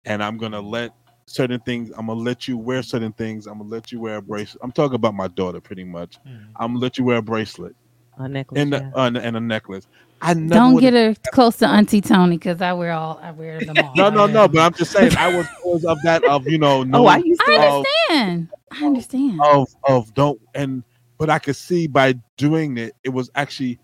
[0.05, 0.93] and I'm going to let
[1.25, 3.47] certain things I'm going to let you wear certain things.
[3.47, 4.61] I'm going to let you wear a bracelet.
[4.63, 6.17] I'm talking about my daughter pretty much.
[6.27, 6.47] Mhm.
[6.57, 7.75] I'm going to let you wear a bracelet
[8.17, 8.61] A necklace.
[8.61, 8.89] and yeah.
[8.93, 9.87] the, uh, and a necklace.
[10.21, 13.59] I never Don't get her close to Auntie Toni because I wear all I wear
[13.59, 13.93] them all.
[13.95, 14.47] No, no, no.
[14.47, 17.17] But I'm just saying, I was always of that of you know, no, oh, I
[17.17, 17.51] used to.
[17.51, 18.47] I of, understand.
[18.71, 19.39] I understand.
[19.43, 20.83] of of don't and
[21.17, 23.79] but I could see by doing it, it was actually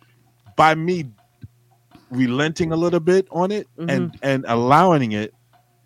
[0.55, 1.09] by me
[2.11, 5.33] relenting a little bit on it and and allowing it.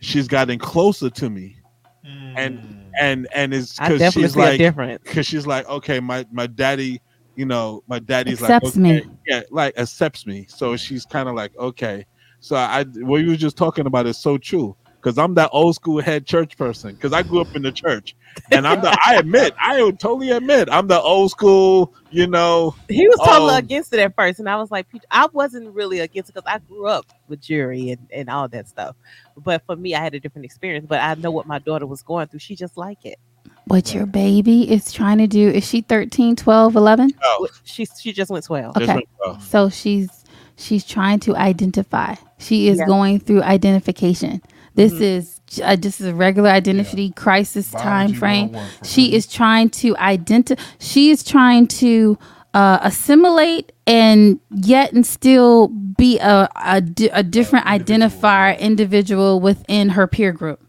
[0.01, 1.55] She's gotten closer to me,
[2.03, 2.77] and- Mm.
[2.99, 5.01] and and it's because she's like difference.
[5.03, 7.01] because she's like, okay, my my daddy,
[7.35, 9.03] you know, my daddy's Accepts like, me.
[9.27, 10.45] yeah, like accepts me.
[10.49, 12.05] So she's kind of like, okay.
[12.39, 15.75] So I, what you were just talking about is so true because I'm that old
[15.75, 18.15] school head church person because I grew up in the church,
[18.51, 22.75] and I'm the, I admit, I would totally admit, I'm the old school, you know,
[22.87, 23.57] He was totally Oh.
[23.57, 26.47] Um, against it at first, and I was like, I wasn't really against it because
[26.53, 28.95] I grew up with jury and, and all that stuff.
[29.35, 30.85] But for me, I had a different experience.
[30.87, 32.39] But I know what my daughter was going through.
[32.39, 33.17] She just like it.
[33.65, 37.11] What your baby is trying to do is she 13, 12, 11?
[37.23, 37.47] Oh.
[37.63, 38.75] She she just went twelve.
[38.75, 38.85] Okay.
[38.85, 40.25] just went, oh, So she's
[40.57, 42.15] she's trying to identify.
[42.37, 42.85] She is Yeah.
[42.87, 44.41] going through identification.
[44.75, 45.01] This Mhm.
[45.01, 48.51] is uh, this is a regular identity crisis time frame.
[48.83, 50.61] She is trying to identify.
[50.79, 52.17] She is trying to
[52.53, 58.59] uh, assimilate and yet and still be a a, di- a different individual, identifier yeah.
[58.59, 60.59] individual within her peer group.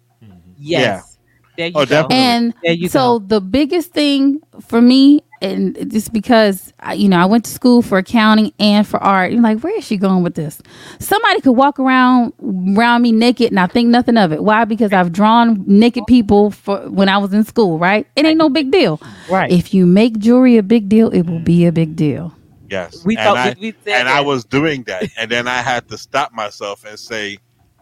[0.57, 1.19] Yes.
[1.57, 1.87] There you Oh, go.
[1.87, 2.17] definitely.
[2.17, 7.27] And There you so the biggest thing for me, and just because you know I
[7.27, 10.35] went to school for accounting and for art, you're like, where is she going with
[10.35, 10.63] this?
[11.01, 12.33] Somebody could walk around
[12.77, 14.43] around me naked and I think nothing of it.
[14.43, 14.65] Why?
[14.65, 17.79] Because I've drawn naked people for when I was in school.
[17.79, 18.07] Right?
[18.17, 19.01] It ain't no big deal.
[19.31, 19.51] Right.
[19.51, 22.35] If you make jewelry a big deal, it will be a big deal.
[22.71, 25.47] yes, we and thought I, we, we said and I was doing that, and then
[25.47, 27.39] I had to stop myself and say,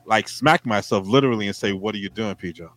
[0.07, 2.73] like, smack myself literally and say, "What are you doing, Pedro?"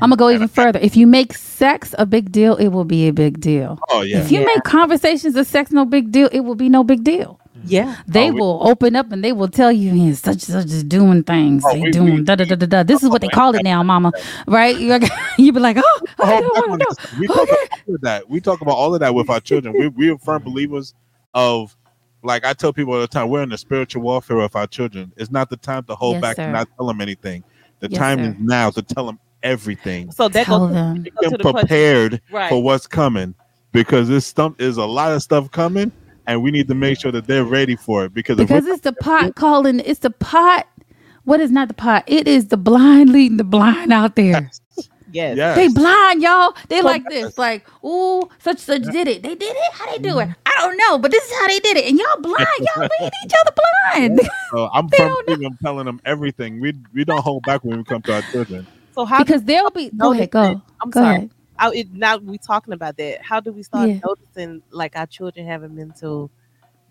[0.00, 0.78] I'm gonna go even further.
[0.80, 3.78] If you make sex a big deal, it will be a big deal.
[3.90, 4.46] Oh yeah, If you Yeah.
[4.46, 7.38] make conversations of sex no big deal, it will be no big deal.
[7.66, 7.84] Yeah.
[7.94, 8.12] Mm-hmm.
[8.12, 10.84] They Oh, we- will open up and they will tell you "Yeah, such such is
[10.84, 11.62] doing things.
[11.66, 12.82] Oh, they we- doing we- da da da da da.
[12.82, 14.12] This is what they oh, call it now, mama.
[14.46, 14.78] Right?
[14.78, 17.48] You're like, you be like, oh, The I don't Bible want to is- we talk
[17.48, 18.30] about all of that.
[18.30, 19.74] We talk about all of that with our children.
[19.78, 20.94] We we are firm believers
[21.34, 21.76] of
[22.22, 25.12] like I tell people all the time, we're in the spiritual warfare of our children.
[25.16, 26.42] It's not the time to hold Yes, back sir.
[26.42, 27.44] and not tell them anything.
[27.80, 28.30] The Yes, time sir.
[28.30, 30.10] is now to tell them everything.
[30.10, 31.02] So that Tell goes to, them.
[31.04, 32.48] that Get to them the prepared Right.
[32.48, 33.34] for what's coming
[33.72, 35.92] because this stump is a lot of stuff coming,
[36.26, 38.14] and we need to make sure that they're ready for it.
[38.14, 39.80] Because, because it's the pot calling.
[39.80, 40.66] It's the pot.
[41.24, 42.04] What is not the pot?
[42.06, 44.50] It is the blind leading the blind out there.
[45.12, 45.36] Yes.
[45.36, 46.54] yes, They blind, y'all.
[46.68, 47.22] They So like yes.
[47.26, 49.22] this, like, ooh, such such did it.
[49.22, 49.72] They did it.
[49.72, 50.24] How they do it?
[50.24, 50.32] Mm-hmm.
[50.46, 51.84] I don't know, but this is how they did it.
[51.88, 53.54] And y'all blind, y'all leading each other
[53.92, 54.20] blind.
[54.50, 55.16] So I'm from.
[55.28, 56.60] I'm telling them everything.
[56.60, 58.66] We we don't hold back when we come to our children.
[58.94, 59.90] So how because they'll be.
[59.90, 60.62] Go ahead, go.
[60.80, 61.16] I'm go sorry.
[61.16, 61.30] ahead.
[61.58, 63.22] I, it, now we talking about that.
[63.22, 64.00] How do we start Yeah.
[64.04, 66.30] noticing like our children having mental,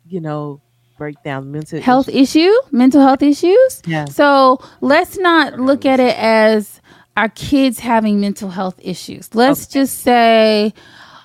[0.07, 0.61] you know,
[0.97, 2.35] breakdown, mental Health issues?
[2.35, 3.81] issue, mental health issues.
[3.85, 4.05] Yeah.
[4.05, 6.81] So let's not look at it as
[7.17, 9.33] our kids having mental health issues.
[9.35, 10.73] Let's just say,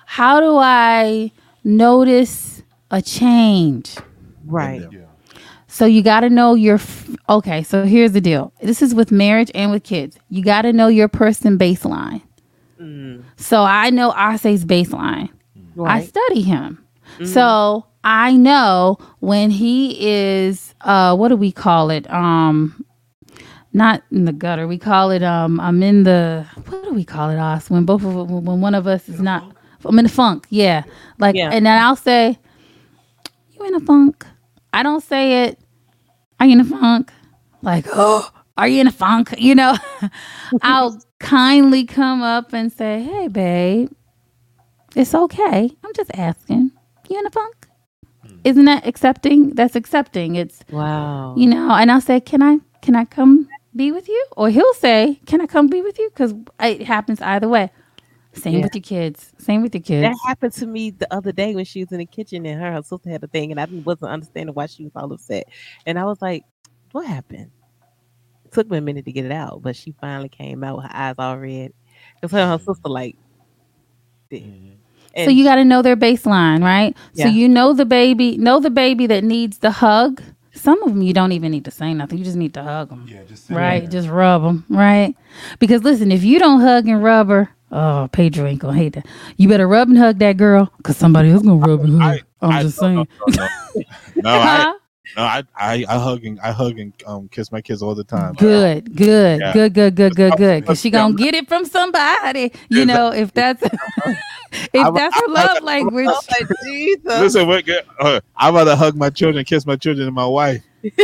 [0.07, 1.33] how do I
[1.65, 3.97] notice a change?
[4.47, 4.87] Right.
[4.91, 5.07] Yeah.
[5.70, 7.62] So you got to know your f- okay.
[7.62, 8.53] So here's the deal.
[8.62, 10.19] This is with marriage and with kids.
[10.31, 12.23] You got to know your person baseline.
[12.81, 15.28] Mm, So I know Ase's baseline.
[15.81, 16.82] I study him.
[17.19, 17.27] Mhm.
[17.27, 22.11] So I know when he is uh what do we call it?
[22.11, 22.85] Um
[23.73, 24.66] not in the gutter.
[24.66, 27.69] We call it um I'm in the what do we call it, Os?
[27.70, 29.45] When both of when one of us is not
[29.85, 30.47] I'm in the funk.
[30.51, 30.82] Yeah.
[31.19, 31.51] Like Yeah.
[31.53, 32.39] and then I'll say,
[33.55, 34.27] You in a funk?
[34.73, 35.59] I don't say it,
[36.40, 37.12] Are you in a funk?
[37.62, 39.35] Like, oh, are you in a funk?
[39.39, 39.77] You know?
[40.62, 43.90] I'll kindly come up and say, Hey babe,
[44.95, 45.70] it's okay.
[45.85, 46.73] I'm just asking.
[47.09, 47.69] You in a funk?
[48.27, 48.36] Hmm.
[48.45, 49.51] Isn't that accepting?
[49.55, 50.36] That's accepting.
[50.36, 51.35] It's wow.
[51.36, 54.27] you know, and I'll say, Can I can I come be with you?
[54.36, 56.11] Or he'll say, Can I come be with you?
[56.11, 57.70] Because it happens either way.
[58.39, 58.62] Same Yeah.
[58.62, 59.32] with your kids.
[59.39, 60.02] Same with your kids.
[60.02, 62.73] That happened to me the other day when she was in the kitchen and her,
[62.73, 65.44] her sister had a thing and I didn't- wasn't understanding why she was all upset.
[65.86, 66.44] And I was like,
[66.93, 67.51] What happened?
[68.47, 70.86] It took me a minute to get it out, but she finally came out with
[70.86, 71.73] her eyes all red.
[72.15, 72.93] Because her her sister mm-hmm.
[72.93, 73.16] like
[74.31, 74.40] See.
[74.40, 75.24] Mm-hmm.
[75.24, 76.97] so you got to know their baseline, right?
[77.15, 77.27] Yeah.
[77.27, 80.23] So you know the baby, know the baby that needs the hug.
[80.52, 82.19] Some of them you don't even need to say nothing.
[82.19, 83.06] You just need to hug them.
[83.09, 83.81] Yeah, just right?
[83.81, 83.90] there.
[83.90, 85.15] Just rub them, right?
[85.59, 89.07] Because listen, if you don't hug and rub her, oh, Pedro ain't gonna hate that.
[89.36, 92.20] You better rub and hug that girl, cause somebody else gonna rub and hug.
[92.40, 93.09] I, am I- just no, saying.
[93.27, 93.82] No, no, no.
[94.16, 94.74] No, I,
[95.16, 98.05] no, I, I, I hug and I hug and um, kiss my kids all the
[98.05, 98.35] time.
[98.35, 99.53] Good, good, Yeah.
[99.53, 100.66] good, good, good, good, good.
[100.66, 102.53] Cause she gonna get it from somebody.
[102.69, 103.62] You know, if that's
[104.53, 106.07] if that's her love language.
[106.09, 107.05] Oh, my Jesus.
[107.05, 110.62] Listen, what, good- uh, I'd rather hug my children, kiss my children, than my wife.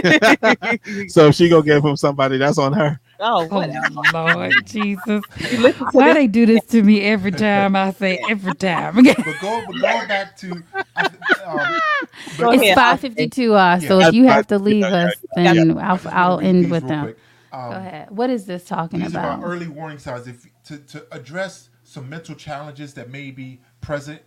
[1.08, 3.00] So if she go get it from somebody, that's on her.
[3.24, 4.34] Oh, Oh.
[4.34, 5.22] Lord Jesus!
[5.52, 8.54] You listen to Why this- they do this to me every time I say every
[8.54, 8.94] time?
[8.96, 9.04] But
[9.40, 10.50] go, but going back to,
[11.46, 11.80] um,
[12.38, 13.54] Go It's five fifty two.
[13.54, 14.08] Uh, so Yeah.
[14.08, 15.54] if you have to leave Yeah, yeah, us, yeah.
[15.54, 17.14] then I I'll I'll end with real them.
[17.52, 18.10] Um, Go ahead.
[18.10, 19.40] What is this talking These are about?
[19.40, 20.26] our early warning signs.
[20.26, 24.22] If to, to address some mental challenges that may be present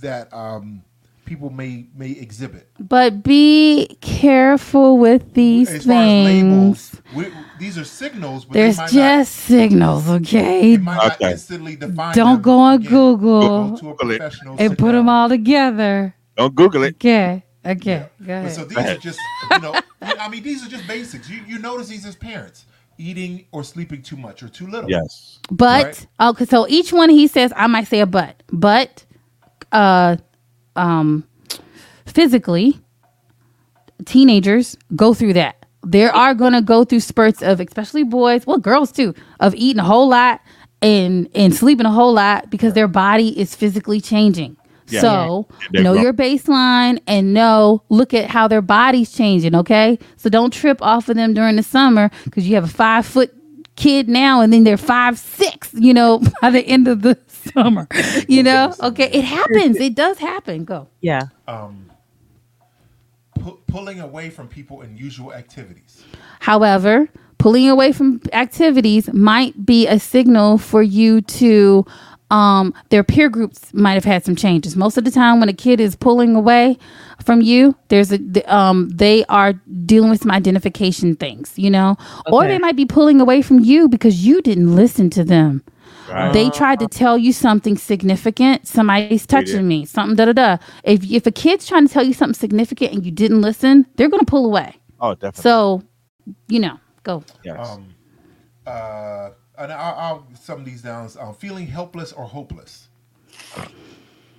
[0.00, 0.82] that um,
[1.28, 2.70] people may may exhibit.
[2.80, 7.02] But be careful with these as far as labels, things.
[7.14, 7.26] we,
[7.58, 10.76] these are signals, but There's they might just signals, okay?
[10.76, 11.32] they might not Okay.
[11.32, 12.14] instantly define.
[12.16, 12.42] Don't them.
[12.42, 14.22] go on Again, Google Go Google it.
[14.58, 16.14] and put them all together.
[16.36, 16.94] Don't Google it.
[16.96, 18.68] Okay, okay, go But so ahead.
[18.70, 19.20] these are just,
[19.54, 19.74] you know,
[20.20, 21.28] I mean, these are just basics.
[21.28, 22.64] You you notice these as parents
[22.98, 24.90] eating or sleeping too much or too little.
[24.90, 25.38] Yes.
[25.50, 25.84] But
[26.20, 26.30] Right.
[26.30, 29.04] okay, so each one he says, I might say a but, but,
[29.72, 30.16] uh,
[30.78, 31.26] um,
[32.06, 32.80] physically,
[34.04, 35.66] teenagers go through that.
[35.82, 39.84] There are gonna go through spurts of, especially boys, well, girls too, of eating a
[39.84, 40.40] whole lot
[40.82, 44.56] and and sleeping a whole lot because their body is physically changing.
[44.88, 45.00] Yeah.
[45.00, 49.54] So They're know your baseline and know look at how their body's changing.
[49.54, 53.04] Okay, so don't trip off of them during the summer because you have a five
[53.04, 53.34] foot
[53.76, 55.70] kid now and then they're five six.
[55.74, 57.18] You know by the end of the
[57.52, 57.86] summer.
[58.28, 59.76] You know, okay, it happens.
[59.78, 60.64] It does happen.
[60.64, 60.88] Go.
[61.00, 61.24] Yeah.
[61.46, 61.90] Um,
[63.38, 66.04] pu- pulling away from people in usual activities.
[66.40, 67.08] However,
[67.38, 71.84] pulling away from activities might be a signal for you to
[72.30, 74.76] um their peer groups might have had some changes.
[74.76, 76.76] Most of the time when a kid is pulling away
[77.24, 79.54] from you, there's a the, um they are
[79.86, 81.96] dealing with some identification things, you know.
[82.26, 85.62] Or they might be pulling away from you because you didn't listen to them.
[86.08, 86.32] Right.
[86.32, 88.66] They tried to tell you something significant.
[88.66, 89.84] Somebody's touching me.
[89.84, 90.56] Something da da da.
[90.84, 94.08] If if a kid's trying to tell you something significant and you didn't listen, they're
[94.08, 94.76] gonna pull away.
[95.00, 95.42] Oh, definitely.
[95.42, 95.82] So,
[96.48, 97.22] you know, go.
[97.44, 97.68] yes.
[97.68, 97.94] Um,
[98.66, 101.08] uh, and I'll, I'll sum these down.
[101.18, 102.88] Um, feeling helpless or hopeless.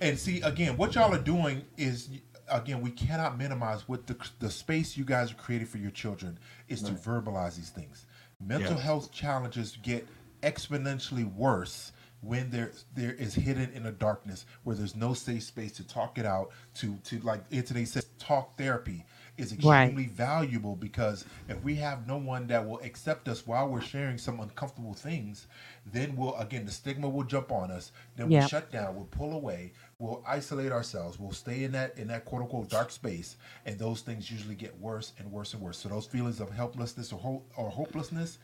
[0.00, 2.08] And see, again, what y'all are doing is,
[2.50, 6.38] again, we cannot minimize what the, the space you guys are creating for your children
[6.68, 8.06] is to verbalize these things.
[8.40, 8.82] Mental Yes.
[8.82, 10.06] health challenges get
[10.42, 11.92] exponentially worse
[12.22, 16.18] when there there is hidden in a darkness where there's no safe space to talk
[16.18, 19.04] it out to to like Anthony says talk therapy
[19.38, 19.94] is Right.
[19.94, 24.18] extremely valuable because if we have no one that will accept us while we're sharing
[24.18, 25.46] some uncomfortable things,
[25.86, 27.92] then we'll again the stigma will jump on us.
[28.16, 28.40] Then Yeah.
[28.40, 32.26] we'll shut down, we'll pull away, we'll isolate ourselves, we'll stay in that in that
[32.26, 33.36] quote unquote dark space,
[33.66, 35.78] and those things usually get worse and worse and worse.
[35.78, 38.38] So those feelings of helplessness or ho- or hopelessness,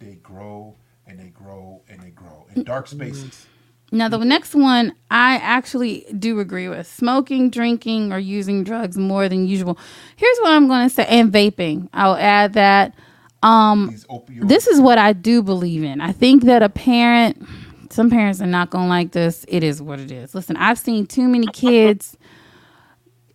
[0.00, 0.76] they grow
[1.06, 3.46] and they grow and they grow in dark spaces.
[3.94, 9.28] Now, the next one I actually do agree with smoking, drinking, or using drugs more
[9.28, 9.78] than usual.
[10.16, 11.90] Here's what I'm going to say, and vaping.
[11.92, 12.94] I'll add that.
[13.42, 13.94] Um,
[14.28, 16.00] this is what I do believe in.
[16.00, 17.46] I think that a parent,
[17.90, 19.44] some parents are not going to like this.
[19.46, 20.34] It is what it is.
[20.34, 22.16] Listen, I've seen too many kids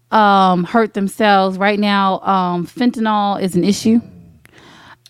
[0.09, 1.57] um, hurt themselves.
[1.59, 4.01] Right now, um, fentanyl is an issue.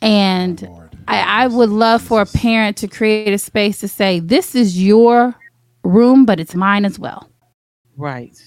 [0.01, 0.86] And Lord.
[1.07, 4.81] I, I would love for a parent to create a space to say, this is
[4.81, 5.35] your
[5.83, 7.29] room, but it's mine as well.
[7.95, 8.37] Right.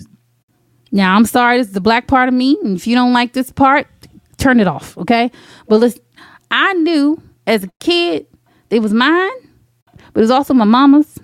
[0.92, 2.58] Now, I'm sorry, this is the black part of me.
[2.62, 3.86] And if you don't like this part,
[4.36, 5.30] turn it off, okay?
[5.68, 6.02] But listen,
[6.50, 8.26] I knew as a kid
[8.70, 9.30] it was mine,
[9.94, 11.18] but it was also my mama's.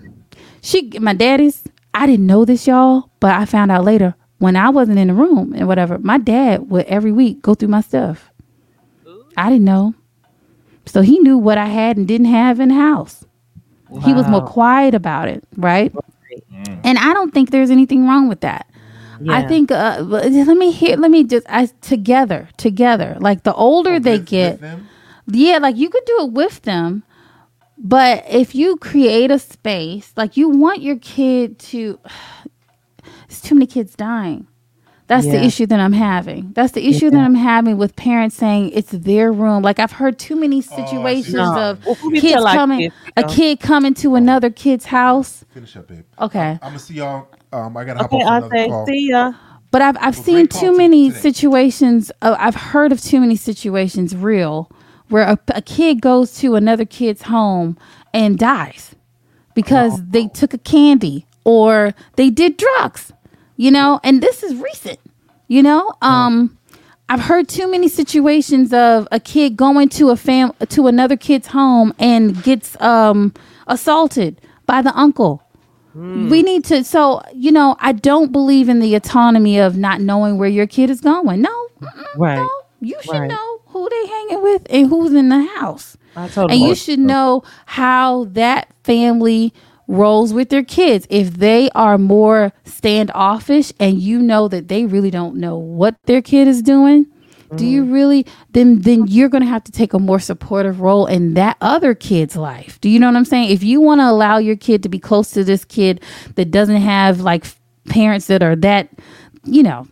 [0.63, 1.65] She, my daddy's.
[1.95, 5.15] I didn't know this, y'all, but I found out later when I wasn't in the
[5.15, 5.99] room and whatever.
[5.99, 8.31] My dad would every week go through my stuff.
[9.37, 9.95] I didn't know.
[10.87, 13.25] So he knew what I had and didn't have in the house.
[14.05, 15.93] He was more quiet about it, right?
[16.85, 18.67] And I don't think there's anything wrong with that.
[19.29, 23.17] I think uh, let me hear let me just I together together.
[23.21, 24.87] Like the older they Oh, With- get with
[25.29, 27.03] yeah like you could do it with them
[27.79, 31.99] but if you create a space like you want your kid to
[33.29, 34.47] it's too many kids dying
[35.09, 36.53] That's the issue that I'm having.
[36.55, 39.63] That's the issue that I'm having with parents saying it's their room.
[39.63, 41.57] Like I've heard too many Oh, situations No.
[41.57, 43.37] of Well, kids tell our coming, kids, a you know?
[43.37, 45.45] kid coming to another kid's house.
[45.53, 46.05] Finish up, babe.
[46.21, 46.61] Okay.
[46.63, 47.29] I'm gonna see y'all.
[47.53, 48.87] Um, I gotta hop Okay, off another Ante, call.
[48.87, 49.33] see ya.
[49.73, 51.21] But I've I've Well, seen too many today.
[51.21, 52.13] situations.
[52.23, 54.71] Uh, I've heard of too many situations real
[55.09, 57.79] where a, a kid goes to another kid's home
[58.15, 58.95] and dies
[59.55, 63.13] because they took a candy or they did drugs.
[63.57, 64.99] You know, and this is recent.
[65.49, 66.59] You know, um,
[67.09, 71.49] I've heard too many situations of a kid going to a fam to another kid's
[71.49, 73.33] home and gets um
[73.67, 75.43] assaulted by the uncle.
[75.95, 80.37] We need to so you know, I don't believe in the autonomy of not knowing
[80.37, 81.41] where your kid is going.
[81.43, 81.69] No.
[82.17, 82.37] Right.
[82.37, 82.49] No.
[82.81, 83.31] You should Right.
[83.31, 85.97] know who they hanging with and who's in the house.
[86.15, 89.53] I told And you should know how that family
[89.89, 91.07] rolls with their kids.
[91.11, 96.23] If they are more standoffish and you know that they really don't know what their
[96.23, 97.07] kid is doing,
[97.55, 97.93] do you mm.
[97.93, 101.57] really then then you're going to have to take a more supportive role in that
[101.61, 102.81] other kid's life.
[102.81, 103.51] Do you know what I'm saying?
[103.51, 106.03] If you want to allow your kid to be close to this kid
[106.35, 107.47] that doesn't have like
[107.89, 108.89] parents that are that,
[109.45, 109.87] you know,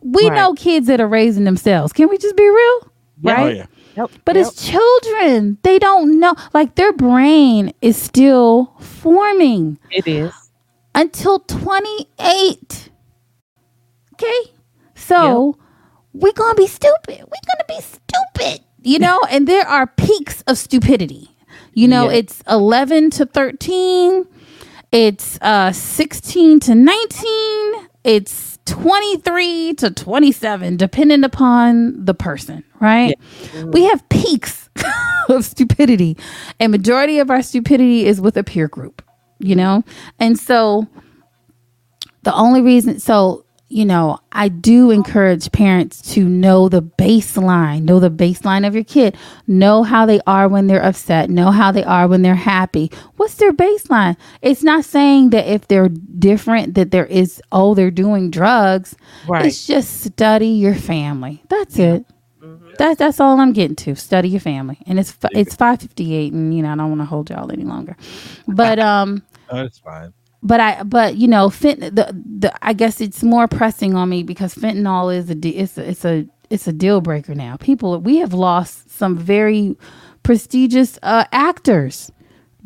[0.00, 0.36] we Right.
[0.36, 1.92] know kids that are raising themselves.
[1.92, 2.92] Can we just be real?
[3.22, 3.32] Yeah.
[3.32, 3.42] Oh, right?
[3.42, 3.66] Oh yeah.
[3.96, 4.10] Yep.
[4.24, 4.46] But yep.
[4.46, 5.58] it's children.
[5.62, 6.34] They don't know.
[6.54, 10.32] Like their brain is still forming it is.
[10.94, 12.90] until 28.
[14.14, 14.52] Okay?
[14.94, 15.58] So
[16.12, 17.18] we're going to be stupid.
[17.18, 18.64] We're going to be stupid.
[18.82, 21.30] You know, and there are peaks of stupidity.
[21.74, 22.18] You know, Yeah.
[22.18, 24.26] it's 11 to 13.
[24.90, 27.88] It's uh 16 to 19.
[28.04, 33.14] It's 23 to 27 depending upon the person, right?
[33.64, 34.70] We have peaks
[35.28, 36.16] of stupidity.
[36.60, 39.02] And majority of our stupidity is with a peer group,
[39.38, 39.82] you know?
[40.18, 40.86] And so
[42.22, 47.98] the only reason so you know i do encourage parents to know the baseline know
[47.98, 49.16] the baseline of your kid
[49.46, 53.34] know how they are when they're upset know how they are when they're happy what's
[53.36, 58.30] their baseline it's not saying that if they're different that there is oh they're doing
[58.30, 58.94] drugs
[59.28, 59.46] Right.
[59.46, 62.04] it's just study your family that's it
[62.78, 63.94] that's that's all I'm getting to.
[63.94, 67.00] Study your family, and it's it's five fifty eight, and you know I don't want
[67.02, 67.96] to hold y'all any longer.
[68.48, 70.12] But um, Oh, that's fine.
[70.42, 74.22] But I but you know fent the the I guess it's more pressing on me
[74.22, 77.56] because fentanyl is a de- it's a, it's a it's a deal breaker now.
[77.56, 79.76] People we have lost some very
[80.22, 82.10] prestigious uh, actors.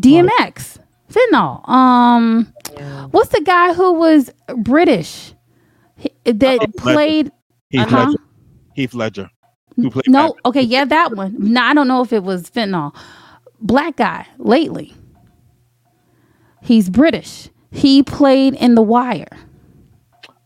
[0.01, 0.79] DMX,
[1.11, 1.67] fentanyl.
[1.69, 3.07] Um, Yeah.
[3.07, 5.33] what's the guy who was British
[5.97, 7.31] He- that Oh, played?
[7.71, 7.97] Heath Uh-huh.
[8.07, 8.19] Ledger.
[8.75, 9.31] Heath Ledger.
[9.77, 10.41] Who played No, Batman.
[10.47, 11.35] okay, yeah, that one.
[11.39, 12.95] No, I don't know if it was fentanyl.
[13.61, 14.93] Black guy lately.
[16.63, 17.49] He's British.
[17.77, 19.29] He played in The Wire.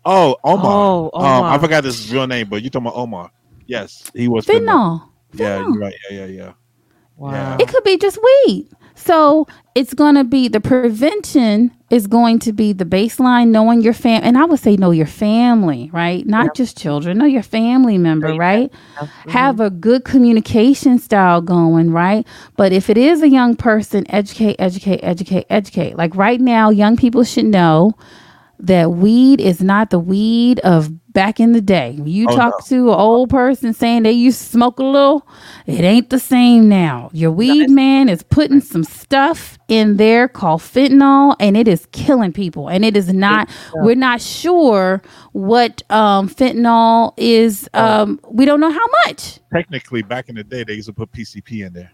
[0.04, 0.66] Oh, Omar.
[0.66, 1.58] Oh, Um, I Omar.
[1.60, 3.30] forgot his real name, but you talking about Omar?
[3.66, 4.46] Yes, he was.
[4.46, 5.02] fentanyl.
[5.32, 5.38] Fentanyl.
[5.38, 5.94] Yeah, you're right.
[6.10, 6.52] Yeah, yeah, yeah.
[7.16, 7.56] Wow.
[7.60, 8.68] It could be just weed.
[9.04, 13.94] So it's going to be the prevention is going to be the baseline, knowing your
[13.94, 14.22] fam.
[14.22, 16.24] And I would say know your family, right?
[16.26, 18.70] Not just children, know your family member, right?
[18.70, 19.30] Mm-hmm.
[19.30, 22.26] Have a good communication style going, right?
[22.56, 25.96] But if it is a young person, educate, educate, educate, educate.
[25.96, 27.94] Like right now, young people should know
[28.58, 31.98] that weed is not the weed of back in the day.
[32.04, 35.26] You Oh, talk to an old person saying they used to smoke a little,
[35.66, 37.10] it ain't the same now.
[37.12, 42.32] Your weed man is putting some stuff in there called fentanyl and it is killing
[42.32, 42.68] people.
[42.68, 48.70] And it is not we're not sure what um fentanyl is um we don't know
[48.72, 49.40] how much.
[49.52, 51.92] Technically, back in the day, they used to put PCP in there.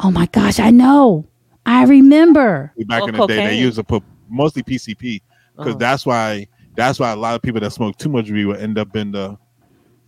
[0.00, 1.26] Oh my gosh, I know.
[1.64, 2.72] I remember.
[2.86, 5.22] Back Or in the day, they used to put mostly PCP
[5.56, 5.78] because Oh.
[5.78, 6.46] that's why
[6.76, 9.12] that's why a lot of people that smoke too much weed would end up in
[9.12, 9.36] the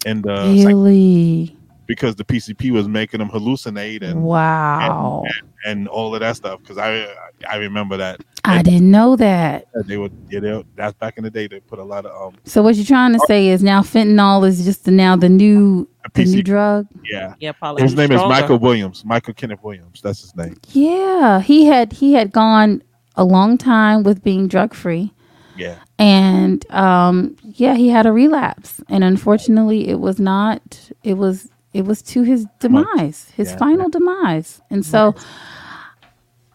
[0.06, 1.54] in the psych- really?
[1.86, 5.24] because the PCP was making them hallucinate and Wow.
[5.64, 6.60] and all of that stuff.
[6.60, 7.08] Because I
[7.48, 9.66] I remember that I didn't know that.
[9.86, 12.38] they would yeah they, that's back in the day they put a lot of um
[12.44, 15.88] So what you're trying to say is now fentanyl is just the, now the new
[16.14, 16.86] the new drug.
[17.10, 17.34] yeah.
[17.40, 17.82] Yeah, probably.
[17.82, 18.20] His name is.
[18.20, 20.00] Michael Williams, Michael Kenneth Williams.
[20.02, 20.56] That's his name.
[20.72, 22.82] Yeah, he had he had gone
[23.16, 25.12] a long time with being drug free,
[25.58, 25.76] Yeah.
[25.98, 30.90] and um, yeah, he had a relapse, and unfortunately, it was not.
[31.02, 35.14] It was it was to his demise, his Yeah, final demise, and so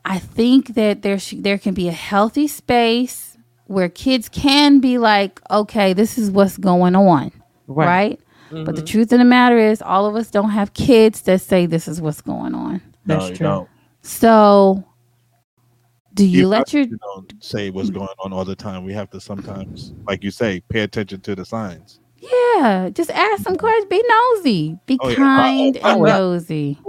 [0.06, 4.98] I think that there sh- there can be a healthy space where kids can be
[4.98, 7.32] like, okay, this is what's going on,
[7.68, 7.88] Right.
[7.88, 8.20] right?
[8.66, 11.66] But the truth of the matter is, all of us don't have kids that say
[11.66, 12.82] this is what's going on.
[13.06, 13.48] No, That's you true.
[13.48, 13.70] don't.
[14.04, 14.84] So,
[16.14, 18.84] do you You let your you don't say what's going on all the time.
[18.86, 22.00] We have to sometimes, like you say, pay attention to the signs.
[22.22, 23.86] Yeah, just ask some questions.
[23.90, 24.78] Be nosy.
[24.86, 25.16] Be Oh, yeah.
[25.16, 26.80] kind Oh, and oh, nosy.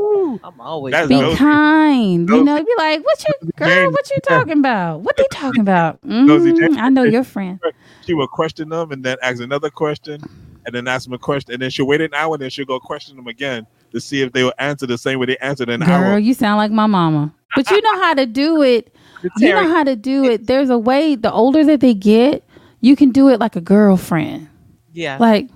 [0.44, 1.36] I'm always That's Be nosy.
[1.38, 2.28] kind.
[2.28, 3.90] You know, be like, "What you girl?
[3.90, 5.00] What you talking about?
[5.00, 7.58] What they talking about?" Nosy Mhm, I know your friend.
[8.02, 10.22] She will question them and then ask another question,
[10.66, 12.66] and then ask them a question, and then she'll wait an hour, and then she'll
[12.66, 15.70] go question them again to see if they will answer the same way they answered
[15.70, 16.18] an Girl, hour.
[16.18, 17.34] you sound like my mama.
[17.56, 18.93] But you know how to do it.
[19.38, 20.46] You know how to do it.
[20.46, 21.14] There's a way.
[21.14, 22.42] The older that they get,
[22.80, 24.48] you can do it like a girlfriend.
[24.92, 25.16] yeah.
[25.18, 25.48] Like,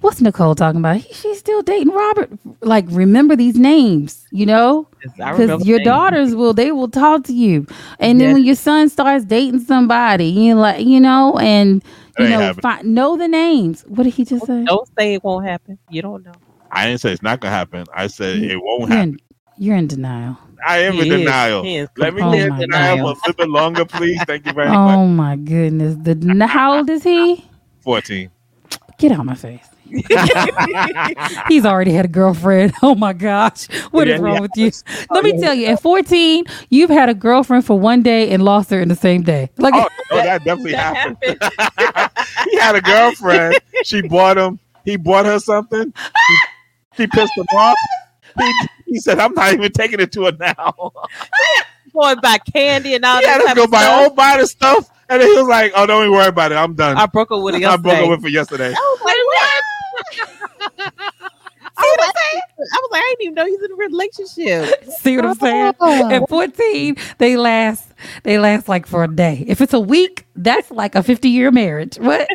[0.00, 0.98] what's Nicole talking about?
[0.98, 2.30] He, she's still dating Robert.
[2.60, 4.88] Like, remember these names, you know?
[5.02, 7.66] Because remember your saying- daughters will, they will talk to you.
[7.98, 11.82] And then when your son starts dating somebody, you like, you know, and
[12.18, 13.82] you know, fi- know the names.
[13.86, 14.64] What did he just say?
[14.64, 15.78] Don't say it won't happen.
[15.90, 16.32] You don't know.
[16.70, 17.84] I didn't say it's not gonna happen.
[17.94, 19.08] I said it won't You're happen.
[19.10, 19.18] in,
[19.64, 20.36] you're in denial.
[20.66, 21.18] I am He in is.
[21.20, 21.64] denial.
[21.64, 24.22] Is Let me Oh in denial for a little bit longer, please.
[24.26, 24.96] Thank you very oh much.
[24.96, 25.96] Oh my goodness.
[26.00, 27.44] The how old is he?
[27.80, 28.30] Fourteen.
[28.98, 29.66] Get out of my face.
[31.48, 32.74] He's already had a girlfriend.
[32.82, 33.66] Oh my gosh.
[33.90, 34.40] What is Yeah, wrong yeah.
[34.40, 34.70] with you?
[35.10, 38.70] Let me tell you, at 14, you've had a girlfriend for one day and lost
[38.70, 39.50] her in the same day.
[39.58, 42.50] Like Oh, oh, that definitely That happened.
[42.50, 43.56] he had a girlfriend.
[43.84, 44.58] She bought him.
[44.84, 45.92] He bought her something.
[45.96, 46.36] She,
[46.96, 47.76] she pissed him off.
[48.38, 48.52] He,
[48.88, 50.92] he said, "I'm not even taking it to her now."
[51.92, 53.54] Going buy candy and all He had that.
[53.54, 53.94] to go buy stuff.
[53.94, 56.56] all buy the stuff, and then he was like, "Oh, don't even worry about it.
[56.56, 58.04] I'm done." I broke up with her I broke yesterday.
[58.04, 58.74] up with her yesterday.
[58.76, 60.92] I was like, what?
[61.80, 64.84] I was like, I was like, I didn't even know he's in a relationship.
[64.98, 65.34] See what I'm oh.
[65.34, 65.74] saying?
[65.80, 66.10] Oh.
[66.10, 67.88] At 14, they last
[68.24, 69.44] they last like for a day.
[69.46, 71.96] If it's a week, that's like a 50 year marriage.
[71.98, 72.28] What?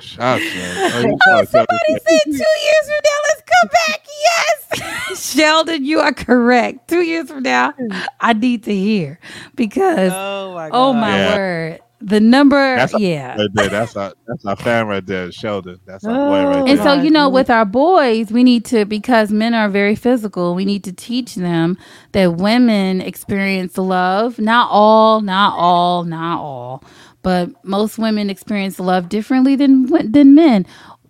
[0.00, 1.06] Shucks, man.
[1.06, 4.06] Oh, Oh, somebody said two years from now, let's come back.
[4.24, 5.20] Yes.
[5.34, 6.88] Sheldon, you are correct.
[6.88, 7.72] Two years from now,
[8.20, 9.18] I need to hear
[9.56, 10.76] because Oh my oh, god.
[10.76, 11.36] oh my Yeah.
[11.36, 11.80] word.
[12.02, 13.36] The number, That's a- yeah.
[13.36, 13.68] Right there.
[13.68, 15.78] That's our that's our fan right there, Sheldon.
[15.84, 16.64] That's our boy right Oh.
[16.64, 16.72] there.
[16.74, 20.54] And so, you know, with our boys, we need to, because men are very physical,
[20.54, 21.76] we need to teach them
[22.12, 24.38] that women experience love.
[24.38, 26.82] Not all, not all, not all,
[27.22, 30.66] but most women experience love differently than than men.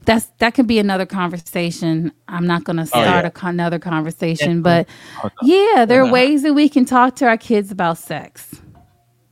[0.07, 2.11] That's that could be another conversation.
[2.29, 3.27] I'm not going to Oh, start yeah.
[3.27, 4.89] a, con- another conversation, but
[5.23, 8.61] oh, yeah, there are ways that we can talk to our kids about sex.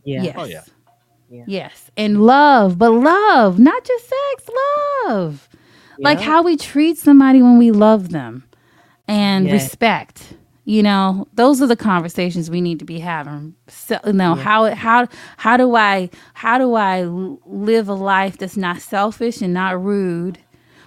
[0.05, 0.23] Yeah.
[0.23, 0.35] Yes.
[0.39, 0.63] Oh, yeah.
[1.31, 1.45] Yeah.
[1.47, 1.91] Yes.
[1.97, 4.51] And love, but love, not just sex,
[5.07, 5.49] love.
[5.99, 8.45] Like how we treat somebody when we love them
[9.09, 9.53] and Yeah.
[9.55, 10.35] respect.
[10.69, 13.55] You know, those are the conversations we need to be having.
[13.69, 14.43] So, you know, Yeah.
[14.43, 15.09] how how
[15.39, 20.39] how do I how do i live a life that's not selfish and not rude,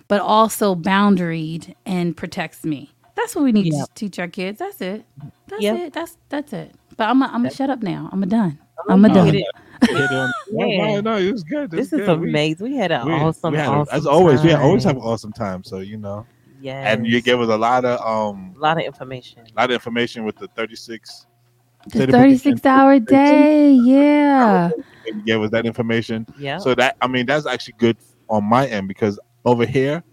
[0.08, 2.92] but also boundaried and protects me?
[3.16, 3.86] That's what we need Yeah.
[3.86, 4.60] to teach our kids.
[4.60, 5.04] That's it.
[5.48, 5.74] That's Yeah.
[5.74, 5.94] it.
[5.94, 6.76] That's that's it.
[6.96, 8.08] But I'm i I'm gonna shut up now.
[8.12, 8.60] I'm a done.
[8.88, 9.28] I'm a Oh, done.
[9.30, 9.90] it is.
[9.90, 11.02] Hit on- No, Yeah.
[11.02, 11.74] no, no, it was good.
[11.74, 12.20] It This was is good.
[12.20, 12.70] We- amazing.
[12.72, 15.34] We had an we- awesome, we had awesome as always, we always have an awesome
[15.34, 15.64] time.
[15.64, 16.24] So you know,
[16.62, 16.96] Yes.
[16.96, 19.44] and you gave us a lot of um, a lot of information.
[19.56, 21.26] a lot of information with the thirty six.
[21.88, 23.72] The 36 hour day.
[23.72, 24.70] Yeah.
[25.08, 26.28] You gave us that information.
[26.38, 26.60] Yeah.
[26.60, 27.98] So that I mean, that's actually good
[28.30, 30.04] on my end because over here,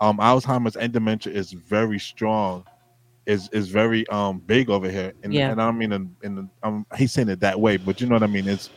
[0.00, 2.64] um, Alzheimer's and dementia is very strong.
[3.26, 5.52] Is is very um big over here, and, Yeah.
[5.52, 8.08] and I don't mean in, in the, um, he's saying it that way, but you
[8.08, 8.48] know what I mean.
[8.48, 8.68] It's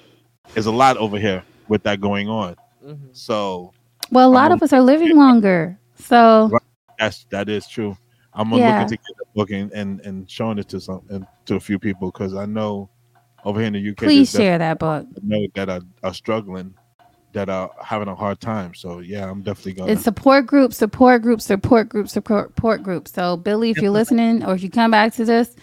[0.55, 2.55] it's a lot over here with that going on.
[2.85, 2.97] Mhm.
[3.13, 3.73] So
[4.11, 5.77] Well, a lot Um, of us are living longer.
[5.95, 6.61] So, Right.
[6.99, 7.97] That's that is true.
[8.33, 8.67] I'm Yeah.
[8.67, 11.59] look into get the book and, and, and showing it to some and to a
[11.59, 12.89] few people because I know
[13.43, 15.07] over here in the UK, please share that book.
[15.15, 16.73] definitely know that are, are struggling,
[17.33, 18.73] that are having a hard time.
[18.73, 19.93] So yeah, I'm definitely gonna.
[19.93, 23.07] It's support group, support group, support group, support group.
[23.07, 25.55] So, Billy, if you're listening or if you come back to this,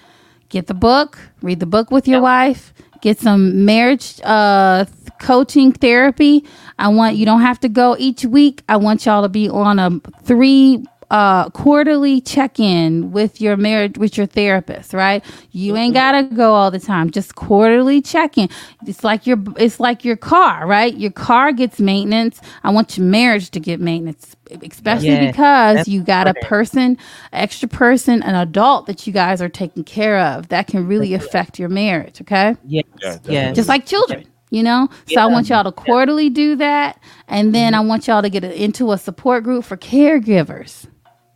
[0.49, 4.87] get the book, read the book with your wife, get some marriage uh,
[5.21, 6.45] coaching therapy.
[6.79, 8.63] I want you don't have to go each week.
[8.69, 10.85] I want y'all to be on a three
[11.15, 15.25] uh quarterly check-in with your marriage with your therapist right?
[15.53, 18.49] You ain't gotta go all the time just quarterly check-in.
[18.85, 20.93] It's like your it's like your car right?
[20.97, 22.41] Your car gets maintenance.
[22.65, 26.99] I want your marriage to get maintenance especially Yeah, because that's you got a person
[27.33, 31.61] extra person an adult that you guys are taking care of that can really affect
[31.61, 32.57] your marriage okay?
[32.65, 33.21] Yes.
[33.25, 34.89] Yeah, just like children you know?
[35.09, 38.45] So i want y'all to quarterly do that and then i want y'all to get
[38.45, 40.87] into a support group for caregivers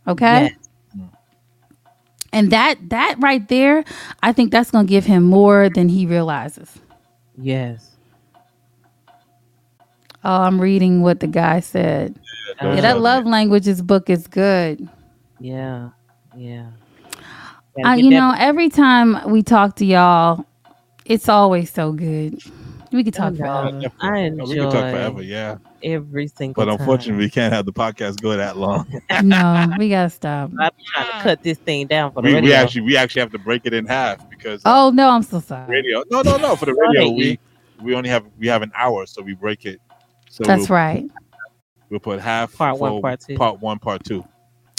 [0.09, 0.51] okay
[0.95, 1.07] Yes.
[2.33, 3.83] and that that right there
[4.23, 6.69] i think that's going to give him more than he realizes
[7.41, 7.95] Yes.
[10.23, 12.15] oh i'm reading what the guy said
[12.61, 14.87] Those yeah that are- love languages book is good
[15.39, 15.89] Yeah.
[16.35, 16.67] Yeah.
[17.85, 20.45] uh, you know every time we talk to y'all
[21.05, 22.39] it's always so good
[22.91, 23.71] We could talk forever.
[23.71, 23.89] know.
[23.99, 25.57] I No, we can talk forever, yeah.
[25.83, 26.79] every single But time.
[26.79, 28.87] unfortunately, we can't have the podcast go that long.
[29.23, 30.51] no, we gotta stop.
[30.59, 32.49] I'm trying to cut this thing down for the we, radio.
[32.49, 35.23] we actually we actually have to break it in half because uh, Oh no, I'm
[35.23, 35.69] so sorry.
[35.69, 36.03] radio.
[36.09, 36.55] No, no, no.
[36.55, 37.37] For the radio, hate you.
[37.79, 39.79] we we only have we have an hour, so we break it.
[40.29, 41.05] So That's we'll, right.
[41.89, 43.35] We'll put half Part one, part two.
[43.35, 44.23] part one, part two.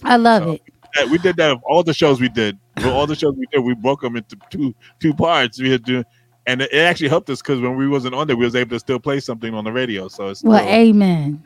[0.04, 0.62] I love So- it.
[0.96, 1.52] Yeah, we did that.
[1.52, 4.16] Of all the shows we did, for all the shows we did, we broke them
[4.16, 5.60] into two two parts.
[5.60, 6.02] We had to,
[6.50, 8.80] and it actually helped us because when we wasn't on there, we was able to
[8.80, 10.08] still play something on the radio.
[10.08, 11.42] So it's Well, amen.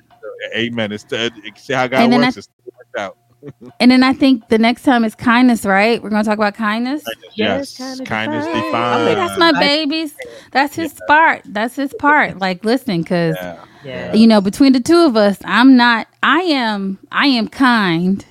[0.56, 0.92] amen.
[0.92, 2.36] It's still, see how God And then works.
[2.36, 3.16] I- It still worked out.
[3.80, 6.02] And then I think the next time is kindness, right?
[6.02, 7.02] We're gonna talk about kindness.
[7.34, 8.64] Yes, Yes, kindness kindness defined.
[9.08, 9.18] defined.
[9.18, 10.14] That's my babies.
[10.52, 11.42] That's his part.
[11.44, 12.38] That's his part.
[12.38, 13.56] Like, listen, because Yeah.
[13.84, 14.14] Yeah.
[14.14, 16.06] you know, between the two of us, I'm not.
[16.22, 16.98] I am.
[17.12, 18.24] I am kind,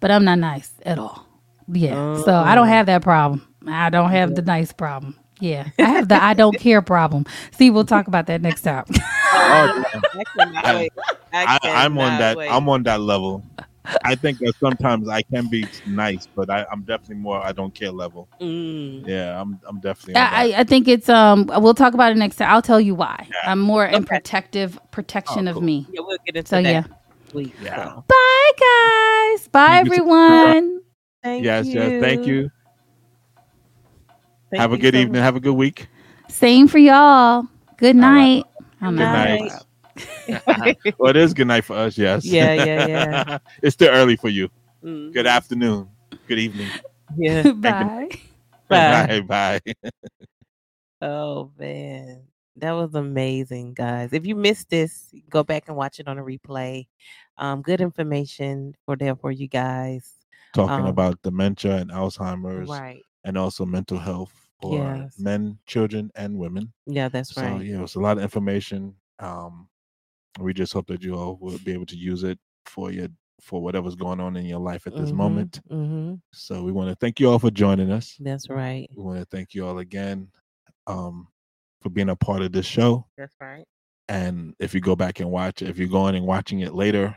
[0.00, 1.24] but I'm not nice at all.
[1.68, 2.20] Yeah.
[2.24, 2.72] So I don't uh-uh.
[2.74, 3.46] have that problem.
[3.68, 5.14] I don't have the nice problem.
[5.44, 7.26] Yeah, I have the I don't care problem.
[7.52, 8.84] See, we'll talk about that next time.
[9.36, 10.92] Oh, I cannot I- wait.
[11.32, 12.36] I I, I'm on that.
[12.36, 12.48] wait.
[12.48, 13.44] I'm on that level.
[14.04, 17.74] I think that sometimes I can be nice, but I, I'm definitely more I don't
[17.74, 18.28] care level.
[18.40, 19.06] Mm.
[19.06, 20.14] Yeah, I'm I'm definitely.
[20.16, 21.50] I, I think it's um.
[21.58, 22.48] We'll talk about it next time.
[22.50, 23.26] I'll tell you why.
[23.28, 23.50] Yeah.
[23.50, 25.86] I'm more in protective protection Oh, of me.
[25.92, 26.84] Yeah, we'll get into So that yeah.
[27.34, 27.54] week.
[27.60, 27.76] Yeah.
[27.96, 28.04] so.
[28.08, 29.48] Bye guys.
[29.48, 30.80] Bye Thank you so everyone.
[31.22, 31.74] Thank yes, you.
[31.74, 32.02] yes.
[32.02, 32.50] Thank you.
[34.50, 35.22] Thank Have a good so evening.
[35.22, 35.88] Have a good week.
[36.28, 37.46] Same for y'all.
[37.78, 38.36] Good All right.
[38.36, 38.44] night.
[38.80, 39.12] I'm Good out.
[40.28, 40.58] night.
[40.58, 40.78] night.
[40.98, 41.96] well, it is good night for us.
[41.98, 42.24] Yes.
[42.24, 43.38] Yeah, yeah, yeah.
[43.62, 44.48] it's still early for you.
[44.82, 45.12] Mm.
[45.12, 45.88] Good afternoon.
[46.28, 46.68] Good evening.
[47.16, 47.42] Yeah.
[47.52, 48.08] Bye.
[48.68, 49.20] Bye.
[49.20, 49.60] Bye.
[49.74, 49.90] Bye.
[51.02, 52.22] Oh man,
[52.56, 54.14] that was amazing, guys.
[54.14, 56.86] If you missed this, go back and watch it on a replay.
[57.36, 60.10] Um, good information for there for you guys.
[60.54, 63.02] Talking Um, about dementia and Alzheimer's, Right.
[63.24, 65.18] And also mental health for Yes.
[65.18, 66.72] men, children, and women.
[66.86, 67.58] Yeah, that's So right.
[67.58, 68.94] So yeah, it was a lot of information.
[69.18, 69.68] Um,
[70.40, 73.08] we just hope that you all will be able to use it for your
[73.40, 75.60] for whatever's going on in your life at this moment.
[75.68, 78.16] hmm So we want to thank you all for joining us.
[78.20, 78.88] That's right.
[78.96, 80.28] We want to thank you all again
[80.86, 81.28] um,
[81.82, 83.06] for being a part of this show.
[83.18, 83.64] That's right.
[84.08, 87.16] And if you go back and watch, if you're going and watching it later,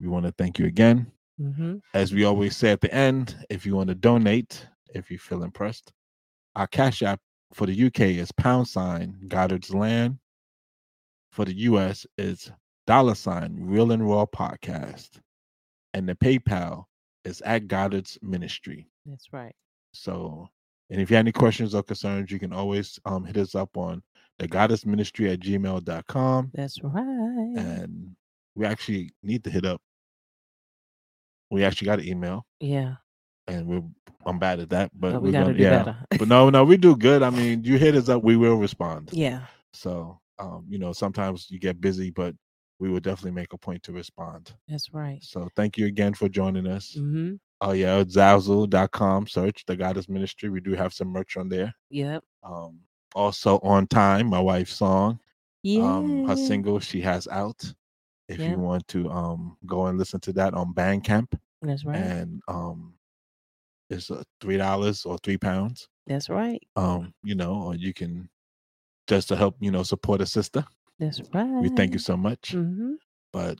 [0.00, 1.10] we want to thank you again.
[1.38, 5.18] hmm As we always say at the end, if you want to donate, if you
[5.18, 5.92] feel impressed,
[6.56, 7.20] our cash app
[7.52, 10.18] for the UK is pound sign Goddard's Land.
[11.32, 12.50] For the US is
[12.86, 15.20] dollar sign Real and Raw Podcast.
[15.94, 16.84] And the PayPal
[17.24, 18.88] is at Goddess Ministry.
[19.06, 19.54] That's right.
[19.92, 20.48] So,
[20.90, 23.76] and if you have any questions or concerns, you can always um, hit us up
[23.76, 24.02] on
[24.38, 26.50] the goddess ministry at gmail.com.
[26.54, 27.54] That's right.
[27.56, 28.16] And
[28.54, 29.80] we actually need to hit up.
[31.50, 32.94] We actually got an email, yeah,
[33.50, 33.82] and we're
[34.26, 35.78] I'm bad at that, but but we we're got to gonna, do yeah.
[35.78, 35.96] better.
[36.18, 37.22] but no, no, we do good.
[37.22, 39.10] I mean, you hit us up, we will respond.
[39.12, 39.40] yeah.
[39.72, 42.34] So, um, you know, sometimes you get busy, but
[42.80, 44.52] we will definitely make a point to respond.
[44.68, 45.22] That's right.
[45.22, 46.94] So, thank you again for joining us.
[46.94, 49.26] hmm Oh yeah, Zazzle.com.
[49.26, 50.48] Search the Goddess Ministry.
[50.48, 51.74] We do have some merch on there.
[51.90, 52.24] Yep.
[52.42, 52.80] Um,
[53.14, 55.18] also on time, my wife's song,
[55.62, 55.82] Yeah.
[55.96, 57.72] um, her single she has out.
[58.28, 58.52] If Yeah.
[58.52, 61.32] you want to um go and listen to that on Bandcamp,
[61.62, 61.96] That's right.
[61.96, 62.94] and um,
[63.90, 65.88] it's uh, three dollars or three pounds.
[66.06, 66.60] That's right.
[66.76, 68.28] Um, you know, or you can
[69.08, 70.64] just to help you know support a sister.
[70.98, 71.60] That's right.
[71.62, 72.52] We thank you so much.
[72.52, 72.94] hmm
[73.32, 73.58] But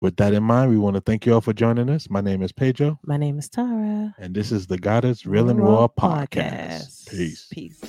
[0.00, 2.10] with that in mind, we want to thank you all for joining us.
[2.10, 4.14] My name is Pedro, My name is Tara.
[4.18, 7.08] and this is the Goddess Real and Raw podcast.
[7.08, 7.46] Peace.
[7.52, 7.80] Peace.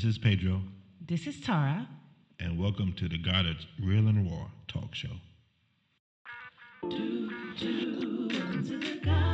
[0.00, 0.62] This is Pedro.
[1.06, 1.86] This is Tara.
[2.38, 5.10] And welcome to the Goddess Real and Raw Talk Show.
[6.88, 7.28] Do,
[7.58, 9.29] do,